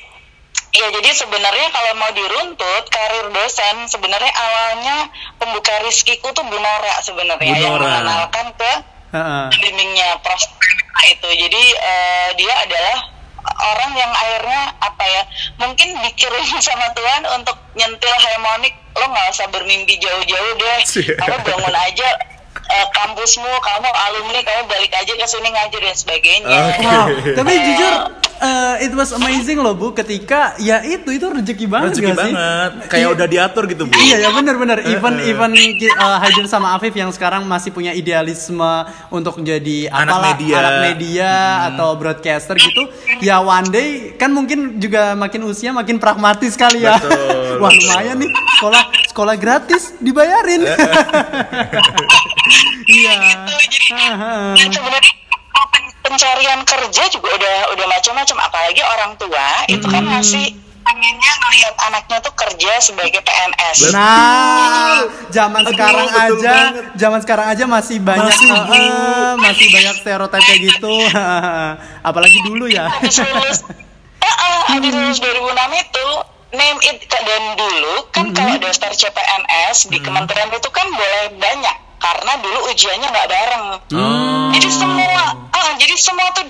ya 0.76 0.86
jadi 0.92 1.10
sebenarnya 1.16 1.68
kalau 1.72 1.92
mau 1.96 2.12
diruntut 2.12 2.84
karir 2.92 3.32
dosen 3.32 3.88
sebenarnya 3.88 4.28
awalnya 4.28 5.08
pembuka 5.40 5.72
rizkiku 5.82 6.30
tuh 6.36 6.44
Bu 6.44 6.60
Nora 6.60 7.00
sebenarnya 7.00 7.56
yang 7.56 7.80
mengenalkan 7.80 8.52
ke 8.54 8.72
Heeh. 9.16 9.46
bimbingnya 9.66 10.20
Prof. 10.22 10.42
Itu. 11.06 11.28
Jadi 11.28 11.62
eh, 11.74 12.28
dia 12.38 12.54
adalah 12.66 12.96
orang 13.46 13.92
yang 13.94 14.10
akhirnya 14.10 14.62
apa 14.82 15.04
ya 15.06 15.22
mungkin 15.62 15.88
dikirim 16.02 16.46
sama 16.66 16.86
Tuhan 16.94 17.22
untuk 17.34 17.56
nyentil 17.74 18.14
harmonik. 18.14 18.74
Lo 18.96 19.12
nggak 19.12 19.28
usah 19.28 19.46
bermimpi 19.52 20.00
jauh-jauh 20.00 20.52
deh. 20.56 20.78
Kamu 21.20 21.36
bangun 21.44 21.76
aja 21.76 22.08
eh, 22.68 22.86
kampusmu 22.92 23.52
kamu 23.56 23.88
alumni 23.88 24.40
kamu 24.40 24.62
balik 24.66 24.92
aja 24.92 25.12
ke 25.12 25.24
sini 25.24 25.48
ngajar 25.48 25.80
dan 25.80 25.96
sebagainya 25.96 26.46
Oke. 26.48 26.82
Wow, 26.82 27.06
tapi 27.34 27.52
jujur 27.56 27.92
eh, 28.36 28.74
it 28.80 28.92
was 28.92 29.10
amazing 29.10 29.56
loh 29.56 29.72
Bu 29.72 29.90
ketika 29.92 30.52
ya 30.56 30.82
itu 30.82 31.08
itu 31.08 31.24
rezeki 31.24 31.66
banget 31.66 31.94
Rezeki 31.94 32.04
gak 32.04 32.16
sih? 32.18 32.32
banget. 32.32 32.70
Kayak 32.86 32.98
Iya. 32.98 33.14
udah 33.14 33.26
diatur 33.26 33.64
gitu, 33.66 33.82
Bu. 33.84 33.92
Iya 33.94 34.16
ya 34.18 34.28
benar-benar 34.30 34.78
even 34.84 35.14
even 35.22 35.50
uh, 35.94 36.18
Haidin 36.18 36.44
sama 36.44 36.74
Afif 36.74 36.92
yang 36.92 37.08
sekarang 37.08 37.44
masih 37.44 37.70
punya 37.70 37.90
idealisme 37.90 38.72
untuk 39.08 39.38
jadi 39.38 39.88
Anak 39.88 40.10
apalah, 40.10 40.26
media. 40.32 40.54
anak 40.58 40.74
media 40.84 41.30
atau 41.66 41.88
broadcaster 41.94 42.56
gitu 42.56 42.82
ya 43.18 43.38
one 43.38 43.68
day 43.68 43.88
kan 44.14 44.28
mungkin 44.28 44.76
juga 44.76 45.14
makin 45.14 45.40
usia 45.44 45.70
makin 45.70 45.96
pragmatis 45.96 46.52
kali 46.54 46.82
ya 46.82 46.96
Betul, 46.96 47.56
wah 47.62 47.70
betul. 47.70 47.86
lumayan 47.86 48.16
nih 48.18 48.30
sekolah 48.52 48.82
sekolah 49.06 49.34
gratis 49.36 49.96
dibayarin 49.96 50.60
iya 52.96 53.14
Haha. 53.92 54.34
Dan 54.58 54.68
sebenarnya 54.70 55.12
pen- 55.66 55.94
pencarian 56.00 56.60
kerja 56.62 57.02
juga 57.08 57.28
udah 57.30 57.56
udah 57.70 57.86
macam-macam 57.86 58.36
apalagi 58.42 58.82
orang 58.82 59.12
tua 59.16 59.48
itu 59.66 59.84
kan 59.84 60.02
masih 60.02 60.46
pengennya 60.80 61.32
ngelihat 61.36 61.74
anaknya 61.82 62.18
tuh 62.20 62.30
kerja 62.32 62.72
sebagai 62.78 63.18
PNS 63.18 63.90
Nah, 63.90 65.02
zaman 65.28 65.60
Aduh, 65.60 65.74
sekarang 65.74 66.06
betul 66.06 66.22
aja, 66.38 66.54
banget. 66.62 66.84
zaman 66.94 67.18
sekarang 67.20 67.46
aja 67.48 67.64
masih 67.66 67.96
banyak 67.98 68.30
Masih, 68.30 68.48
Bu. 68.48 68.72
eh, 68.72 69.32
masih 69.36 69.66
banyak 69.68 69.94
stereotip 69.96 70.38
kayak 70.40 70.60
gitu. 70.64 70.94
Apalagi 72.08 72.38
dulu 72.40 72.66
ya. 72.66 72.86
habis 72.88 73.18
lulus 73.18 73.58
habis 74.66 74.92
lulus 74.92 75.18
2006 75.18 75.34
itu 75.80 76.06
name 76.52 76.78
it 76.84 76.98
dan 77.02 77.42
dulu 77.54 77.94
kan 78.10 78.30
kalau 78.30 78.54
daftar 78.56 78.90
CPNS 78.92 79.86
di 79.88 79.98
kementerian 79.98 80.50
itu 80.50 80.70
kan 80.70 80.86
boleh 80.88 81.24
banyak 81.34 81.75
karena 82.36 82.52
dulu 82.52 82.58
ujiannya 82.68 83.08
nggak 83.08 83.28
bareng. 83.32 83.64
Oh. 83.96 84.48
jadi 84.52 84.68
semua 84.68 85.08
ah 85.56 85.68
jadi 85.80 85.94
semua 85.96 86.28
tuh 86.36 86.44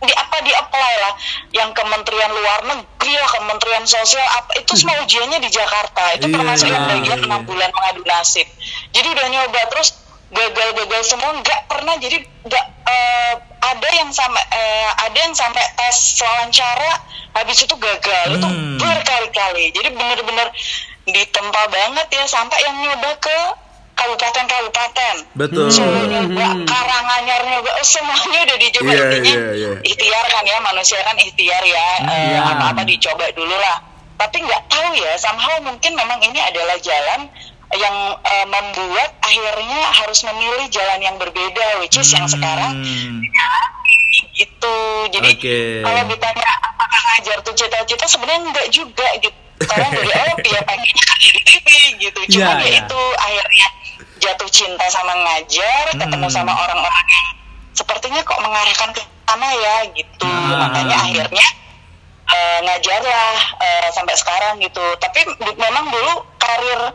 di 0.00 0.12
apa 0.12 0.36
di 0.44 0.52
apply 0.52 0.92
lah. 1.00 1.14
Yang 1.52 1.70
kementerian 1.80 2.30
luar 2.32 2.60
negeri 2.68 3.12
lah 3.16 3.30
kementerian 3.32 3.84
sosial 3.88 4.24
apa 4.36 4.60
itu 4.60 4.72
semua 4.76 5.00
ujiannya 5.04 5.40
di 5.40 5.48
Jakarta. 5.48 6.16
Itu 6.20 6.28
Iya, 6.28 6.34
termasuk 6.36 6.68
yang 6.68 6.84
iya, 6.84 6.92
bagian 6.92 7.18
iya. 7.20 7.26
enam 7.28 7.42
bulan 7.48 7.70
mengadu 7.72 8.02
nasib. 8.04 8.44
Jadi 8.92 9.06
udah 9.16 9.26
nyoba 9.32 9.60
terus 9.72 9.88
gagal-gagal 10.30 11.02
semua 11.08 11.30
nggak 11.40 11.60
pernah. 11.72 11.96
Jadi 11.96 12.16
nggak 12.44 12.64
eh, 12.84 13.34
ada 13.60 13.88
yang 13.96 14.08
sampai 14.12 14.44
eh, 14.44 14.88
ada 15.08 15.18
yang 15.20 15.32
sampai 15.32 15.64
tes 15.76 15.96
wawancara 16.20 16.90
habis 17.36 17.64
itu 17.64 17.74
gagal. 17.80 18.26
Itu 18.36 18.48
Hmm. 18.48 18.76
berkali-kali. 18.76 19.72
Jadi 19.72 19.88
bener-bener 19.96 20.48
ditempa 21.08 21.62
banget 21.72 22.08
ya 22.12 22.24
sampai 22.28 22.60
yang 22.60 22.76
nyoba 22.76 23.16
ke 23.20 23.36
kabupaten-kabupaten 24.00 25.14
Betul. 25.36 25.68
Nyoba, 25.68 26.48
Karanganyar 26.64 27.40
nyoba, 27.46 27.70
oh, 27.76 27.84
semuanya 27.84 28.40
udah 28.44 28.58
dicoba 28.58 28.90
Iya, 28.90 29.02
intinya 29.06 29.32
iya, 29.32 29.48
iya. 29.54 29.70
ikhtiar 29.84 30.24
kan 30.26 30.42
ya 30.42 30.58
manusia 30.60 31.00
kan 31.02 31.16
ikhtiar 31.16 31.62
ya 31.62 31.86
eh, 32.02 32.24
Iya. 32.34 32.40
apa-apa 32.48 32.82
dicoba 32.82 33.28
dulu 33.32 33.52
lah. 33.52 33.76
Tapi 34.16 34.36
nggak 34.40 34.62
tahu 34.68 34.90
ya, 34.96 35.12
somehow 35.16 35.56
mungkin 35.60 35.92
memang 35.94 36.20
ini 36.20 36.36
adalah 36.36 36.76
jalan 36.76 37.28
yang 37.70 37.96
eh, 38.20 38.46
membuat 38.46 39.10
akhirnya 39.20 39.80
harus 39.94 40.20
memilih 40.24 40.66
jalan 40.68 41.00
yang 41.00 41.16
berbeda, 41.16 41.78
which 41.78 41.96
is 41.96 42.10
yang 42.10 42.26
sekarang 42.26 42.80
Hmm. 42.80 43.20
itu. 44.34 44.74
Jadi 45.10 45.30
Oke. 45.32 45.58
kalau 45.80 46.02
ditanya 46.04 46.48
apakah 46.60 47.00
ngajar 47.06 47.36
tuh 47.40 47.54
cita-cita 47.54 48.04
sebenarnya 48.04 48.40
enggak 48.42 48.66
juga 48.68 49.06
gitu. 49.18 49.38
Karena 49.60 49.92
dari 49.92 50.08
awal 50.10 50.36
dia 50.40 50.60
pengen 50.64 50.96
kerja 50.96 51.28
di 51.30 51.40
TV 51.48 51.66
gitu. 52.00 52.20
Cuma 52.32 52.56
Iya, 52.56 52.58
ya 52.58 52.66
iya. 52.66 52.78
itu 52.80 53.00
akhirnya 53.14 53.66
jatuh 54.20 54.48
cinta 54.48 54.84
sama 54.86 55.16
ngajar, 55.16 55.90
ketemu 55.90 56.26
Hmm. 56.28 56.36
sama 56.36 56.52
orang-orang 56.52 57.06
yang 57.08 57.26
sepertinya 57.72 58.20
kok 58.20 58.38
mengarahkan 58.38 58.90
ke 58.92 59.00
sana 59.24 59.48
ya 59.48 59.76
gitu 59.90 60.26
Ah. 60.26 60.66
makanya 60.66 60.96
akhirnya 61.00 61.46
eh, 62.28 62.58
ngajarlah 62.62 63.34
eh, 63.58 63.88
sampai 63.90 64.14
sekarang 64.14 64.58
gitu 64.58 64.82
tapi 64.98 65.22
memang 65.56 65.86
dulu 65.86 66.12
karir 66.36 66.92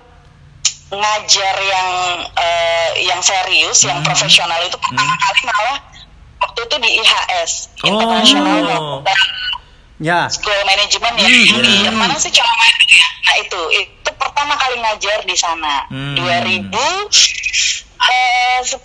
ngajar 0.87 1.55
yang 1.57 1.89
eh, 2.31 2.89
yang 3.03 3.19
serius 3.19 3.83
yang 3.83 3.99
Hmm. 3.99 4.05
profesional 4.05 4.59
itu 4.61 4.77
pertama 4.77 5.15
kali 5.15 5.41
malah 5.43 5.77
waktu 6.37 6.59
itu 6.61 6.75
di 6.77 6.89
IHS 6.99 7.51
Oh. 7.81 7.87
International 7.89 9.01
Ya. 9.97 10.27
School 10.27 10.59
Management 10.61 11.15
ya 11.15 11.23
Hmm, 11.25 11.61
di 11.61 11.73
yang 11.81 11.95
mana 11.95 12.15
sih 12.15 12.27
Colomadu 12.27 12.85
ya 12.85 13.07
nah 13.21 13.35
itu 13.37 13.59
itu 13.73 14.09
pertama 14.13 14.53
kali 14.53 14.75
ngajar 14.77 15.23
di 15.23 15.33
sana 15.33 15.87
Hmm. 15.87 16.15
2000 16.15 16.67
eh, 17.97 18.59
10 18.61 18.75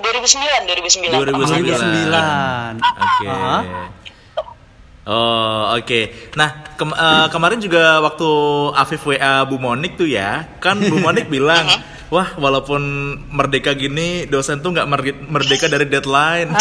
2009 0.00 0.64
2009 0.64 1.12
2009. 1.12 1.60
2009. 1.60 2.80
Oke. 2.80 3.26
Ah. 3.26 3.62
Oh, 5.06 5.78
oke. 5.78 6.00
Nah, 6.34 6.50
kem- 6.74 6.90
eh, 6.92 7.26
kemarin 7.30 7.62
juga 7.62 8.02
waktu 8.02 8.26
Afif 8.74 9.06
WA 9.06 9.46
Bu 9.46 9.54
Monik 9.56 9.94
tuh 9.94 10.10
ya, 10.10 10.50
kan 10.58 10.82
Bu 10.82 10.98
Monik 10.98 11.30
bilang, 11.36 11.62
wah 12.10 12.34
walaupun 12.38 12.82
merdeka 13.30 13.74
gini, 13.74 14.26
dosen 14.26 14.62
tuh 14.62 14.74
nggak 14.74 14.88
merdeka 15.30 15.66
dari 15.66 15.86
deadline. 15.88 16.50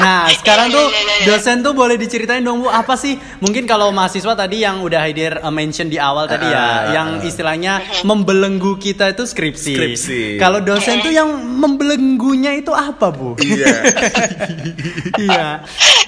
Nah, 0.00 0.32
sekarang 0.32 0.72
tuh 0.72 0.86
Iya, 0.88 1.00
iya, 1.02 1.14
iya. 1.20 1.26
dosen 1.28 1.60
tuh 1.60 1.76
boleh 1.76 2.00
diceritain 2.00 2.40
dong 2.40 2.64
Bu, 2.64 2.72
apa 2.72 2.96
sih? 2.96 3.20
Mungkin 3.44 3.68
kalau 3.68 3.92
mahasiswa 3.92 4.32
tadi 4.32 4.64
yang 4.64 4.80
udah 4.80 5.04
hadir 5.04 5.36
uh, 5.44 5.52
mention 5.52 5.92
di 5.92 6.00
awal 6.00 6.24
tadi 6.24 6.48
ya, 6.48 6.56
ah, 6.56 6.80
yang 6.94 7.08
ah. 7.20 7.28
istilahnya 7.28 7.84
membelenggu 8.08 8.80
kita 8.80 9.12
itu 9.12 9.28
skripsi. 9.28 9.76
Skripsi. 9.76 10.20
Kalau 10.40 10.64
dosen 10.64 11.04
tuh 11.04 11.12
yang 11.12 11.28
membelenggunya 11.36 12.56
itu 12.56 12.72
apa, 12.72 13.12
Bu? 13.12 13.36
Iya. 13.44 13.74
iya. 15.26 15.48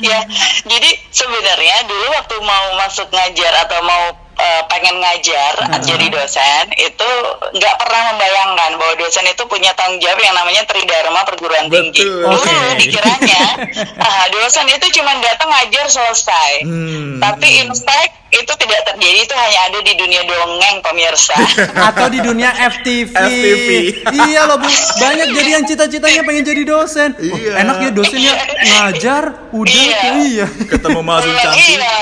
ya 0.00 0.18
jadi 0.66 0.90
sebenarnya 1.12 1.76
dulu 1.84 2.06
waktu 2.16 2.36
mau 2.42 2.64
masuk 2.80 3.12
ngajar 3.12 3.52
atau 3.68 3.80
mau 3.84 4.21
eh, 4.42 4.62
pengen 4.66 4.98
ngajar 4.98 5.54
Uh-huh. 5.54 5.78
jadi 5.84 6.06
dosen 6.08 6.64
itu 6.74 7.10
nggak 7.52 7.74
pernah 7.76 8.02
membayangkan 8.10 8.70
bahwa 8.74 8.94
dosen 8.96 9.22
itu 9.24 9.42
punya 9.46 9.70
tanggung 9.72 9.98
jawab 9.98 10.18
yang 10.18 10.34
namanya 10.34 10.62
tridharma 10.64 11.22
perguruan 11.22 11.68
tinggi 11.68 12.02
Betul. 12.02 12.26
dulu 12.26 12.34
Oke. 12.34 12.58
dikiranya 12.76 13.42
ah, 14.02 14.24
dosen 14.28 14.66
itu 14.66 14.86
cuma 14.92 15.14
datang 15.20 15.48
ngajar 15.48 15.86
selesai 15.86 16.52
Hmm. 16.62 17.18
tapi 17.18 17.62
insight 17.62 18.10
itu 18.32 18.52
tidak 18.56 18.80
terjadi 18.82 19.18
itu 19.22 19.34
hanya 19.36 19.60
ada 19.68 19.78
di 19.78 19.92
dunia 19.92 20.24
dongeng 20.24 20.80
pemirsa 20.80 21.36
Atau 21.88 22.08
di 22.08 22.18
dunia 22.18 22.48
FTV. 22.48 23.12
FTV. 23.12 23.68
iya 24.08 24.48
loh, 24.48 24.56
Bu. 24.56 24.68
Banyak 24.98 25.28
jadi 25.30 25.50
yang 25.52 25.64
cita-citanya 25.64 26.22
pengen 26.22 26.42
jadi 26.42 26.62
dosen. 26.64 27.12
Iya. 27.18 27.60
enak 27.60 27.76
ya 27.78 27.90
dosennya 27.92 28.32
ngajar, 28.62 29.24
udah 29.52 29.68
Iya. 29.72 30.00
tuh, 30.00 30.14
iya. 30.24 30.46
Ketemu 30.66 31.00
mahasiswa 31.00 31.40
cantik. 31.42 31.76
Iya. 31.76 31.96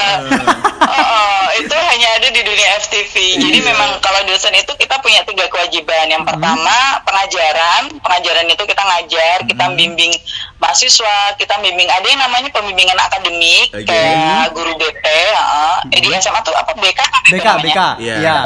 Oh, 0.80 0.94
oh, 0.96 1.44
itu 1.56 1.74
hanya 1.74 2.08
ada 2.16 2.28
di 2.30 2.40
dunia 2.40 2.68
FTV. 2.78 3.14
Jadi 3.40 3.58
Iya. 3.58 3.66
memang 3.66 3.90
kalau 3.98 4.20
dosen 4.24 4.54
itu 4.54 4.72
kita 4.76 4.96
punya 4.98 5.20
tiga 5.24 5.46
kewajiban. 5.46 6.06
Yang 6.08 6.24
pertama 6.26 6.74
pengajaran. 7.02 7.82
Pengajaran 8.00 8.46
itu 8.46 8.62
kita 8.64 8.82
ngajar, 8.82 9.36
kita 9.44 9.64
bimbing 9.74 10.12
mahasiswa, 10.60 11.34
kita 11.40 11.56
bimbing 11.64 11.88
ada 11.88 12.06
yang 12.06 12.20
namanya 12.20 12.52
pembimbingan 12.52 13.00
akademik 13.00 13.72
Oke. 13.72 13.88
kayak 13.88 14.52
guru 14.52 14.76
BP. 14.76 15.04
heeh. 15.08 15.76
Eh, 15.96 16.00
di 16.04 16.08
SMA 16.20 16.40
tuh 16.44 16.54
apa 16.54 16.76
BK? 16.76 17.00
BK, 17.32 17.46
namanya? 17.48 17.64
BK. 17.64 17.80
Iya. 18.04 18.14
Iya. 18.20 18.38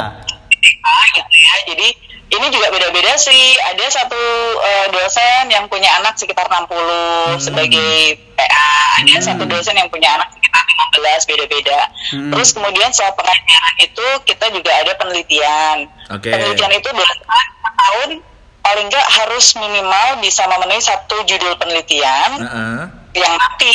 BK 0.49 0.87
gitu 1.19 1.35
ya. 1.35 1.53
Jadi 1.69 1.87
ini 2.25 2.47
juga 2.49 2.67
beda-beda 2.71 3.13
sih. 3.19 3.59
Ada 3.75 3.85
satu 3.91 4.21
eh, 4.63 4.87
dosen 4.95 5.51
yang 5.51 5.67
punya 5.67 5.91
anak 5.99 6.15
sekitar 6.15 6.47
60 6.47 7.37
sebagai 7.37 8.17
PA. 8.39 8.71
Ada 9.03 9.35
satu 9.35 9.43
dosen 9.45 9.75
yang 9.75 9.91
punya 9.91 10.15
anak 10.15 10.31
sekitar 10.31 10.63
15 10.95 11.29
beda-beda. 11.29 11.79
Hmm. 12.15 12.31
Terus 12.31 12.49
kemudian 12.55 12.89
setelah 12.95 13.13
pengajaran 13.19 13.75
itu 13.83 14.07
kita 14.23 14.45
juga 14.55 14.71
ada 14.71 14.91
penelitian. 14.95 15.77
Oke. 16.15 16.31
Penelitian 16.31 16.71
itu 16.79 16.89
per 16.95 17.09
tahun 17.75 18.09
paling 18.65 18.89
nggak 18.89 19.07
harus 19.21 19.53
minimal 19.61 20.07
bisa 20.25 20.49
memenuhi 20.49 20.81
satu 20.81 21.21
judul 21.29 21.53
penelitian 21.61 22.41
Heeh. 22.41 22.81
yang 23.13 23.33
nanti 23.37 23.71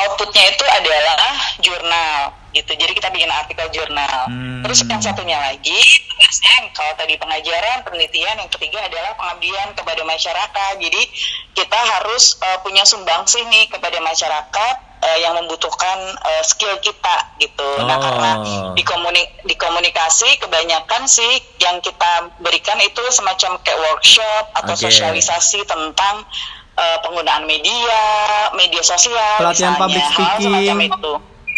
outputnya 0.00 0.48
itu 0.48 0.64
adalah 0.64 1.36
jurnal 1.60 2.32
gitu 2.54 2.72
jadi 2.72 2.90
kita 2.90 3.10
bikin 3.10 3.28
artikel 3.28 3.66
jurnal 3.68 4.16
Hmm. 4.24 4.62
terus 4.62 4.80
yang 4.82 4.98
satunya 4.98 5.36
lagi 5.36 5.74
tugasnya 6.08 6.50
yang 6.56 6.66
kalau 6.70 6.94
tadi 6.94 7.14
pengajaran 7.14 7.82
penelitian 7.82 8.36
yang 8.36 8.48
ketiga 8.48 8.78
adalah 8.80 9.12
pengabdian 9.14 9.68
kepada 9.72 10.02
masyarakat 10.02 10.72
jadi 10.78 11.02
kita 11.52 11.76
harus 11.76 12.38
eh, 12.40 12.58
punya 12.60 12.82
sumbangsih 12.82 13.42
nih 13.44 13.68
kepada 13.68 13.98
masyarakat 13.98 14.74
eh, 15.02 15.18
yang 15.20 15.34
membutuhkan 15.34 15.98
eh, 16.22 16.42
skill 16.42 16.78
kita 16.78 17.16
gitu 17.36 17.68
nah 17.82 17.94
Oh. 17.94 18.00
karena 18.00 18.30
di 18.72 18.82
komuni- 18.82 19.28
di 19.42 19.54
komunikasi 19.54 20.38
kebanyakan 20.38 21.04
sih 21.04 21.28
yang 21.58 21.78
kita 21.78 22.12
berikan 22.38 22.78
itu 22.78 23.02
semacam 23.10 23.58
kayak 23.60 23.80
workshop 23.82 24.44
atau 24.54 24.72
Oke. 24.72 24.82
sosialisasi 24.84 25.62
tentang 25.64 26.22
eh, 26.74 26.98
penggunaan 27.00 27.44
media, 27.44 28.00
media 28.52 28.82
sosial, 28.82 29.38
Pelatihan 29.38 29.74
misalnya, 29.74 29.78
public 29.78 30.02
hal 30.08 30.36
semacam 30.38 30.58
speaking. 30.74 30.80
itu. 30.90 31.14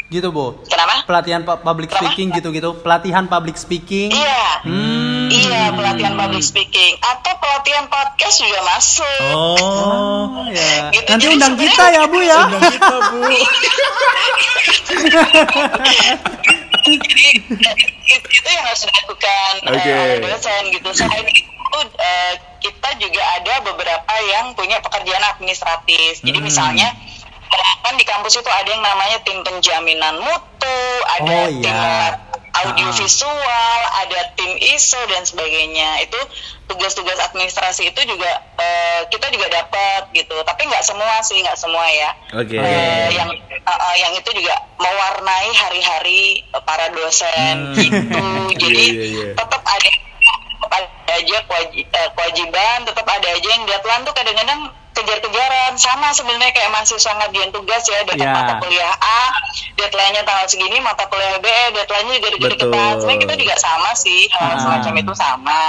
Gitu, 0.07 0.31
Bu. 0.31 0.63
Kenapa? 0.65 1.03
Pelatihan 1.03 1.43
pu- 1.43 1.59
public 1.59 1.91
Kenapa? 1.91 1.99
speaking 2.07 2.29
gitu-gitu. 2.33 2.71
Pelatihan 2.79 3.27
public 3.27 3.57
speaking. 3.57 4.09
Iya, 4.09 4.63
Hmm. 4.63 5.27
iya 5.27 5.71
pelatihan 5.71 6.15
public 6.15 6.41
speaking 6.41 6.95
atau 6.97 7.35
pelatihan 7.37 7.85
podcast 7.87 8.39
juga 8.39 8.61
masuk. 8.65 9.19
Oh. 9.29 9.59
Oh, 9.59 10.47
ya. 10.47 10.91
Gitu, 10.95 11.09
Nanti 11.09 11.19
jadi 11.21 11.35
undang 11.35 11.55
kita 11.57 11.85
ya, 11.91 12.03
Bu 12.07 12.19
ya. 12.21 12.39
Undang 12.41 12.71
kita, 12.71 12.95
Bu. 13.11 13.19
Jadi 16.87 17.25
itu, 18.07 18.27
itu 18.31 18.49
yang 18.49 18.65
harus 18.65 18.81
dilakukan 18.81 19.53
eh, 19.61 19.75
Oke. 19.75 19.91
oleh 19.91 20.19
dosen 20.23 20.63
gitu. 20.71 20.89
Selain 20.93 21.27
itu 21.27 21.43
eh, 21.99 22.33
kita 22.61 22.89
juga 22.97 23.23
ada 23.35 23.55
beberapa 23.61 24.15
yang 24.25 24.55
punya 24.55 24.79
pekerjaan 24.79 25.25
administratif. 25.29 26.23
Jadi 26.23 26.39
Hmm. 26.39 26.47
misalnya 26.47 26.89
kan 27.81 27.95
di 27.95 28.03
kampus 28.03 28.35
itu 28.35 28.49
ada 28.49 28.67
yang 28.67 28.81
namanya 28.81 29.19
tim 29.21 29.39
penjaminan 29.41 30.19
mutu, 30.19 30.79
ada 31.13 31.31
Oh, 31.39 31.47
tim 31.47 31.63
iya. 31.63 32.19
audio 32.57 32.89
Ah. 32.89 32.95
visual, 32.95 33.79
ada 33.97 34.21
tim 34.33 34.53
ISO 34.67 34.99
dan 35.07 35.23
sebagainya. 35.23 36.01
Itu 36.01 36.19
tugas-tugas 36.67 37.15
administrasi 37.23 37.87
itu 37.87 38.01
juga 38.05 38.27
eh, 38.57 39.01
kita 39.07 39.29
juga 39.29 39.47
dapat 39.53 40.11
gitu. 40.13 40.35
Tapi 40.41 40.67
nggak 40.67 40.83
semua 40.83 41.23
sih, 41.23 41.39
nggak 41.39 41.55
semua 41.55 41.87
ya. 41.87 42.11
Oke. 42.35 42.57
Eh, 42.57 43.09
yang 43.13 43.31
uh, 43.63 43.71
uh, 43.71 43.95
yang 43.97 44.13
itu 44.13 44.31
juga 44.33 44.57
mewarnai 44.77 45.51
hari-hari 45.53 46.21
uh, 46.51 46.61
para 46.61 46.91
dosen 46.91 47.71
Hmm. 47.71 47.79
gitu. 47.79 48.19
Jadi 48.63 48.83
Iya, 48.85 48.93
iya, 48.97 49.07
iya. 49.07 49.27
tetap 49.37 49.63
ada 49.63 49.91
tetap 50.57 50.71
ada 50.73 50.89
aja 51.13 51.37
kewaji- 51.45 51.87
kewajiban, 52.13 52.79
tetap 52.83 53.07
ada 53.07 53.29
aja 53.31 53.49
yang 53.49 53.63
deadline 53.63 54.03
tuh 54.03 54.13
kadang-kadang 54.13 54.61
kejar-kejaran 55.07 55.79
sama 55.79 56.11
sebenarnya 56.11 56.51
kayak 56.51 56.67
mahasiswa 56.69 57.15
ngerjain 57.15 57.51
tugas 57.51 57.87
ya 57.87 58.03
dapat 58.03 58.19
Ya. 58.19 58.35
mata 58.35 58.59
kuliah 58.59 58.91
A 58.93 59.23
deadline-nya 59.75 60.21
tanggal 60.21 60.47
segini 60.47 60.83
mata 60.83 61.07
kuliah 61.07 61.39
B 61.39 61.47
deadline-nya 61.73 62.19
juga 62.19 62.29
deket-deketan 62.35 62.93
sebenarnya 62.99 63.23
kita 63.23 63.35
juga 63.39 63.55
sama 63.57 63.91
sih 63.95 64.27
hal 64.29 64.51
Ah. 64.51 64.59
semacam 64.59 64.93
itu 64.99 65.13
sama 65.15 65.63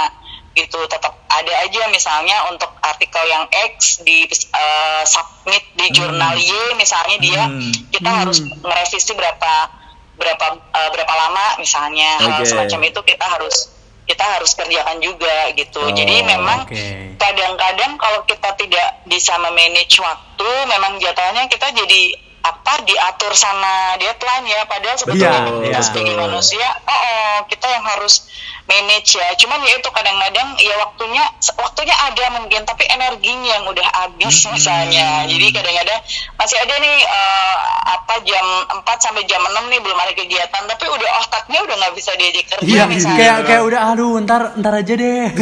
gitu 0.52 0.80
tetap 0.84 1.14
ada 1.28 1.52
aja 1.62 1.86
misalnya 1.86 2.50
untuk 2.50 2.66
artikel 2.82 3.22
yang 3.24 3.46
X 3.46 4.02
di 4.02 4.26
eh, 4.26 5.02
submit 5.06 5.62
di 5.72 5.86
jurnal 5.92 6.34
Y 6.34 6.50
misalnya 6.74 7.14
dia 7.16 7.46
Hmm. 7.46 7.70
kita 7.94 8.10
Hmm. 8.10 8.18
harus 8.18 8.42
merevisi 8.58 9.14
berapa 9.14 9.70
berapa 10.18 10.46
eh, 10.58 10.88
berapa 10.90 11.14
lama 11.14 11.46
misalnya 11.56 12.18
hal 12.18 12.42
Oke. 12.42 12.50
semacam 12.50 12.80
itu 12.84 13.00
kita 13.06 13.22
harus 13.22 13.70
kita 14.08 14.24
harus 14.24 14.56
kerjakan 14.56 14.98
juga 15.04 15.52
gitu 15.52 15.84
Oh, 15.84 15.92
jadi 15.92 16.24
memang 16.24 16.64
Oke. 16.64 17.14
kadang-kadang 17.20 18.00
kalau 18.00 18.24
kita 18.24 18.56
tidak 18.56 19.04
bisa 19.04 19.36
memanage 19.36 20.00
waktu 20.00 20.50
memang 20.64 20.96
jatuhnya 20.96 21.44
kita 21.46 21.68
jadi 21.76 22.02
apa 22.38 22.80
diatur 22.88 23.34
sama 23.36 23.98
deadline 24.00 24.46
ya 24.48 24.64
padahal 24.64 24.96
sebetulnya 24.96 25.44
Iya, 25.44 25.60
kita 25.68 25.78
iya. 25.78 25.84
sebagai 25.84 26.14
manusia 26.16 26.66
oh, 26.88 26.92
oh, 26.94 27.34
kita 27.50 27.66
yang 27.68 27.84
harus 27.84 28.24
manage 28.68 29.16
ya 29.16 29.28
cuman 29.34 29.58
ya 29.62 29.74
itu 29.74 29.88
kadang-kadang 29.88 30.48
ya 30.58 30.74
waktunya 30.78 31.24
waktunya 31.56 31.96
ada 31.98 32.24
mungkin 32.30 32.60
tapi 32.62 32.84
energinya 32.86 33.50
yang 33.50 33.64
udah 33.64 33.88
habis 33.96 34.36
Hmm. 34.38 34.52
misalnya 34.52 35.24
jadi 35.24 35.46
kadang-kadang 35.50 36.00
masih 36.36 36.56
ada 36.58 36.74
nih 36.76 36.96
eh, 37.00 37.56
apa 37.88 38.14
jam 38.22 38.44
4 38.76 38.84
sampai 38.98 39.24
jam 39.24 39.40
6 39.40 39.56
nih 39.66 39.80
belum 39.80 39.96
ada 39.96 40.12
kegiatan 40.12 40.62
tapi 40.64 40.84
udah 40.86 41.10
otaknya 41.18 41.58
udah 41.60 41.74
nggak 41.76 41.94
bisa 41.94 42.12
diajak 42.14 42.44
kerja 42.46 42.68
Iya, 42.68 42.84
misalnya 42.84 43.16
kayak 43.16 43.38
kayak 43.42 43.62
udah 43.64 43.80
aduh, 43.88 44.14
ntar 44.20 44.42
ntar 44.54 44.72
aja 44.74 44.94
deh. 44.94 45.26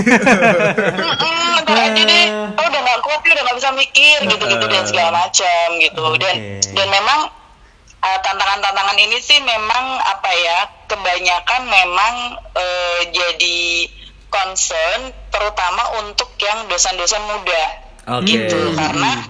Ntar 1.66 1.78
aja 1.82 2.02
deh 2.04 2.26
oh 2.52 2.64
udah 2.64 2.80
gak 2.80 3.00
kuat 3.02 3.20
udah 3.20 3.42
gak 3.42 3.56
bisa 3.58 3.70
mikir 3.74 4.16
gitu-gitu 4.24 4.66
dan 4.66 4.86
segala 4.86 5.10
macam 5.12 5.66
gitu 5.77 6.04
dan 6.16 6.35
Oke. 6.37 6.62
dan 6.72 6.87
memang 6.88 7.20
uh, 8.01 8.19
tantangan-tantangan 8.21 8.99
ini 8.99 9.17
sih 9.19 9.38
memang 9.40 9.85
apa 9.99 10.31
ya 10.33 10.59
kebanyakan 10.87 11.63
memang 11.65 12.15
uh, 12.53 13.01
jadi 13.09 13.61
concern 14.29 15.01
terutama 15.31 16.03
untuk 16.03 16.29
yang 16.37 16.67
dosen-dosen 16.67 17.23
muda 17.25 17.63
Oke. 18.21 18.27
gitu 18.27 18.75
karena 18.75 19.25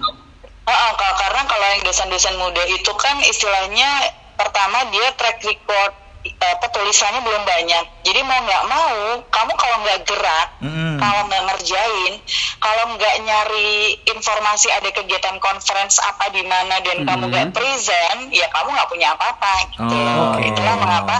Heeh, 0.67 0.91
ka- 0.99 1.15
karena 1.15 1.47
kalau 1.47 1.63
yang 1.63 1.81
dosen-dosen 1.81 2.35
muda 2.35 2.59
itu 2.67 2.91
kan 2.99 3.15
istilahnya 3.23 3.87
pertama 4.35 4.83
dia 4.91 5.15
track 5.15 5.39
record 5.39 5.95
apa 6.35 6.67
tulisannya 6.73 7.21
belum 7.23 7.43
banyak. 7.43 7.85
Jadi 8.03 8.19
mau 8.23 8.39
nggak 8.43 8.63
mau, 8.67 8.97
kamu 9.29 9.51
kalau 9.55 9.77
nggak 9.85 9.99
gerak, 10.07 10.47
Mm-mm. 10.63 10.97
kalau 10.99 11.21
nggak 11.29 11.43
ngerjain, 11.51 12.13
kalau 12.59 12.83
nggak 12.97 13.15
nyari 13.23 13.99
informasi 14.07 14.67
ada 14.73 14.89
kegiatan 14.91 15.37
conference 15.39 16.01
apa 16.03 16.31
di 16.33 16.43
mana 16.43 16.81
dan 16.83 17.07
kamu 17.07 17.23
nggak 17.31 17.49
present, 17.53 18.33
ya 18.33 18.47
kamu 18.51 18.73
nggak 18.73 18.89
punya 18.89 19.07
apa-apa. 19.13 19.53
Gitu. 19.75 19.95
Oh, 19.95 20.35
oke. 20.35 20.43
Itulah 20.43 20.75
mengapa, 20.75 21.15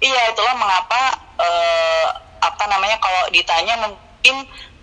iya 0.00 0.22
itulah 0.30 0.54
mengapa 0.56 1.00
eh, 1.42 2.06
apa 2.38 2.64
namanya 2.70 2.96
kalau 3.02 3.26
ditanya 3.34 3.74
mungkin 3.82 4.36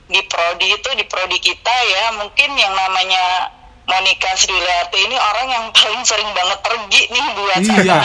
di 0.06 0.22
prodi 0.30 0.70
itu 0.70 0.90
di 0.94 1.06
prodi 1.10 1.42
kita 1.42 1.74
ya 1.90 2.14
mungkin 2.22 2.54
yang 2.54 2.74
namanya 2.78 3.50
Monica 3.86 4.34
Sriwilati 4.34 5.00
ini 5.00 5.16
orang 5.16 5.48
yang 5.48 5.64
paling 5.70 6.02
sering 6.02 6.26
banget 6.34 6.60
pergi 6.60 7.02
nih 7.08 7.26
buat 7.32 7.56
Iya. 7.56 7.70
kegiatan, 7.70 8.02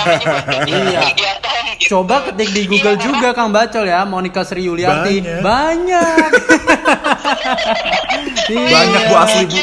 Iya. 0.93 1.01
kegiatan 1.03 1.63
gitu. 1.75 1.89
Coba 1.91 2.15
ketik 2.29 2.49
di 2.53 2.63
Google 2.67 2.95
Iya, 2.95 3.03
juga 3.03 3.29
Kang 3.33 3.51
Bacol 3.51 3.89
ya, 3.89 4.05
Monica 4.05 4.45
Sri. 4.45 4.69
Banyak. 4.69 5.41
Banyak. 5.41 6.31
Iya. 8.51 8.67
Banyak, 8.67 9.03
Bu, 9.07 9.15
asli, 9.17 9.45
Bu. 9.47 9.59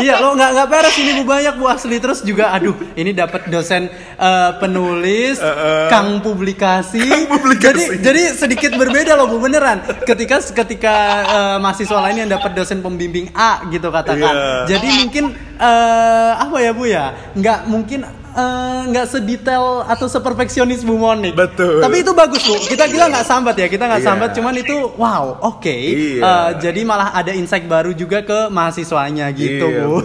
Ya. 0.00 0.16
Iya, 0.16 0.24
lo 0.24 0.32
nggak 0.32 0.50
nggak 0.56 0.68
beres 0.72 0.96
ini 0.96 1.10
bu 1.20 1.22
banyak 1.28 1.54
bu 1.60 1.64
asli 1.68 1.96
terus 2.00 2.24
juga, 2.24 2.56
aduh, 2.56 2.72
ini 2.96 3.12
dapat 3.12 3.52
dosen 3.52 3.92
eh, 4.16 4.50
penulis, 4.56 5.36
kang 5.92 6.24
publikasi. 6.24 7.28
publikasi. 7.28 7.60
Jadi 7.60 7.82
jadi 8.00 8.22
sedikit 8.32 8.70
berbeda 8.80 9.12
loh 9.14 9.28
bu 9.28 9.36
beneran. 9.44 9.84
Ketika 10.08 10.40
ketika 10.64 10.94
eh, 11.28 11.56
mahasiswa 11.60 11.98
lain 12.00 12.24
yang 12.24 12.30
dapat 12.32 12.56
dosen 12.56 12.80
pembimbing 12.80 13.28
A 13.36 13.60
gitu 13.68 13.92
katakan. 13.92 14.32
Iya. 14.32 14.76
Jadi 14.76 14.88
mungkin 15.04 15.24
eh, 15.60 16.32
apa 16.40 16.56
ya 16.64 16.70
bu 16.72 16.84
ya, 16.88 17.12
nggak 17.36 17.58
mungkin 17.68 18.00
eh, 18.32 18.80
nggak 18.86 19.06
sedetail 19.06 19.64
atau 19.82 20.06
seperfeksionis 20.06 20.82
Bu 20.82 20.94
Monik. 20.94 21.32
Betul. 21.32 21.78
Tapi 21.78 21.96
itu 22.00 22.12
bagus 22.12 22.42
bu. 22.42 22.54
Kita 22.56 22.84
kita 22.84 23.06
nggak 23.06 23.22
sambat 23.22 23.54
ya, 23.54 23.66
kita 23.66 23.84
nggak 23.84 24.00
Iya. 24.00 24.08
sambat. 24.08 24.30
Cuman 24.32 24.54
itu 24.54 24.74
wow, 24.94 25.38
oke. 25.40 25.70
Iya. 25.70 26.20
Eh, 26.20 26.48
jadi 26.60 26.80
malah 26.82 27.10
ada 27.10 27.30
insight 27.30 27.64
baru 27.64 27.90
juga 27.92 28.20
ke 28.20 28.48
mahasiswanya 28.48 29.30
gitu 29.32 29.66
Iya, 29.66 29.82
bu. 29.82 29.96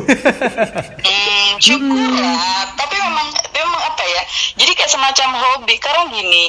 Hmm, 0.97 1.49
syukur 1.57 2.09
lah. 2.11 2.37
Tapi 2.73 2.95
memang, 2.97 3.27
memang 3.51 3.81
apa 3.85 4.03
ya? 4.03 4.23
Jadi 4.55 4.71
kayak 4.73 4.91
semacam 4.91 5.27
hobi. 5.35 5.75
Karena 5.77 6.03
gini, 6.07 6.43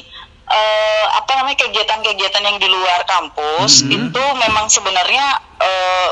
eh, 0.46 1.04
apa 1.12 1.30
namanya 1.34 1.58
kegiatan-kegiatan 1.58 2.42
yang 2.42 2.56
di 2.56 2.66
luar 2.66 3.00
kampus 3.04 3.82
itu 3.82 4.22
memang 4.36 4.66
sebenarnya 4.66 5.26
eh, 5.58 6.10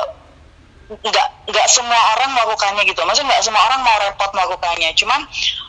nggak 0.88 1.28
nggak 1.48 1.68
semua 1.68 2.00
orang 2.16 2.30
melakukannya 2.36 2.82
gitu. 2.88 3.00
Maksudnya 3.04 3.36
nggak 3.36 3.44
semua 3.44 3.62
orang 3.68 3.80
mau 3.84 3.96
repot 4.00 4.30
melakukannya. 4.32 4.90
Cuman 4.96 5.20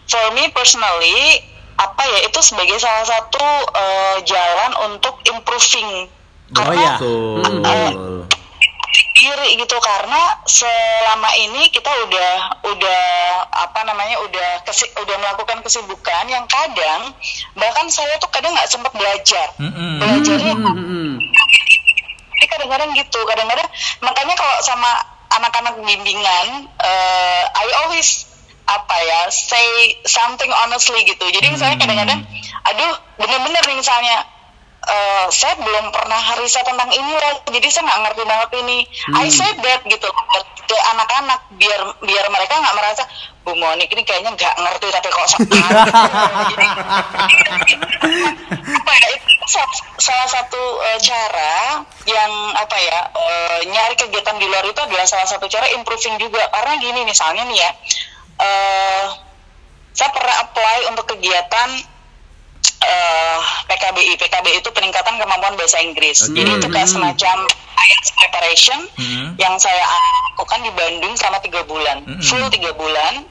for 0.07 0.25
me 0.35 0.51
personally 0.51 1.43
apa 1.75 2.03
ya 2.07 2.19
itu 2.27 2.39
sebagai 2.39 2.79
salah 2.79 3.03
satu 3.03 3.45
eh, 3.75 4.17
jalan 4.23 4.71
untuk 4.91 5.19
improving. 5.27 6.07
Oh 6.55 6.71
ya. 6.71 6.95
Betul. 6.99 8.27
diri 9.15 9.59
gitu 9.59 9.77
karena 9.79 10.39
selama 10.47 11.31
ini 11.39 11.71
kita 11.71 11.87
udah 11.87 12.31
udah 12.67 13.03
apa 13.51 13.87
namanya 13.87 14.19
udah 14.23 14.63
kesi, 14.67 14.87
udah 14.95 15.15
melakukan 15.19 15.63
kesibukan 15.63 16.27
yang 16.27 16.43
kadang 16.47 17.15
bahkan 17.55 17.87
saya 17.91 18.15
tuh 18.19 18.27
kadang 18.31 18.51
nggak 18.55 18.67
sempat 18.67 18.91
belajar 18.95 19.51
Mm-mm. 19.59 19.99
belajarnya 19.99 20.53
Hmm, 20.55 20.67
jadi 20.67 20.75
kadang-kadang 22.65 22.97
gitu. 22.97 23.19
Kadang-kadang 23.29 23.69
makanya 24.01 24.33
kalau 24.33 24.55
sama 24.65 24.89
anak-anak 25.37 25.77
bimbingan 25.85 26.67
eh, 26.81 27.43
I 27.45 27.67
always 27.85 28.25
apa 28.65 28.97
ya 28.97 29.29
say 29.29 30.01
something 30.09 30.49
honestly 30.49 31.05
gitu. 31.05 31.25
Jadi 31.29 31.53
misalnya 31.53 31.77
kadang-kadang 31.77 32.25
aduh 32.65 32.93
bener-bener 33.21 33.61
nih 33.61 33.77
misalnya 33.77 34.25
eh, 34.85 35.25
saya 35.33 35.57
belum 35.57 35.89
pernah 35.89 36.21
riset 36.41 36.65
tentang 36.65 36.89
ini 36.93 37.13
loh 37.13 37.35
jadi 37.49 37.67
saya 37.69 37.83
nggak 37.89 38.01
ngerti 38.05 38.21
banget 38.25 38.49
ini. 38.61 38.77
I 39.17 39.27
said 39.29 39.57
that 39.61 39.81
gitu 39.85 40.07
ke 40.65 40.77
anak-anak 40.97 41.39
biar 41.61 41.81
biar 42.01 42.25
mereka 42.33 42.57
nggak 42.57 42.75
merasa 42.77 43.03
Bu 43.45 43.53
Monik 43.53 43.89
ini 43.93 44.01
kayaknya 44.01 44.33
nggak 44.33 44.53
ngerti 44.57 44.87
tapi 44.89 45.07
kok 45.13 45.27
sok 45.29 45.41
tahu." 45.45 45.61
Jadi, 46.51 46.67
apa 48.65 48.91
ya 48.97 49.07
itu 49.13 49.29
sa- 49.45 49.81
salah 50.01 50.27
satu 50.29 50.61
eh, 50.89 50.99
cara 51.01 51.85
yang 52.09 52.31
apa 52.57 52.77
ya 52.81 52.99
eh, 53.13 53.59
nyari 53.69 53.95
kegiatan 53.97 54.37
di 54.41 54.45
luar 54.49 54.65
itu 54.65 54.81
adalah 54.81 55.05
salah 55.05 55.29
satu 55.29 55.45
cara 55.45 55.69
improving 55.77 56.17
juga. 56.17 56.49
Karena 56.49 56.73
gini 56.81 57.01
misalnya 57.05 57.45
nih 57.45 57.57
ya 57.57 57.69
eh 58.35 59.05
saya 59.95 60.11
pernah 60.11 60.35
apply 60.43 60.91
untuk 60.91 61.07
kegiatan 61.15 61.69
eh 62.85 63.37
PKBI 63.65 64.13
PKBI 64.15 64.57
itu 64.59 64.69
peningkatan 64.69 65.17
kemampuan 65.17 65.53
bahasa 65.55 65.81
Inggris. 65.81 66.21
Oke. 66.23 66.37
jadi 66.37 66.51
itu 66.55 66.67
kayak 66.69 66.85
semacam 66.87 67.37
IELTS 67.75 68.09
preparation 68.13 68.79
Mhm. 68.95 69.25
yang 69.35 69.57
saya 69.57 69.81
lakukan 70.31 70.61
di 70.61 70.71
Bandung 70.71 71.13
selama 71.13 71.39
tiga 71.39 71.61
bulan. 71.63 72.01
Mhm. 72.01 72.21
full 72.21 72.45
tiga 72.49 72.71
bulan. 72.71 73.25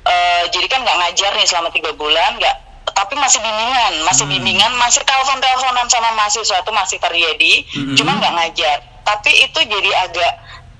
Eh, 0.00 0.44
jadi 0.48 0.66
kan 0.66 0.80
nggak 0.80 0.96
ngajar 0.96 1.32
nih 1.34 1.44
selama 1.44 1.68
tiga 1.70 1.92
bulan 1.92 2.36
nggak 2.36 2.56
tapi 2.90 3.14
masih 3.14 3.38
bimbingan 3.38 4.02
masih 4.02 4.24
bimbingan 4.26 4.72
masih 4.74 5.00
telepon 5.02 5.38
teleponan 5.38 5.86
sama 5.86 6.10
mahasiswa 6.12 6.58
itu 6.58 6.72
masih 6.74 6.98
terjadi 6.98 7.52
cuma 7.94 8.12
nggak 8.14 8.32
ngajar. 8.34 8.76
Tapi 9.02 9.30
itu 9.40 9.58
jadi 9.58 9.90
agak 10.00 10.32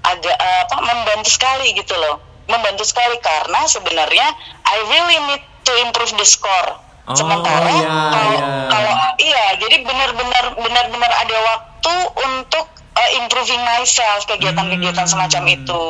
agak 0.03 0.37
eh, 0.37 0.61
apa 0.65 0.77
membantu 0.81 1.29
sekali 1.29 1.73
gitu 1.73 1.93
loh. 1.95 2.21
Membantu 2.45 2.83
sekali 2.83 3.17
karena 3.21 3.65
sebenarnya 3.65 4.27
I 4.65 4.77
really 4.89 5.19
need 5.27 5.43
to 5.63 5.73
improve 5.81 6.13
the 6.15 6.25
score 6.25 6.81
Oh, 7.11 7.17
sementara 7.19 7.67
iya, 7.75 7.91
kalau 8.09 8.31
iya. 8.31 8.49
kalau 8.71 8.95
iya 9.19 9.45
jadi 9.59 9.77
benar-benar 9.83 10.45
benar-benar 10.55 11.11
ada 11.11 11.37
waktu 11.43 11.95
untuk 12.23 12.65
uh, 12.95 13.11
improving 13.19 13.59
myself 13.67 14.23
kegiatan-kegiatan 14.27 15.03
Hmm. 15.03 15.11
semacam 15.11 15.43
itu 15.51 15.83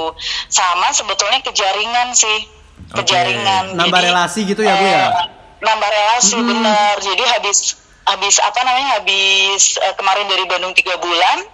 sama 0.49 0.89
sebetulnya 0.91 1.45
kejaringan 1.45 2.17
sih 2.17 2.49
kejaringan 2.91 3.77
Nambah 3.77 4.01
relasi 4.01 4.49
gitu 4.49 4.65
ya, 4.65 4.75
Bu, 4.75 4.87
ya? 4.89 5.13
eh, 5.13 5.27
nambah 5.61 5.89
relasi 5.89 6.41
Hmm. 6.41 6.49
benar 6.49 6.97
jadi 6.99 7.25
habis 7.37 7.77
habis 8.09 8.41
apa 8.41 8.65
namanya 8.65 8.97
habis 8.97 9.77
eh, 9.77 9.95
kemarin 9.95 10.25
dari 10.25 10.49
Bandung 10.49 10.73
tiga 10.73 10.97
bulan 10.97 11.45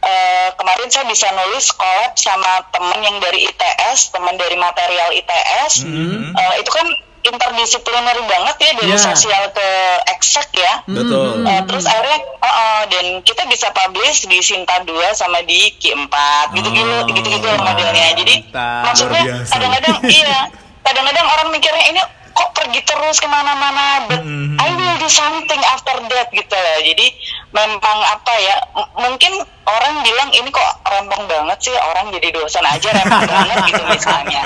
eh, 0.00 0.48
kemarin 0.54 0.86
saya 0.86 1.04
bisa 1.04 1.26
nulis 1.34 1.74
collab 1.74 2.14
sama 2.14 2.62
temen 2.70 3.02
yang 3.02 3.18
dari 3.18 3.44
ITS 3.44 4.14
teman 4.14 4.38
dari 4.38 4.54
material 4.54 5.10
ITS 5.12 5.82
Mhm. 5.82 6.32
Eh, 6.32 6.54
itu 6.62 6.70
kan 6.70 6.86
interdisipliner 7.30 8.18
banget 8.20 8.56
ya 8.58 8.70
dari 8.74 8.90
Iya. 8.90 8.98
sosial 9.00 9.42
ke 9.50 9.68
eksak 10.10 10.48
ya 10.52 10.72
Betul. 10.84 11.42
Eh, 11.42 11.62
terus 11.64 11.84
akhirnya 11.84 12.18
oh, 12.36 12.46
oh, 12.46 12.80
dan 12.86 13.06
kita 13.20 13.46
bisa 13.46 13.70
publish 13.70 14.24
di 14.24 14.38
Sinta 14.40 14.82
2 14.82 14.90
sama 15.12 15.40
di 15.42 15.70
Q4 15.74 16.14
gitu-gitu 16.52 16.90
Oh, 16.92 17.06
gitu-gitu 17.08 17.46
loh 17.46 17.58
modelnya. 17.58 18.12
Jadi 18.14 18.34
mantap. 18.44 18.82
maksudnya 18.84 19.22
kadang-kadang 19.46 19.96
iya, 20.18 20.36
kadang-kadang 20.82 21.26
orang 21.28 21.48
mikirnya 21.50 21.84
ini 21.88 22.00
kok 22.30 22.50
pergi 22.52 22.80
terus 22.82 23.16
ke 23.16 23.26
mana-mana, 23.26 24.06
but 24.06 24.22
Mhm. 24.22 24.56
I 24.56 24.68
will 24.72 24.96
do 24.96 25.08
something 25.08 25.60
after 25.68 25.92
that 26.08 26.28
gitu 26.30 26.50
loh. 26.52 26.78
Jadi 26.80 27.06
memang 27.50 27.98
apa 28.06 28.32
ya, 28.38 28.56
mungkin 28.94 29.42
orang 29.66 29.94
bilang 30.06 30.30
ini 30.30 30.48
kok 30.50 30.72
rempong 30.86 31.26
banget 31.26 31.58
sih 31.66 31.74
orang 31.74 32.10
jadi 32.14 32.30
dosen 32.30 32.62
aja 32.62 32.88
rempong 32.94 33.26
banget 33.26 33.56
gitu 33.74 33.82
misalnya. 33.90 34.42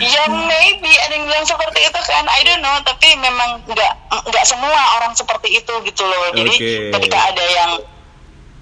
Ya 0.00 0.22
maybe 0.28 0.92
ada 1.08 1.12
yang 1.12 1.26
bilang 1.28 1.44
seperti 1.44 1.80
itu 1.84 2.00
kan, 2.04 2.24
I 2.28 2.40
don't 2.44 2.64
know. 2.64 2.76
Tapi 2.84 3.16
memang 3.20 3.64
nggak 3.68 3.92
nggak 4.32 4.44
semua 4.48 4.80
orang 5.00 5.12
seperti 5.12 5.60
itu 5.60 5.72
gitu 5.84 6.02
loh. 6.04 6.32
Jadi 6.32 6.54
Oke. 6.56 6.72
ketika 6.96 7.18
ada 7.32 7.44
yang 7.44 7.70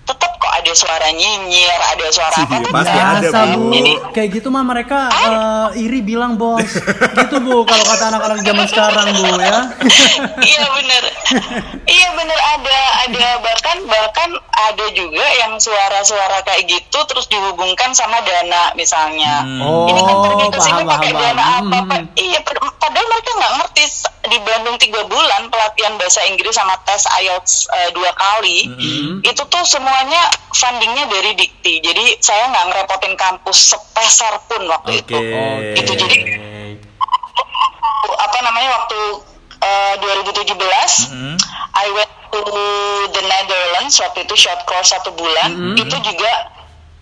tetap 0.08 0.32
kok 0.38 0.52
ada 0.52 0.72
suara 0.72 1.08
nyinyir, 1.10 1.66
ada 1.84 2.06
suara 2.08 2.30
apa 2.32 2.46
Iya, 2.48 2.58
tuh 2.60 2.72
pasti 2.72 2.90
nggak. 2.92 3.10
ada, 3.12 3.18
Biasa, 3.20 3.38
Bu. 3.50 3.62
Jadi- 3.70 3.98
Kayak 4.08 4.28
gitu 4.32 4.48
mah 4.48 4.64
mereka 4.64 4.98
eh, 5.10 5.68
iri 5.78 6.00
bilang 6.00 6.34
bos. 6.34 6.62
gitu 7.18 7.36
bu, 7.38 7.62
kalau 7.62 7.84
kata 7.84 8.04
anak-anak 8.08 8.38
zaman 8.40 8.66
sekarang 8.66 9.06
bu 9.12 9.26
ya. 9.36 9.58
iya 10.50 10.64
bener, 10.68 11.02
iya 11.96 12.08
bener 12.12 12.38
ada 12.48 12.78
ada 13.04 13.28
bahkan 13.40 13.76
bahkan 13.84 14.30
ada 14.60 14.86
juga 14.90 15.26
yang 15.36 15.54
suara-suara 15.56 16.42
kayak 16.42 16.66
gitu 16.66 16.98
terus 17.04 17.26
dihubungkan 17.26 17.90
sama 17.92 18.18
dana 18.20 18.70
misalnya. 18.74 19.42
Hmm. 19.42 19.60
Oh, 19.60 19.86
Ini 19.86 20.00
kan 20.00 20.16
pergi 20.24 20.46
ke 20.48 20.58
sini 20.60 20.80
paham, 20.80 20.92
pakai 20.92 21.10
paham, 21.10 21.22
dana 21.24 21.38
paham. 21.40 21.62
apa 21.64 21.76
apa. 21.80 21.94
Hmm. 21.96 22.06
Iya, 22.16 22.38
pad- 22.40 22.74
padahal 22.78 23.06
mereka 23.08 23.30
nggak 23.32 23.52
ngerti 23.56 23.84
di 24.28 24.38
Bandung 24.40 24.76
tiga 24.76 25.02
bulan 25.04 25.48
pelatihan 25.48 25.96
bahasa 25.96 26.20
Inggris 26.22 26.52
sama 26.52 26.76
tes 26.82 27.00
IELTS 27.16 27.52
eh, 27.70 27.90
dua 27.92 28.10
kali. 28.12 28.58
Hmm. 28.66 29.12
Itu 29.22 29.42
tuh 29.46 29.64
semuanya 29.64 30.27
fundingnya 30.50 31.06
dari 31.06 31.32
Dikti. 31.32 31.80
Jadi 31.80 32.18
saya 32.18 32.48
nggak 32.48 32.64
ngerepotin 32.70 33.14
kampus 33.14 33.72
sepeser 33.72 34.34
pun 34.46 34.62
waktu 34.66 34.98
Oke. 34.98 35.04
itu. 35.04 35.18
Itu 35.76 35.92
jadi 35.94 36.16
apa 38.18 38.38
namanya 38.42 38.68
waktu 38.74 38.98
eh, 39.58 39.94
2017 39.98 40.54
Mhm. 41.10 41.34
I 41.74 41.86
went 41.90 42.12
to 42.30 42.40
the 43.10 43.22
Netherlands 43.22 43.98
waktu 43.98 44.22
itu 44.22 44.34
short 44.38 44.62
course 44.64 44.94
satu 44.94 45.10
bulan 45.12 45.50
Mhm. 45.50 45.82
itu 45.82 45.96
juga 45.98 46.32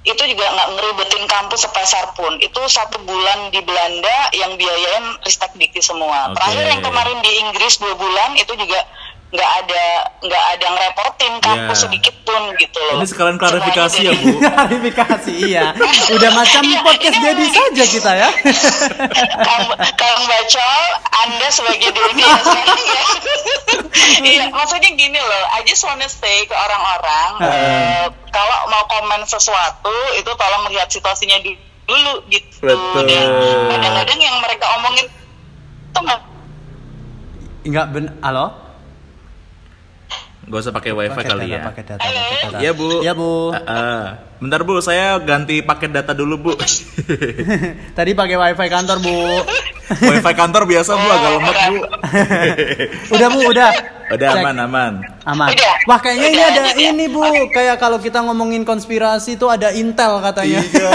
itu 0.07 0.22
juga 0.22 0.47
nggak 0.47 0.68
ngeribetin 0.72 1.27
kampus 1.27 1.66
sepeser 1.66 2.14
pun. 2.14 2.39
Itu 2.39 2.62
satu 2.70 3.03
bulan 3.03 3.51
di 3.51 3.59
Belanda 3.61 4.31
yang 4.33 4.55
biayain 4.55 5.18
Ristek 5.20 5.51
Dikti 5.53 5.83
semua. 5.83 6.31
Oke. 6.31 6.39
Terakhir 6.39 6.64
yang 6.70 6.81
kemarin 6.81 7.18
di 7.20 7.33
Inggris 7.43 7.74
dua 7.77 7.93
bulan 7.93 8.39
itu 8.39 8.55
juga 8.55 8.87
nggak 9.27 9.51
ada 9.59 9.83
nggak 10.22 10.45
ada 10.55 10.66
ngerepotin 10.70 11.33
kampus 11.41 11.77
Iya. 11.77 11.83
sedikit 11.83 12.14
pun 12.22 12.43
gitu 12.55 12.79
loh. 12.79 12.95
Ini 12.97 13.07
sekalian 13.07 13.37
klarifikasi 13.37 13.99
ya, 14.01 14.12
Bu. 14.14 14.39
Klarifikasi 14.47 15.33
iya. 15.37 15.64
Udah 16.09 16.31
macam 16.31 16.62
podcast 16.62 17.18
jadi 17.18 17.45
saja 17.45 17.85
kita 17.85 18.12
ya. 18.14 18.31
Kang, 19.37 19.64
Kang 19.93 20.20
Bacol, 20.24 20.83
Anda 21.20 21.49
sebagai 21.49 21.91
diri 21.91 22.14
ya 22.16 22.33
ya. 22.39 22.64
Iya, 24.16 24.45
maksudnya 24.49 24.91
gini 24.91 25.18
loh, 25.18 25.43
I 25.53 25.64
just 25.64 25.83
wanna 25.83 26.07
say 26.07 26.47
ke 26.47 26.55
orang-orang, 26.55 27.31
eh, 27.45 28.05
kalau 28.31 28.59
mau 28.68 28.87
komen 28.89 29.27
sesuatu 29.27 29.91
itu 30.14 30.31
tolong 30.31 30.62
melihat 30.64 30.87
situasinya 30.87 31.37
di- 31.41 31.59
dulu 31.83 32.22
gitu. 32.27 32.62
Betul. 32.62 33.05
Dan 33.05 33.27
kadang-kadang 33.70 34.18
yang 34.18 34.37
mereka 34.39 34.66
omongin 34.77 35.07
itu 35.07 35.99
nggak 35.99 36.20
Enggak 37.64 37.87
ben 37.91 38.07
halo? 38.20 38.65
Gak 40.47 40.61
usah 40.62 40.72
pakai 40.72 40.92
wifi 40.94 41.11
Pakai 41.12 41.26
kali 41.26 41.44
data, 41.44 41.53
ya. 41.53 41.62
pakai 41.66 41.82
data, 41.82 42.01
Halo. 42.01 42.20
pakai 42.22 42.36
data. 42.38 42.59
Iya 42.62 42.70
bu. 42.72 42.88
Iya, 43.03 43.12
Bu. 43.12 43.30
Ah, 43.51 43.61
ah. 43.66 44.03
Bentar 44.37 44.61
bu, 44.68 44.84
saya 44.84 45.16
ganti 45.24 45.64
paket 45.64 45.97
data 45.97 46.12
dulu 46.12 46.37
bu. 46.37 46.53
Tadi 47.97 48.12
pakai 48.12 48.37
wifi 48.37 48.68
kantor, 48.68 49.01
Bu. 49.01 49.16
wifi 50.12 50.32
kantor 50.37 50.68
biasa 50.68 50.93
bu, 50.93 51.07
agak 51.09 51.30
lemot 51.41 51.57
bu. 51.57 51.76
udah, 53.16 53.28
Bu, 53.32 53.41
udah. 53.49 53.70
Udah 54.07 54.28
Cek. 54.37 54.45
aman 54.45 54.57
aman. 54.68 54.93
Aman. 55.24 55.49
Udah. 55.51 55.74
Wah, 55.89 55.99
kayaknya 55.99 56.28
ini 56.28 56.43
ada 56.45 56.62
ya. 56.68 56.93
ini, 56.93 57.05
Bu. 57.09 57.24
Kayak 57.49 57.80
kalau 57.80 57.97
kita 57.97 58.20
ngomongin 58.20 58.62
konspirasi 58.62 59.34
tuh 59.34 59.49
ada 59.49 59.72
intel 59.72 60.20
katanya. 60.20 60.61
Iya. 60.61 60.93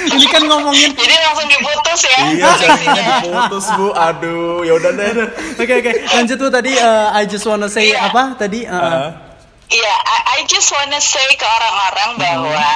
ini 0.00 0.24
kan 0.26 0.40
ngomongin 0.48 0.96
jadi 0.96 1.14
langsung 1.20 1.46
diputus 1.46 2.00
ya. 2.08 2.18
iya, 2.32 2.48
jadinya 2.56 3.02
diputus 3.20 3.66
bu. 3.76 3.92
Aduh, 3.92 4.64
ya 4.64 4.72
udah 4.72 4.90
deh. 4.96 5.10
Oke 5.60 5.74
oke 5.76 5.92
lanjut 6.16 6.36
tuh 6.40 6.48
tadi 6.48 6.72
eh, 6.72 7.06
I 7.12 7.28
just 7.28 7.44
wanna 7.44 7.68
say 7.68 7.92
Iya. 7.92 8.08
apa 8.08 8.32
tadi 8.34 8.64
eh, 8.64 8.72
Ah. 8.72 9.29
Iya, 9.70 9.94
I, 10.02 10.18
I 10.34 10.38
just 10.50 10.66
wanna 10.74 10.98
say 10.98 11.30
ke 11.38 11.46
orang-orang 11.46 12.10
bahwa 12.18 12.70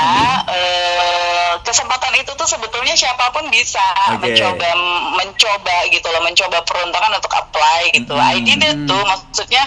eh, 0.47 1.53
kesempatan 1.67 2.15
itu 2.23 2.31
tuh 2.39 2.47
sebetulnya 2.47 2.95
siapa 2.95 3.35
pun 3.35 3.51
bisa 3.51 3.83
Oke. 4.15 4.31
mencoba 4.31 4.71
mencoba 5.19 5.77
gitu 5.91 6.07
loh, 6.07 6.23
mencoba 6.23 6.63
peruntungan 6.63 7.19
untuk 7.19 7.35
apply 7.35 7.91
gitu. 7.99 8.15
I 8.15 8.39
did 8.47 8.63
it 8.63 8.79
tuh, 8.87 9.03
maksudnya 9.11 9.67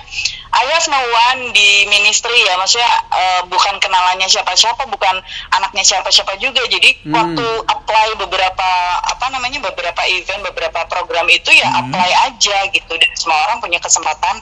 I 0.55 0.63
have 0.71 0.88
no 0.88 0.97
one 0.97 1.51
di 1.51 1.84
ministry 1.91 2.47
ya, 2.47 2.55
maksudnya 2.55 2.88
eh, 3.11 3.41
bukan 3.51 3.75
kenalannya 3.84 4.25
siapa-siapa, 4.32 4.88
bukan 4.88 5.19
anaknya 5.51 5.84
siapa-siapa 5.84 6.39
juga. 6.39 6.63
Jadi 6.71 7.11
waktu 7.11 7.47
apply 7.67 8.07
beberapa 8.23 8.69
apa 9.03 9.25
namanya 9.30 9.59
beberapa 9.67 10.01
event, 10.07 10.47
beberapa 10.47 10.88
program 10.88 11.28
itu 11.28 11.51
ya 11.51 11.67
apply 11.84 12.09
aja 12.32 12.57
gitu. 12.71 12.93
Dan 12.95 13.11
semua 13.19 13.38
orang 13.51 13.59
punya 13.59 13.78
kesempatan 13.84 14.39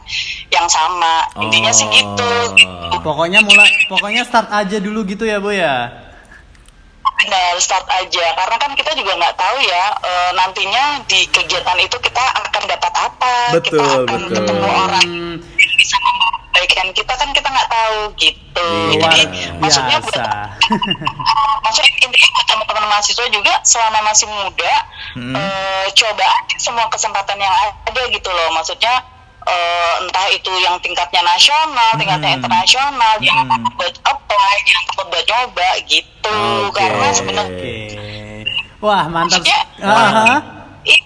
yang 0.53 0.69
sama. 0.69 1.25
Intinya 1.41 1.73
sih 1.73 1.89
gitu. 1.89 2.31
gitu. 2.53 2.74
Pokoknya 3.01 3.39
mulai 3.41 3.69
pokoknya 3.85 4.23
start 4.23 4.49
aja 4.49 4.77
dulu 4.79 5.03
gitu 5.05 5.23
ya 5.23 5.37
bu 5.39 5.51
ya 5.51 6.05
Benar, 7.15 7.55
start 7.63 7.87
aja. 7.87 8.25
Karena 8.35 8.55
kan 8.59 8.75
kita 8.75 8.91
juga 8.91 9.15
nggak 9.15 9.35
tahu 9.39 9.57
ya 9.63 9.85
eh, 10.03 10.29
nantinya 10.35 10.83
di 11.07 11.23
kegiatan 11.31 11.79
itu 11.79 11.95
kita 11.97 12.21
akan 12.21 12.63
dapat 12.67 12.93
apa. 12.93 13.33
kita 13.63 13.79
Betul, 13.79 14.03
akan 14.03 14.19
betul. 14.19 14.35
ketemu 14.35 14.67
orang 14.67 15.09
bisa 15.79 15.97
kita 16.85 17.13
kan 17.17 17.27
kita 17.33 17.47
nggak 17.49 17.69
tahu 17.71 17.97
gitu. 18.15 18.67
Iya. 18.91 18.99
luar 18.99 19.11
Jadi 19.15 19.23
maksudnya 19.59 19.97
buat 19.99 20.15
biasa 20.15 20.33
maksudnya 21.65 21.91
intinya 21.99 22.29
buat 22.31 22.45
teman-teman 22.47 22.85
mahasiswa 22.87 23.25
juga 23.31 23.53
selama 23.63 23.99
masih 24.11 24.27
muda 24.29 24.73
Hmm. 25.15 25.31
eh, 25.31 25.87
coba 25.95 26.27
aja 26.27 26.55
semua 26.59 26.91
kesempatan 26.91 27.39
yang 27.39 27.55
ada 27.87 28.01
gitu 28.11 28.27
loh 28.27 28.51
maksudnya 28.51 28.99
eh, 29.45 29.93
entah 29.99 30.27
itu 30.29 30.51
yang 30.59 30.75
tingkatnya 30.79 31.21
nasional 31.21 31.93
tingkatnya 31.95 32.31
Hmm. 32.31 32.39
internasional 32.39 33.13
jangan 33.19 33.45
Hmm. 33.45 33.53
takut 33.55 33.73
buat 33.75 33.95
apply 34.03 34.55
jangan 34.63 34.83
takut 34.87 35.05
buat 35.07 35.25
nyoba 35.25 35.69
gitu 35.85 36.39
Oke. 36.65 36.75
karena 36.75 37.07
sebenarnya 37.09 37.53
oke 37.53 37.75
wah 38.79 39.03
mantap 39.05 39.41
Maksudnya, 39.41 39.59
i- 40.83 41.05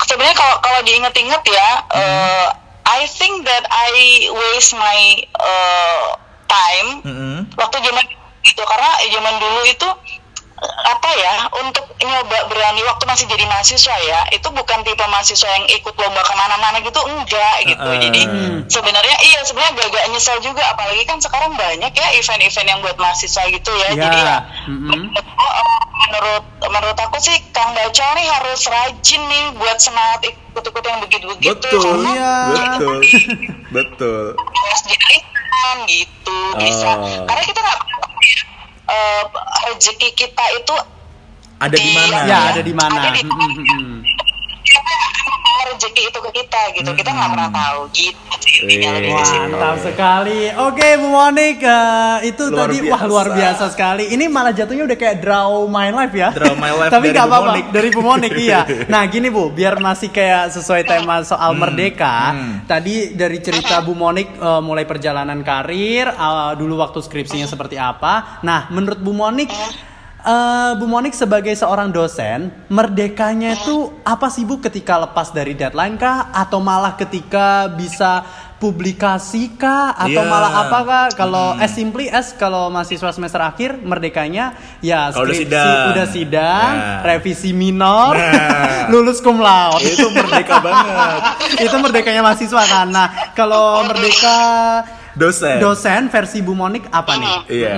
sebenarnya 0.00 0.34
kalau 0.34 0.56
kalau 0.60 0.80
diinget-inget 0.82 1.42
ya 1.44 1.68
eh, 1.92 2.46
I 2.84 3.08
think 3.08 3.42
that 3.42 3.64
I 3.66 3.90
waste 4.30 4.72
my 4.72 5.00
eh, 5.24 6.04
time 6.46 6.88
Mm-mm. 7.02 7.38
waktu 7.54 7.76
zaman 7.80 8.04
itu 8.44 8.60
karena 8.60 8.90
zaman 9.10 9.34
dulu 9.36 9.60
itu 9.64 9.88
apa 10.62 11.10
ya 11.12 11.34
untuk 11.58 11.82
nyoba 11.98 12.46
berani 12.46 12.80
waktu 12.84 13.04
masih 13.04 13.26
jadi 13.26 13.44
mahasiswa 13.44 13.96
ya 14.00 14.20
itu 14.30 14.48
bukan 14.48 14.80
tipe 14.80 15.02
mahasiswa 15.04 15.50
yang 15.50 15.66
ikut 15.68 15.94
lomba 15.94 16.20
ke 16.20 16.32
mana-mana 16.32 16.78
gitu 16.78 17.00
enggak 17.04 17.56
gitu 17.64 17.80
Uh-uh. 17.80 18.00
jadi 18.00 18.20
sebenarnya 18.64 19.16
iya 19.24 19.40
sebenarnya 19.42 19.72
agak-agak 19.74 20.04
nyesel 20.08 20.38
juga 20.40 20.62
apalagi 20.68 21.02
kan 21.04 21.18
sekarang 21.18 21.52
banyak 21.52 21.90
ya 21.90 22.08
event-event 22.14 22.66
yang 22.66 22.80
buat 22.80 22.96
mahasiswa 22.96 23.42
gitu 23.50 23.70
ya 23.74 23.88
Ya, 23.90 23.98
jadi 24.00 24.18
ya 24.20 24.36
mm-mm. 24.66 25.02
menurut 26.06 26.44
menurut 26.64 26.98
aku 26.98 27.18
sih 27.18 27.36
Kang 27.50 27.74
Baca 27.74 28.06
nih 28.14 28.26
harus 28.30 28.60
rajin 28.64 29.22
nih 29.22 29.44
buat 29.54 29.76
semangat 29.76 30.22
ikut-ikut 30.24 30.82
yang 30.82 30.98
begitu-begitu 31.02 31.50
Betul. 31.50 31.82
karena 31.82 32.10
Iya. 32.10 32.34
Betul. 32.48 32.96
Betul. 33.68 34.24
harus 34.38 34.80
jaringan 34.86 35.76
gitu 35.84 36.36
bisa 36.56 36.90
Oh. 36.94 37.26
karena 37.26 37.42
kita 37.42 37.58
nggak 37.58 37.80
ya, 38.86 38.92
eh, 38.92 39.22
rezeki 39.66 40.08
kita 40.14 40.44
itu 40.54 40.76
Ada 41.56 41.76
di 41.76 41.90
mana? 41.90 42.16
ya 42.24 42.38
ada 42.50 42.60
di 42.60 42.72
mana 42.72 42.98
Ada 42.98 43.10
di- 43.14 43.24
Mm, 43.24 43.32
mm, 43.32 43.52
mm, 43.54 43.64
mm. 43.74 43.98
siapa 44.64 44.90
yang 44.90 45.04
akan 45.06 45.24
membawa 45.26 45.53
rezeki 45.64 46.02
itu 46.08 46.18
ke 46.20 46.30
kita 46.34 46.60
gitu 46.76 46.90
kita 46.92 47.10
nggak 47.10 47.30
pernah 47.32 47.50
tahu 47.50 47.80
gitu 47.92 48.20
intinya 48.62 48.90
lebih 48.94 49.12
ke. 49.18 49.24
Mantap 49.34 49.76
sekali. 49.82 50.40
Oke, 50.54 50.88
Bu 51.00 51.08
Monik, 51.10 51.58
eh, 51.58 52.16
itu 52.30 52.42
Luar 52.48 52.70
tadi 52.70 52.76
wah 52.86 53.00
biasa. 53.02 53.08
luar 53.10 53.26
biasa 53.34 53.64
sekali. 53.72 54.04
Ini 54.14 54.24
malah 54.30 54.52
jatuhnya 54.54 54.84
udah 54.86 54.98
kayak 54.98 55.16
draw 55.18 55.66
my 55.66 55.88
life 55.90 56.14
ya. 56.14 56.28
Draw 56.30 56.54
my 56.54 56.70
life 56.70 56.90
Tapi 56.94 57.10
dari 57.10 57.14
nggak 57.18 57.26
Bu 57.26 57.30
apa-apa 57.34 57.50
Monik. 57.50 57.66
dari 57.74 57.88
Bu 57.90 58.00
Monik 58.04 58.32
iya. 58.38 58.60
Nah 58.92 59.02
gini 59.10 59.28
Bu, 59.32 59.50
biar 59.50 59.74
masih 59.82 60.14
kayak 60.14 60.54
sesuai 60.54 60.86
tema 60.86 61.24
soal 61.26 61.56
merdeka. 61.56 62.30
hmm. 62.30 62.54
Tadi 62.70 62.94
dari 63.16 63.38
cerita 63.42 63.82
Bu 63.82 63.96
Monik 63.96 64.38
eh, 64.38 64.60
mulai 64.62 64.84
perjalanan 64.86 65.40
karir, 65.42 66.06
eh, 66.08 66.52
dulu 66.54 66.78
waktu 66.78 67.02
skripsinya 67.02 67.48
seperti 67.48 67.74
apa. 67.74 68.38
Nah 68.46 68.70
menurut 68.70 69.00
Bu 69.02 69.10
Monik. 69.10 69.50
Eh, 70.24 70.72
Bu 70.74 70.86
Monik 70.86 71.12
sebagai 71.12 71.52
seorang 71.52 71.88
dosen, 71.88 72.48
merdekanya 72.68 73.54
itu 73.54 73.76
apa 74.02 74.26
sih 74.26 74.42
Bu 74.42 74.58
ketika 74.58 74.98
lepas 74.98 75.30
dari 75.30 75.52
deadline 75.52 75.94
kah? 75.94 76.28
Atau 76.30 76.58
malah 76.58 76.94
ketika 76.94 77.68
bisa 77.68 78.24
publikasi 78.56 79.52
kah? 79.54 79.92
Atau 79.92 80.18
Iya. 80.18 80.30
malah 80.30 80.52
apa 80.62 80.78
kah? 80.82 81.06
Kalau 81.14 81.52
as 81.54 81.70
simply 81.70 82.08
as 82.08 82.32
kalau 82.32 82.68
mahasiswa 82.68 83.12
semester 83.12 83.36
akhir 83.38 83.76
merdekanya 83.78 84.52
ya 84.80 85.12
Kalau 85.12 85.28
udah 85.28 85.34
skripsi 85.34 85.44
sidang. 85.46 85.84
udah 85.92 86.06
sidang, 86.08 86.72
Nah. 86.72 87.00
revisi 87.04 87.50
minor, 87.52 88.12
Nah. 88.14 88.88
lulus 88.92 89.20
cum 89.20 89.36
laude. 89.38 89.84
Itu 89.84 90.08
merdeka 90.08 90.58
banget. 90.58 91.20
itu 91.66 91.76
merdekanya 91.76 92.22
mahasiswa 92.22 92.62
kan. 92.64 92.86
Nah, 92.88 93.06
kalau 93.32 93.84
merdeka 93.84 94.36
Dosen. 95.12 95.60
dosen 95.60 96.08
versi 96.08 96.40
Bu 96.40 96.52
Monik 96.52 96.88
apa 96.88 97.12
nih? 97.14 97.36
Iya. 97.46 97.74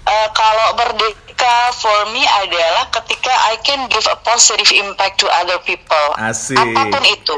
Eh, 0.00 0.28
kalau 0.32 0.68
merdeka 0.80 1.54
for 1.76 2.08
me 2.10 2.24
adalah 2.40 2.88
ketika 2.88 3.32
I 3.52 3.60
can 3.60 3.84
give 3.92 4.04
a 4.08 4.16
positive 4.24 4.72
impact 4.72 5.20
to 5.20 5.26
other 5.28 5.60
people. 5.62 6.06
Asik. 6.16 6.56
Apa 6.56 6.88
pun 6.88 7.04
itu. 7.04 7.36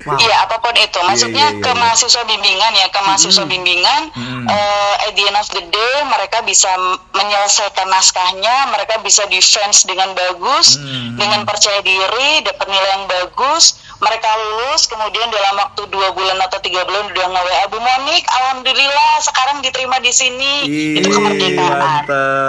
Wow. 0.00 0.16
Iya, 0.16 0.48
apa 0.48 0.56
pun 0.64 0.72
itu. 0.80 0.96
Maksudnya 1.04 1.46
iya, 1.52 1.60
ke 1.60 1.70
iya. 1.70 1.76
mahasiswa 1.76 2.24
bimbingan 2.24 2.72
ya, 2.72 2.88
ke 2.88 3.00
mahasiswa 3.04 3.44
bimbingan 3.44 4.08
Mm. 4.16 4.48
eh, 4.48 4.94
at 5.04 5.12
the 5.12 5.28
end 5.28 5.36
of 5.36 5.44
the 5.52 5.60
day 5.60 5.94
mereka 6.08 6.40
bisa 6.40 6.72
menyelesaikan 7.12 7.84
naskahnya, 7.84 8.72
mereka 8.72 8.96
bisa 9.04 9.28
defense 9.28 9.84
dengan 9.84 10.16
bagus, 10.16 10.80
Mm. 10.80 11.20
dengan 11.20 11.40
percaya 11.44 11.84
diri, 11.84 12.40
dapat 12.48 12.64
nilai 12.72 12.90
yang 12.96 13.04
bagus. 13.12 13.76
Mereka 14.00 14.28
lulus, 14.34 14.84
kemudian 14.86 15.28
dalam 15.28 15.54
waktu 15.56 15.82
dua 15.86 16.08
bulan 16.10 16.40
atau 16.40 16.56
tiga 16.58 16.82
bulan 16.82 17.04
udah 17.06 17.26
nge 17.26 17.42
WA 17.42 17.64
Bu 17.68 17.78
Monik, 17.78 18.24
alhamdulillah 18.26 19.12
sekarang 19.20 19.60
diterima 19.60 19.96
di 19.98 20.08
sini. 20.10 20.52
Ih, 20.64 20.96
itu 20.96 21.08
kemerdekaan. 21.08 21.76
mantap. 21.76 22.08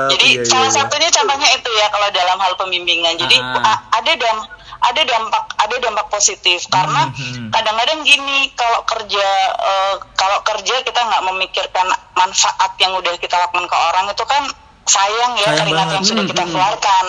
Jadi 0.09 0.27
Iya, 0.33 0.43
salah 0.43 0.65
iya, 0.65 0.69
iya. 0.69 0.77
satunya 0.79 1.09
contohnya 1.11 1.49
itu 1.51 1.69
ya 1.73 1.87
kalau 1.87 2.07
dalam 2.09 2.37
hal 2.37 2.53
pembimbingan. 2.55 3.13
Jadi 3.17 3.35
Ah. 3.37 3.83
ada 3.91 4.11
dam 4.13 4.37
ada 4.81 5.01
dampak 5.03 5.43
ada 5.59 5.75
dampak 5.77 6.07
positif 6.09 6.65
karena 6.67 7.05
Mhm. 7.07 7.51
kadang-kadang 7.51 8.01
gini 8.01 8.49
kalau 8.55 8.81
kerja 8.83 9.27
eh, 9.53 9.95
kalau 10.15 10.41
kerja 10.41 10.81
kita 10.81 10.99
nggak 10.99 11.21
memikirkan 11.23 11.85
manfaat 12.13 12.71
yang 12.77 12.95
udah 12.95 13.13
kita 13.15 13.37
lakukan 13.37 13.67
ke 13.67 13.77
orang 13.77 14.09
itu 14.09 14.23
kan 14.25 14.43
sayang 14.83 15.37
ya 15.37 15.45
Sayang 15.47 15.57
keringat 15.61 15.77
banget. 15.83 15.93
yang 15.93 16.05
sudah 16.07 16.23
kita 16.25 16.43
keluarkan 16.43 17.05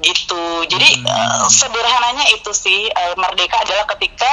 gitu. 0.00 0.42
Jadi 0.64 0.88
eh, 1.00 1.42
sederhananya 1.48 2.30
itu 2.30 2.50
sih 2.50 2.86
eh, 2.86 3.14
merdeka 3.14 3.58
adalah 3.58 3.86
ketika 3.88 4.30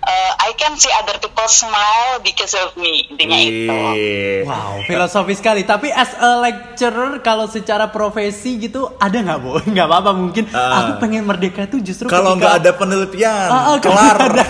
uh, 0.00 0.32
I 0.38 0.52
can 0.54 0.76
see 0.76 0.92
other 0.94 1.16
people 1.16 1.44
smile 1.46 2.20
because 2.20 2.52
of 2.54 2.76
me 2.76 3.08
intinya 3.08 3.36
itu 3.36 3.68
Wih. 3.68 4.44
Wow, 4.44 4.84
filosofis 4.84 5.40
sekali. 5.40 5.64
Tapi 5.64 5.88
as 5.88 6.12
a 6.14 6.40
lecturer, 6.40 7.20
kalau 7.20 7.48
secara 7.48 7.88
profesi 7.88 8.60
gitu, 8.60 8.92
ada 8.96 9.16
nggak 9.16 9.38
bu? 9.40 9.50
Nggak 9.72 9.86
apa-apa 9.88 10.10
mungkin. 10.12 10.44
Ah. 10.52 10.84
Aku 10.84 11.00
pengen 11.00 11.24
merdeka 11.24 11.64
tuh 11.64 11.80
justru 11.80 12.04
Kalau 12.06 12.36
nggak 12.36 12.60
ada 12.60 12.70
penelitian, 12.76 13.48
ah, 13.48 13.76
kalau 13.80 13.96
kelar. 13.96 14.16
ada. 14.20 14.44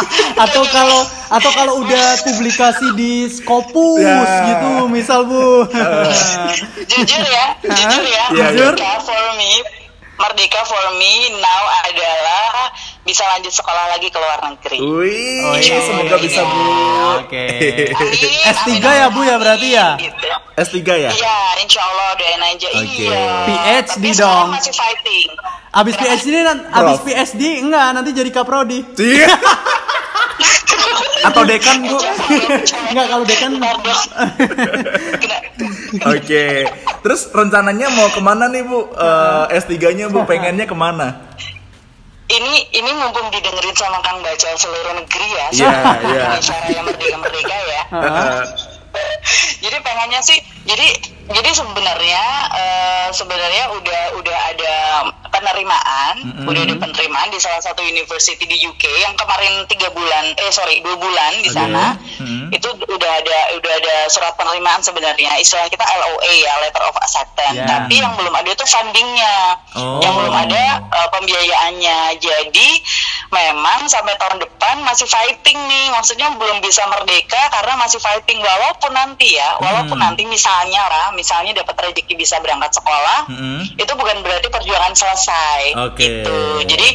atau 0.44 0.62
kalau 0.68 1.00
atau 1.28 1.50
kalau 1.52 1.72
udah 1.80 2.04
publikasi 2.24 2.92
di 2.92 3.28
Scopus 3.28 4.00
Ya. 4.04 4.24
gitu, 4.52 4.88
misal 4.88 5.24
bu. 5.24 5.64
jujur 6.92 7.24
ya 7.24 7.46
jujur 7.60 8.04
ya 8.04 8.24
Iya, 8.32 8.46
iya. 8.52 8.68
merdeka 8.72 9.00
for 9.02 9.24
me 9.36 9.52
merdeka 10.18 10.60
for 10.62 10.82
me 10.92 11.12
now 11.32 11.62
adalah 11.82 12.74
bisa 13.02 13.22
lanjut 13.26 13.50
sekolah 13.50 13.88
lagi 13.88 14.06
ke 14.06 14.18
luar 14.18 14.38
negeri 14.44 14.78
Wih, 14.78 15.40
Oh, 15.40 15.54
iya. 15.54 15.78
semoga 15.80 16.16
bisa 16.18 16.42
bu. 16.42 16.60
Oke. 17.22 17.46
Amin, 17.88 18.32
S3 18.52 18.68
amin, 18.68 18.82
ya, 18.82 19.06
Bu, 19.08 19.20
ya, 19.22 19.36
berarti 19.36 19.68
ya? 19.70 19.88
gitu. 19.96 20.26
S3 20.54 20.76
ya? 21.00 21.10
Iya, 21.10 21.36
insya 21.60 21.80
Allah 21.80 22.08
doain 22.14 22.42
aja. 22.44 22.68
Oke. 22.74 23.06
Iya. 23.06 23.24
PhD 23.46 23.88
Tapi 23.88 24.10
dong. 24.12 24.46
masih 24.50 24.74
fighting. 24.74 25.28
Abis 25.70 25.94
PhD 25.94 26.26
nan- 26.38 26.64
Prof. 26.66 26.82
abis 26.82 26.98
PhD 27.04 27.42
enggak 27.62 27.86
nanti 27.92 28.10
jadi 28.10 28.30
kaprodi. 28.30 28.82
Iya. 28.94 29.30
Atau 31.18 31.42
dekan 31.44 31.82
bu? 31.82 31.98
Enggak 32.88 33.06
kalau 33.08 33.24
dekan 33.24 33.52
Oke. 35.96 36.68
Terus 37.00 37.30
rencananya 37.32 37.88
mau 37.94 38.08
ke 38.12 38.20
mana 38.20 38.50
nih 38.52 38.62
bu? 38.66 38.92
Eh, 38.92 39.56
S3-nya 39.56 40.12
bu 40.12 40.28
pengennya 40.28 40.68
ke 40.68 40.76
mana? 40.76 41.28
ini 42.28 42.60
ini 42.76 42.90
mumpung 42.92 43.32
didengerin 43.32 43.72
sama 43.72 44.04
Kang 44.04 44.20
Bacal 44.20 44.52
seluruh 44.60 45.00
negeri 45.00 45.28
ya. 45.32 45.46
Iya, 45.48 45.70
soal 45.72 45.96
iya. 46.12 46.24
Bicara 46.36 46.66
yang 46.68 46.84
merdeka-merdeka 46.84 47.56
ya. 47.56 47.82
Jadi 49.64 49.76
pengennya 49.82 50.20
sih 50.22 50.38
jadi 50.68 50.88
jadi 51.28 51.50
sebenarnya 51.52 52.24
eh, 52.56 53.08
sebenarnya 53.12 53.64
udah 53.72 54.02
udah 54.20 54.38
ada 54.52 54.76
penerimaan 55.28 56.44
udah 56.44 56.62
ada 56.64 56.76
penerimaan 56.76 57.28
di 57.32 57.40
salah 57.40 57.60
satu 57.60 57.84
university 57.84 58.44
di 58.48 58.56
UK 58.64 58.84
yang 59.04 59.12
kemarin 59.16 59.64
tiga 59.68 59.92
bulan 59.92 60.32
eh 60.40 60.52
sorry 60.52 60.80
dua 60.84 60.96
bulan 60.96 61.32
di 61.40 61.50
sana. 61.52 61.96
Mhm. 62.20 62.48
itu 62.48 62.68
udah 62.68 63.12
ada 63.20 63.38
udah 63.60 63.72
ada 63.76 63.96
surat 64.08 64.32
penerimaan 64.40 64.80
sebenarnya. 64.80 65.36
Istilah 65.36 65.68
kita 65.68 65.84
LOA 65.84 66.32
ya 66.32 66.52
letter 66.64 66.84
of 66.88 66.96
acceptance. 66.96 67.60
Ya. 67.60 67.68
tapi 67.68 68.00
yang 68.00 68.12
belum 68.16 68.32
ada 68.32 68.48
itu 68.48 68.64
fundingnya. 68.64 69.36
Oh. 69.76 70.00
yang 70.00 70.16
belum 70.16 70.32
ada 70.32 70.80
eh, 70.80 71.08
pembiayaannya. 71.12 71.98
Jadi 72.20 72.68
memang 73.28 73.84
sampai 73.84 74.16
tahun 74.16 74.40
depan 74.40 74.80
masih 74.82 75.04
fighting 75.04 75.58
nih 75.68 75.92
maksudnya 75.92 76.32
belum 76.32 76.58
bisa 76.58 76.80
merdeka 76.88 77.38
karena 77.52 77.76
masih 77.76 78.00
fighting 78.00 78.40
walaupun 78.40 78.88
nanti 78.90 79.36
ya 79.36 79.52
walaupun 79.60 80.00
Hmm. 80.00 80.04
nanti 80.08 80.24
misalnya 80.24 80.80
lah 80.88 81.12
misalnya 81.12 81.52
dapat 81.52 81.76
rezeki 81.76 82.14
bisa 82.14 82.40
berangkat 82.40 82.72
sekolah 82.72 83.28
Mm-mm. 83.28 83.68
itu 83.76 83.92
bukan 83.92 84.24
berarti 84.24 84.48
perjuangan 84.48 84.92
selesai 84.92 85.76
Oke. 85.76 86.24
gitu 86.24 86.38
jadi 86.64 86.88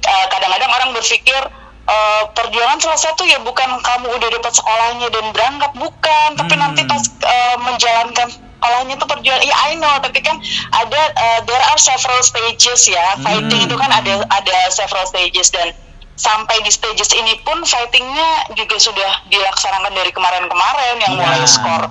eh, 0.00 0.26
kadang-kadang 0.30 0.70
orang 0.70 0.90
berpikir 0.94 1.42
eh, 1.86 2.22
perjuangan 2.30 2.78
selesai 2.78 3.10
tuh 3.14 3.26
ya 3.26 3.42
bukan 3.42 3.82
kamu 3.82 4.14
udah 4.14 4.28
dapat 4.30 4.52
sekolahnya 4.54 5.08
dan 5.10 5.26
berangkat 5.34 5.72
bukan 5.74 6.28
tapi 6.38 6.54
Hmm. 6.54 6.62
nanti 6.70 6.86
pas 6.86 7.02
eh, 7.26 7.56
menjalankan 7.58 8.28
sekolahnya 8.60 8.94
tuh 8.94 9.08
perjuangan 9.08 9.40
ya 9.40 9.56
I 9.64 9.72
know 9.74 9.96
tapi 9.98 10.20
kan 10.20 10.36
ada 10.70 11.00
eh, 11.10 11.40
there 11.44 11.64
are 11.64 11.80
several 11.80 12.20
stages 12.20 12.84
ya 12.84 13.16
fighting 13.18 13.48
Hmm. 13.56 13.66
itu 13.66 13.74
kan 13.74 13.88
ada 13.90 14.20
ada 14.22 14.58
several 14.68 15.02
stages 15.04 15.48
dan 15.48 15.72
sampai 16.14 16.60
di 16.60 16.68
stages 16.68 17.08
ini 17.10 17.40
pun 17.40 17.64
fightingnya 17.64 18.28
juga 18.52 18.76
sudah 18.76 19.24
dilaksanakan 19.26 19.88
dari 19.90 20.12
kemarin-kemarin 20.12 21.00
yang 21.00 21.16
mulai 21.16 21.40
Ya. 21.40 21.48
skor 21.48 21.88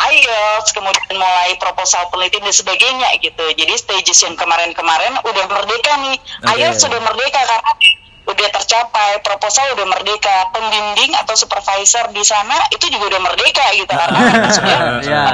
IELTS, 0.00 0.72
kemudian 0.72 1.12
mulai 1.12 1.56
proposal 1.56 2.08
penelitian 2.08 2.40
dan 2.42 2.52
sebagainya 2.54 3.08
gitu. 3.20 3.44
Jadi 3.52 3.72
stages 3.74 4.20
yang 4.22 4.32
kemarin-kemarin 4.32 5.12
udah 5.20 5.44
merdeka 5.46 5.92
nih. 6.00 6.16
Oke. 6.40 6.56
IELTS 6.56 6.80
sudah 6.80 7.00
merdeka 7.00 7.36
karena 7.36 7.72
udah 8.24 8.48
tercapai, 8.50 9.20
proposal 9.20 9.64
udah 9.74 9.86
merdeka, 9.86 10.48
pembimbing 10.52 11.12
atau 11.16 11.34
supervisor 11.34 12.08
di 12.10 12.22
sana 12.22 12.56
itu 12.70 12.88
juga 12.88 13.12
udah 13.12 13.22
merdeka 13.22 13.64
gitu 13.74 13.92
karena 13.92 14.20
sudah 14.56 14.78
Ya. 15.04 15.24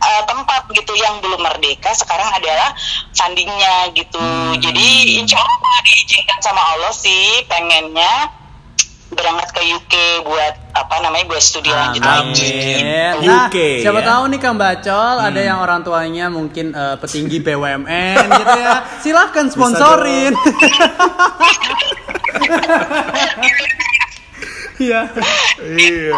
Uh, 0.00 0.22
tempat 0.24 0.66
gitu 0.72 0.92
yang 0.96 1.20
belum 1.20 1.40
merdeka 1.40 1.92
sekarang 1.94 2.28
adalah 2.32 2.72
fundingnya 3.12 3.92
gitu. 3.94 4.24
Jadi 4.58 5.20
insya 5.20 5.38
Allah 5.38 5.76
diizinkan 5.84 6.38
sama 6.40 6.62
Allah 6.76 6.92
sih 6.92 7.44
pengennya 7.46 8.40
berangkat 9.10 9.50
ke 9.50 9.62
UK 9.74 9.94
buat 10.22 10.54
apa 10.70 11.02
namanya 11.02 11.26
buat 11.26 11.42
studi 11.42 11.66
lanjut 11.66 11.98
lagi. 11.98 12.46
Amin. 12.46 13.26
Nah, 13.26 13.50
UK, 13.50 13.82
siapa 13.82 14.00
ya. 14.00 14.06
tahu 14.06 14.22
nih 14.30 14.38
Kang 14.38 14.54
Bacol 14.54 15.16
ada 15.18 15.40
yang 15.42 15.58
orang 15.58 15.82
tuanya 15.82 16.30
mungkin 16.30 16.70
eh, 16.70 16.96
petinggi 16.96 17.42
BUMN 17.42 18.26
gitu 18.38 18.54
ya. 18.54 18.86
Silahkan 19.02 19.50
sponsorin. 19.50 20.32
Iya. 24.80 25.12
Iya. 25.60 26.16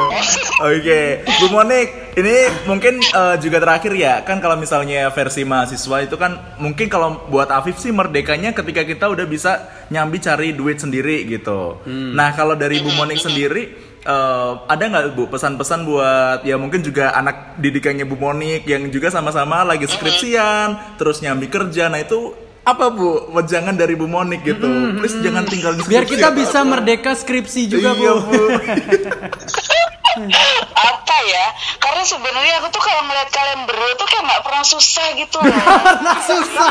Oke, 0.62 1.26
Bu 1.42 1.46
Monik, 1.50 2.14
ini 2.14 2.46
mungkin 2.70 3.02
eh, 3.02 3.36
juga 3.42 3.58
terakhir 3.58 3.92
ya. 3.98 4.22
Kan 4.22 4.38
kalau 4.38 4.54
misalnya 4.54 5.10
versi 5.10 5.42
mahasiswa 5.42 6.06
itu 6.06 6.14
kan 6.14 6.38
mungkin 6.62 6.86
kalau 6.86 7.26
buat 7.26 7.50
Afif 7.50 7.82
sih 7.82 7.90
merdekanya 7.90 8.54
ketika 8.54 8.86
kita 8.86 9.10
udah 9.10 9.26
bisa 9.26 9.66
nyambi 9.90 10.22
cari 10.22 10.54
duit 10.54 10.78
sendiri 10.78 11.26
gitu. 11.26 11.82
Nah, 11.90 12.30
kalau 12.38 12.54
dari 12.54 12.78
Bu 12.78 12.94
Monik 12.94 13.18
sendiri 13.18 13.74
eh, 14.06 14.52
ada 14.70 14.84
nggak 14.86 15.18
Bu 15.18 15.26
pesan-pesan 15.26 15.82
buat 15.82 16.46
ya 16.46 16.54
mungkin 16.54 16.86
juga 16.86 17.10
anak 17.18 17.58
didikannya 17.58 18.06
Bu 18.06 18.14
Monik 18.14 18.62
yang 18.62 18.86
juga 18.94 19.10
sama-sama 19.10 19.66
lagi 19.66 19.90
skripsian, 19.90 20.96
terus 21.02 21.18
nyambi 21.18 21.50
kerja. 21.50 21.90
Nah, 21.90 21.98
itu 21.98 22.30
apa 22.62 22.86
Bu? 22.88 23.08
Jangan 23.42 23.74
dari 23.74 23.98
Bu 23.98 24.06
Monik 24.06 24.46
gitu. 24.46 24.66
Please 24.98 25.18
jangan 25.18 25.42
tinggal 25.44 25.74
di 25.74 25.82
Biar 25.84 26.06
skripsi 26.06 26.12
kita 26.14 26.28
ya, 26.30 26.36
bisa 26.36 26.58
Bu. 26.62 26.68
merdeka 26.70 27.10
skripsi 27.12 27.60
juga, 27.66 27.90
Iya, 27.90 28.12
Bu. 28.14 28.22
apa 30.92 31.16
ya? 31.28 31.46
Karena 31.78 32.02
sebenarnya 32.04 32.54
aku 32.62 32.68
tuh 32.72 32.82
kalau 32.82 33.02
ngeliat 33.08 33.28
kalian 33.30 33.60
berdua 33.66 33.92
tuh 33.96 34.06
kayak 34.08 34.22
nggak 34.28 34.42
pernah 34.44 34.64
susah 34.64 35.06
gitu 35.16 35.36
loh. 35.40 35.52
Pernah 35.82 36.18
susah. 36.22 36.70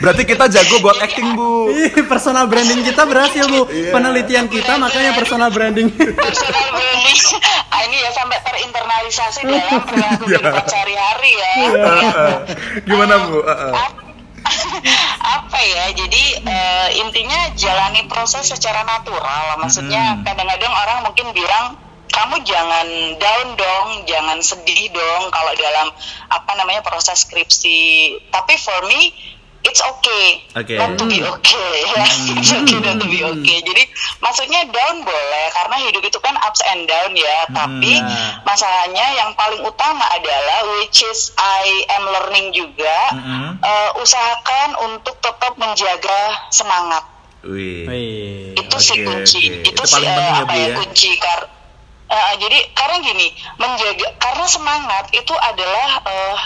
Berarti 0.00 0.22
kita 0.28 0.44
jago 0.50 0.76
buat 0.84 0.98
acting, 1.00 1.28
Bu. 1.34 1.72
Ih, 1.72 2.04
personal 2.06 2.46
branding 2.46 2.84
kita 2.84 3.02
berhasil, 3.08 3.44
Bu. 3.48 3.66
Iya. 3.68 3.90
Penelitian 3.92 4.46
kita 4.46 4.78
makanya 4.78 5.12
personal 5.16 5.48
branding. 5.50 5.88
personal 5.94 6.66
branding 6.72 7.18
ah, 7.72 7.80
ini 7.86 7.96
ya 8.02 8.10
sampai 8.12 8.38
terinternalisasi 8.44 9.40
dalam 9.46 9.82
perilaku 9.88 10.24
kehidupan 10.28 10.64
sehari-hari 10.68 11.32
ya. 11.34 11.52
Gimana, 12.84 13.14
Bu? 13.26 13.40
Uh, 13.42 13.50
uh. 13.50 14.05
Ap- 14.86 15.46
apa 15.46 15.58
ya 15.62 15.84
jadi 15.96 16.24
eh, 16.44 16.88
intinya 17.00 17.48
jalani 17.56 18.04
proses 18.10 18.44
secara 18.44 18.84
natural. 18.84 19.56
Maksudnya 19.56 20.20
kadang-kadang 20.20 20.68
orang 20.68 20.98
mungkin 21.08 21.32
bilang 21.32 21.80
kamu 22.12 22.44
jangan 22.44 22.86
down 23.16 23.48
dong 23.56 23.88
jangan 24.04 24.36
sedih 24.44 24.92
dong 24.92 25.32
kalau 25.32 25.52
dalam 25.56 25.88
apa 26.28 26.52
namanya 26.60 26.84
proses 26.84 27.24
skripsi. 27.24 28.12
Tapi 28.28 28.54
for 28.60 28.84
me 28.84 29.16
it's 29.66 29.82
okay 29.82 30.26
Oke. 30.54 30.74
not 30.74 30.94
to 30.94 31.04
be 31.04 31.18
okay 31.20 31.70
ya 31.90 32.06
it's 32.38 32.54
okay 32.54 32.78
not 32.78 32.96
to 32.96 33.06
be 33.06 33.20
okay 33.20 33.58
jadi 33.60 33.82
maksudnya 34.18 34.62
down 34.66 35.02
boleh 35.02 35.46
karena 35.52 35.76
hidup 35.82 36.00
itu 36.00 36.18
kan 36.18 36.38
ups 36.38 36.62
and 36.66 36.86
down 36.86 37.10
ya 37.12 37.36
tapi 37.50 37.98
Nah. 37.98 38.40
masalahnya 38.44 39.06
yang 39.14 39.30
paling 39.34 39.58
utama 39.60 40.06
adalah 40.08 40.58
which 40.78 41.02
is 41.02 41.34
I 41.34 41.66
am 41.92 42.04
learning 42.06 42.52
juga 42.52 42.98
Mm-mm. 43.12 43.58
eh, 43.58 43.90
usahakan 43.98 44.78
untuk 44.86 45.18
tetap 45.18 45.56
menjaga 45.56 46.20
semangat 46.48 47.02
Wih. 47.42 47.86
Wih. 47.86 48.54
itu 48.54 48.76
sih 48.76 48.96
Oke, 49.00 49.06
kunci 49.06 49.38
oke. 49.38 49.54
itu, 49.62 49.68
Itu 49.70 49.82
sih 49.84 49.98
paling 49.98 50.08
eh, 50.08 50.14
penting 50.14 50.34
ya, 50.34 50.42
apa 50.42 50.54
ya, 50.54 50.66
ya? 50.66 50.76
kunci 50.76 51.10
kar 51.16 51.40
eh, 52.06 52.32
jadi 52.38 52.58
karena 52.72 52.96
gini 53.00 53.26
menjaga 53.56 54.06
karena 54.16 54.46
semangat 54.46 55.04
itu 55.10 55.34
adalah 55.34 55.88
eh, 56.04 56.36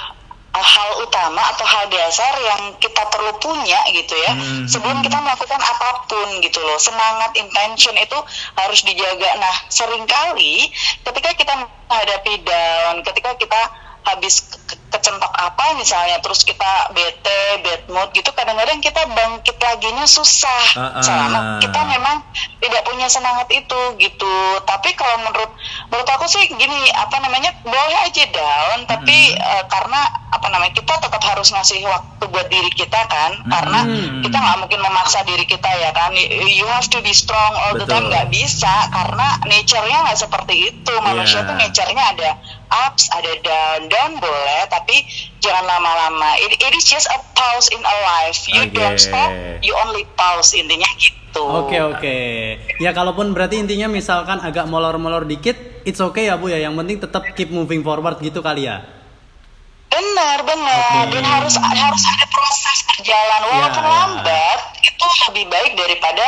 hal 0.53 0.91
utama 0.99 1.39
atau 1.55 1.63
hal 1.63 1.87
dasar 1.87 2.35
yang 2.37 2.75
kita 2.77 3.07
perlu 3.07 3.31
punya 3.39 3.79
gitu 3.95 4.19
ya 4.19 4.33
Hmm. 4.35 4.67
sebelum 4.67 4.99
kita 4.99 5.15
melakukan 5.17 5.57
apa 5.57 6.05
pun 6.05 6.43
gitu 6.43 6.59
loh. 6.59 6.75
Semangat 6.77 7.31
intention 7.35 7.95
itu 7.95 8.19
harus 8.55 8.81
dijaga. 8.83 9.39
Nah 9.39 9.57
sering 9.69 10.05
kali 10.05 10.71
ketika 11.03 11.31
kita 11.35 11.55
menghadapi 11.87 12.43
down 12.43 13.03
ketika 13.03 13.35
kita 13.37 13.61
habis 14.01 14.41
ke- 14.65 14.81
kecentok 14.91 15.29
apa 15.31 15.77
misalnya 15.77 16.19
terus 16.19 16.41
kita 16.41 16.89
bete 16.91 17.61
bad 17.61 17.85
mood 17.87 18.09
gitu 18.11 18.33
kadang-kadang 18.33 18.81
kita 18.81 19.07
bangkit 19.07 19.55
laginya 19.55 20.03
susah. 20.03 20.63
Ah, 20.75 20.99
ah. 20.99 21.03
selama 21.05 21.39
kita 21.61 21.79
memang 21.85 22.17
tidak 22.59 22.83
punya 22.83 23.07
semangat 23.07 23.47
itu 23.53 23.81
gitu. 23.99 24.35
Tapi 24.65 24.97
kalau 24.97 25.15
menurut 25.21 25.53
menurut 25.93 26.09
aku 26.11 26.27
sih 26.27 26.43
gini 26.49 26.91
apa 26.91 27.23
namanya 27.23 27.55
boleh 27.63 27.99
aja 28.03 28.25
down 28.35 28.89
tapi 28.89 29.37
eh, 29.37 29.65
karena 29.69 30.20
apa 30.41 30.57
namanya 30.57 30.73
kita 30.73 30.97
tetap 30.97 31.21
harus 31.21 31.53
ngasih 31.53 31.85
waktu 31.85 32.25
buat 32.33 32.49
diri 32.49 32.73
kita 32.73 32.97
kan 33.13 33.45
karena 33.45 33.81
kita 34.25 34.37
nggak 34.41 34.57
mungkin 34.65 34.81
memaksa 34.81 35.21
diri 35.29 35.45
kita 35.45 35.69
ya 35.69 35.93
kan 35.93 36.17
you 36.49 36.65
have 36.65 36.89
to 36.89 36.97
be 37.05 37.13
strong 37.13 37.53
all 37.61 37.77
the 37.77 37.85
time 37.85 38.09
nggak 38.09 38.33
bisa 38.33 38.89
karena 38.89 39.37
nature-nya 39.45 40.01
nggak 40.09 40.17
seperti 40.17 40.73
itu 40.73 40.93
manusia 41.05 41.45
Iya. 41.45 41.49
tuh 41.53 41.57
nature-nya 41.61 42.05
ada 42.17 42.31
ups 42.89 43.13
ada 43.13 43.33
down 43.45 43.93
down 43.93 44.13
boleh 44.17 44.65
tapi 44.73 45.05
jangan 45.45 45.69
lama-lama 45.69 46.33
it, 46.41 46.57
it 46.57 46.73
is 46.73 46.89
just 46.89 47.05
a 47.13 47.21
pause 47.37 47.69
in 47.69 47.85
a 47.85 47.97
life 48.01 48.41
you 48.49 48.65
Oke. 48.65 48.73
don't 48.73 48.97
stop 48.97 49.29
you 49.61 49.77
only 49.77 50.09
pause 50.17 50.57
intinya 50.57 50.89
gitu 50.97 51.21
Oke 51.31 51.79
oke. 51.79 52.19
Ya 52.83 52.91
kalaupun 52.91 53.31
berarti 53.31 53.63
intinya 53.63 53.87
misalkan 53.87 54.43
agak 54.43 54.67
molor-molor 54.67 55.23
dikit, 55.31 55.55
it's 55.87 56.03
okay 56.03 56.27
ya 56.27 56.35
Bu 56.35 56.51
ya. 56.51 56.59
Yang 56.59 56.75
penting 56.83 56.97
tetap 56.99 57.23
keep 57.39 57.55
moving 57.55 57.87
forward 57.87 58.19
gitu 58.19 58.43
kali 58.43 58.67
ya. 58.67 58.83
Benar, 60.01 60.39
benar. 60.43 61.07
Dan 61.07 61.23
harus 61.23 61.55
harus 61.57 62.03
ada 62.07 62.25
proses 62.27 62.79
berjalan 62.87 63.41
walaupun 63.47 63.83
Ya. 63.83 63.91
lambat 63.93 64.59
itu 64.81 65.05
lebih 65.29 65.45
baik 65.47 65.73
daripada 65.75 66.25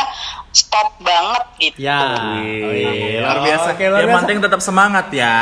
stop 0.53 0.89
banget 0.99 1.43
gitu. 1.59 1.77
Ya. 1.81 1.99
Wih, 2.37 2.61
Oh, 2.61 2.71
iya. 2.71 3.21
luar 3.23 3.39
biasa. 3.41 3.67
Oke, 3.73 3.85
luar 3.87 3.99
Yang 3.99 4.07
biasa. 4.07 4.19
penting 4.21 4.39
tetap 4.41 4.61
semangat 4.61 5.07
ya. 5.11 5.39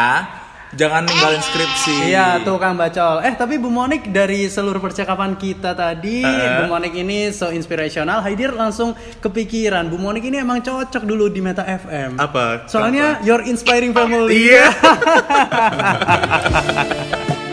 Jangan 0.71 1.03
ninggalin 1.03 1.43
skripsi. 1.43 1.95
Iya 2.07 2.39
tuh 2.41 2.57
Kang 2.57 2.77
Bacol. 2.77 3.21
Eh 3.21 3.35
tapi 3.35 3.59
Bu 3.59 3.69
Monik 3.69 4.09
dari 4.09 4.47
seluruh 4.47 4.79
percakapan 4.79 5.35
kita 5.35 5.75
tadi, 5.75 6.23
Eh. 6.23 6.63
Bu 6.63 6.71
Monik 6.71 6.95
ini 6.95 7.29
so 7.29 7.51
inspirational. 7.51 8.23
Haidir 8.23 8.53
langsung 8.53 8.95
kepikiran 9.19 9.87
Bu 9.87 9.99
Monik 9.99 10.23
ini 10.23 10.39
emang 10.39 10.61
cocok 10.61 11.03
dulu 11.03 11.27
di 11.27 11.41
Meta 11.41 11.67
FM. 11.67 12.17
Apa? 12.17 12.65
Soalnya 12.65 13.19
Kenapa? 13.19 13.27
your 13.27 13.41
inspiring 13.43 13.91
family. 13.91 14.47
Iya. 14.47 14.67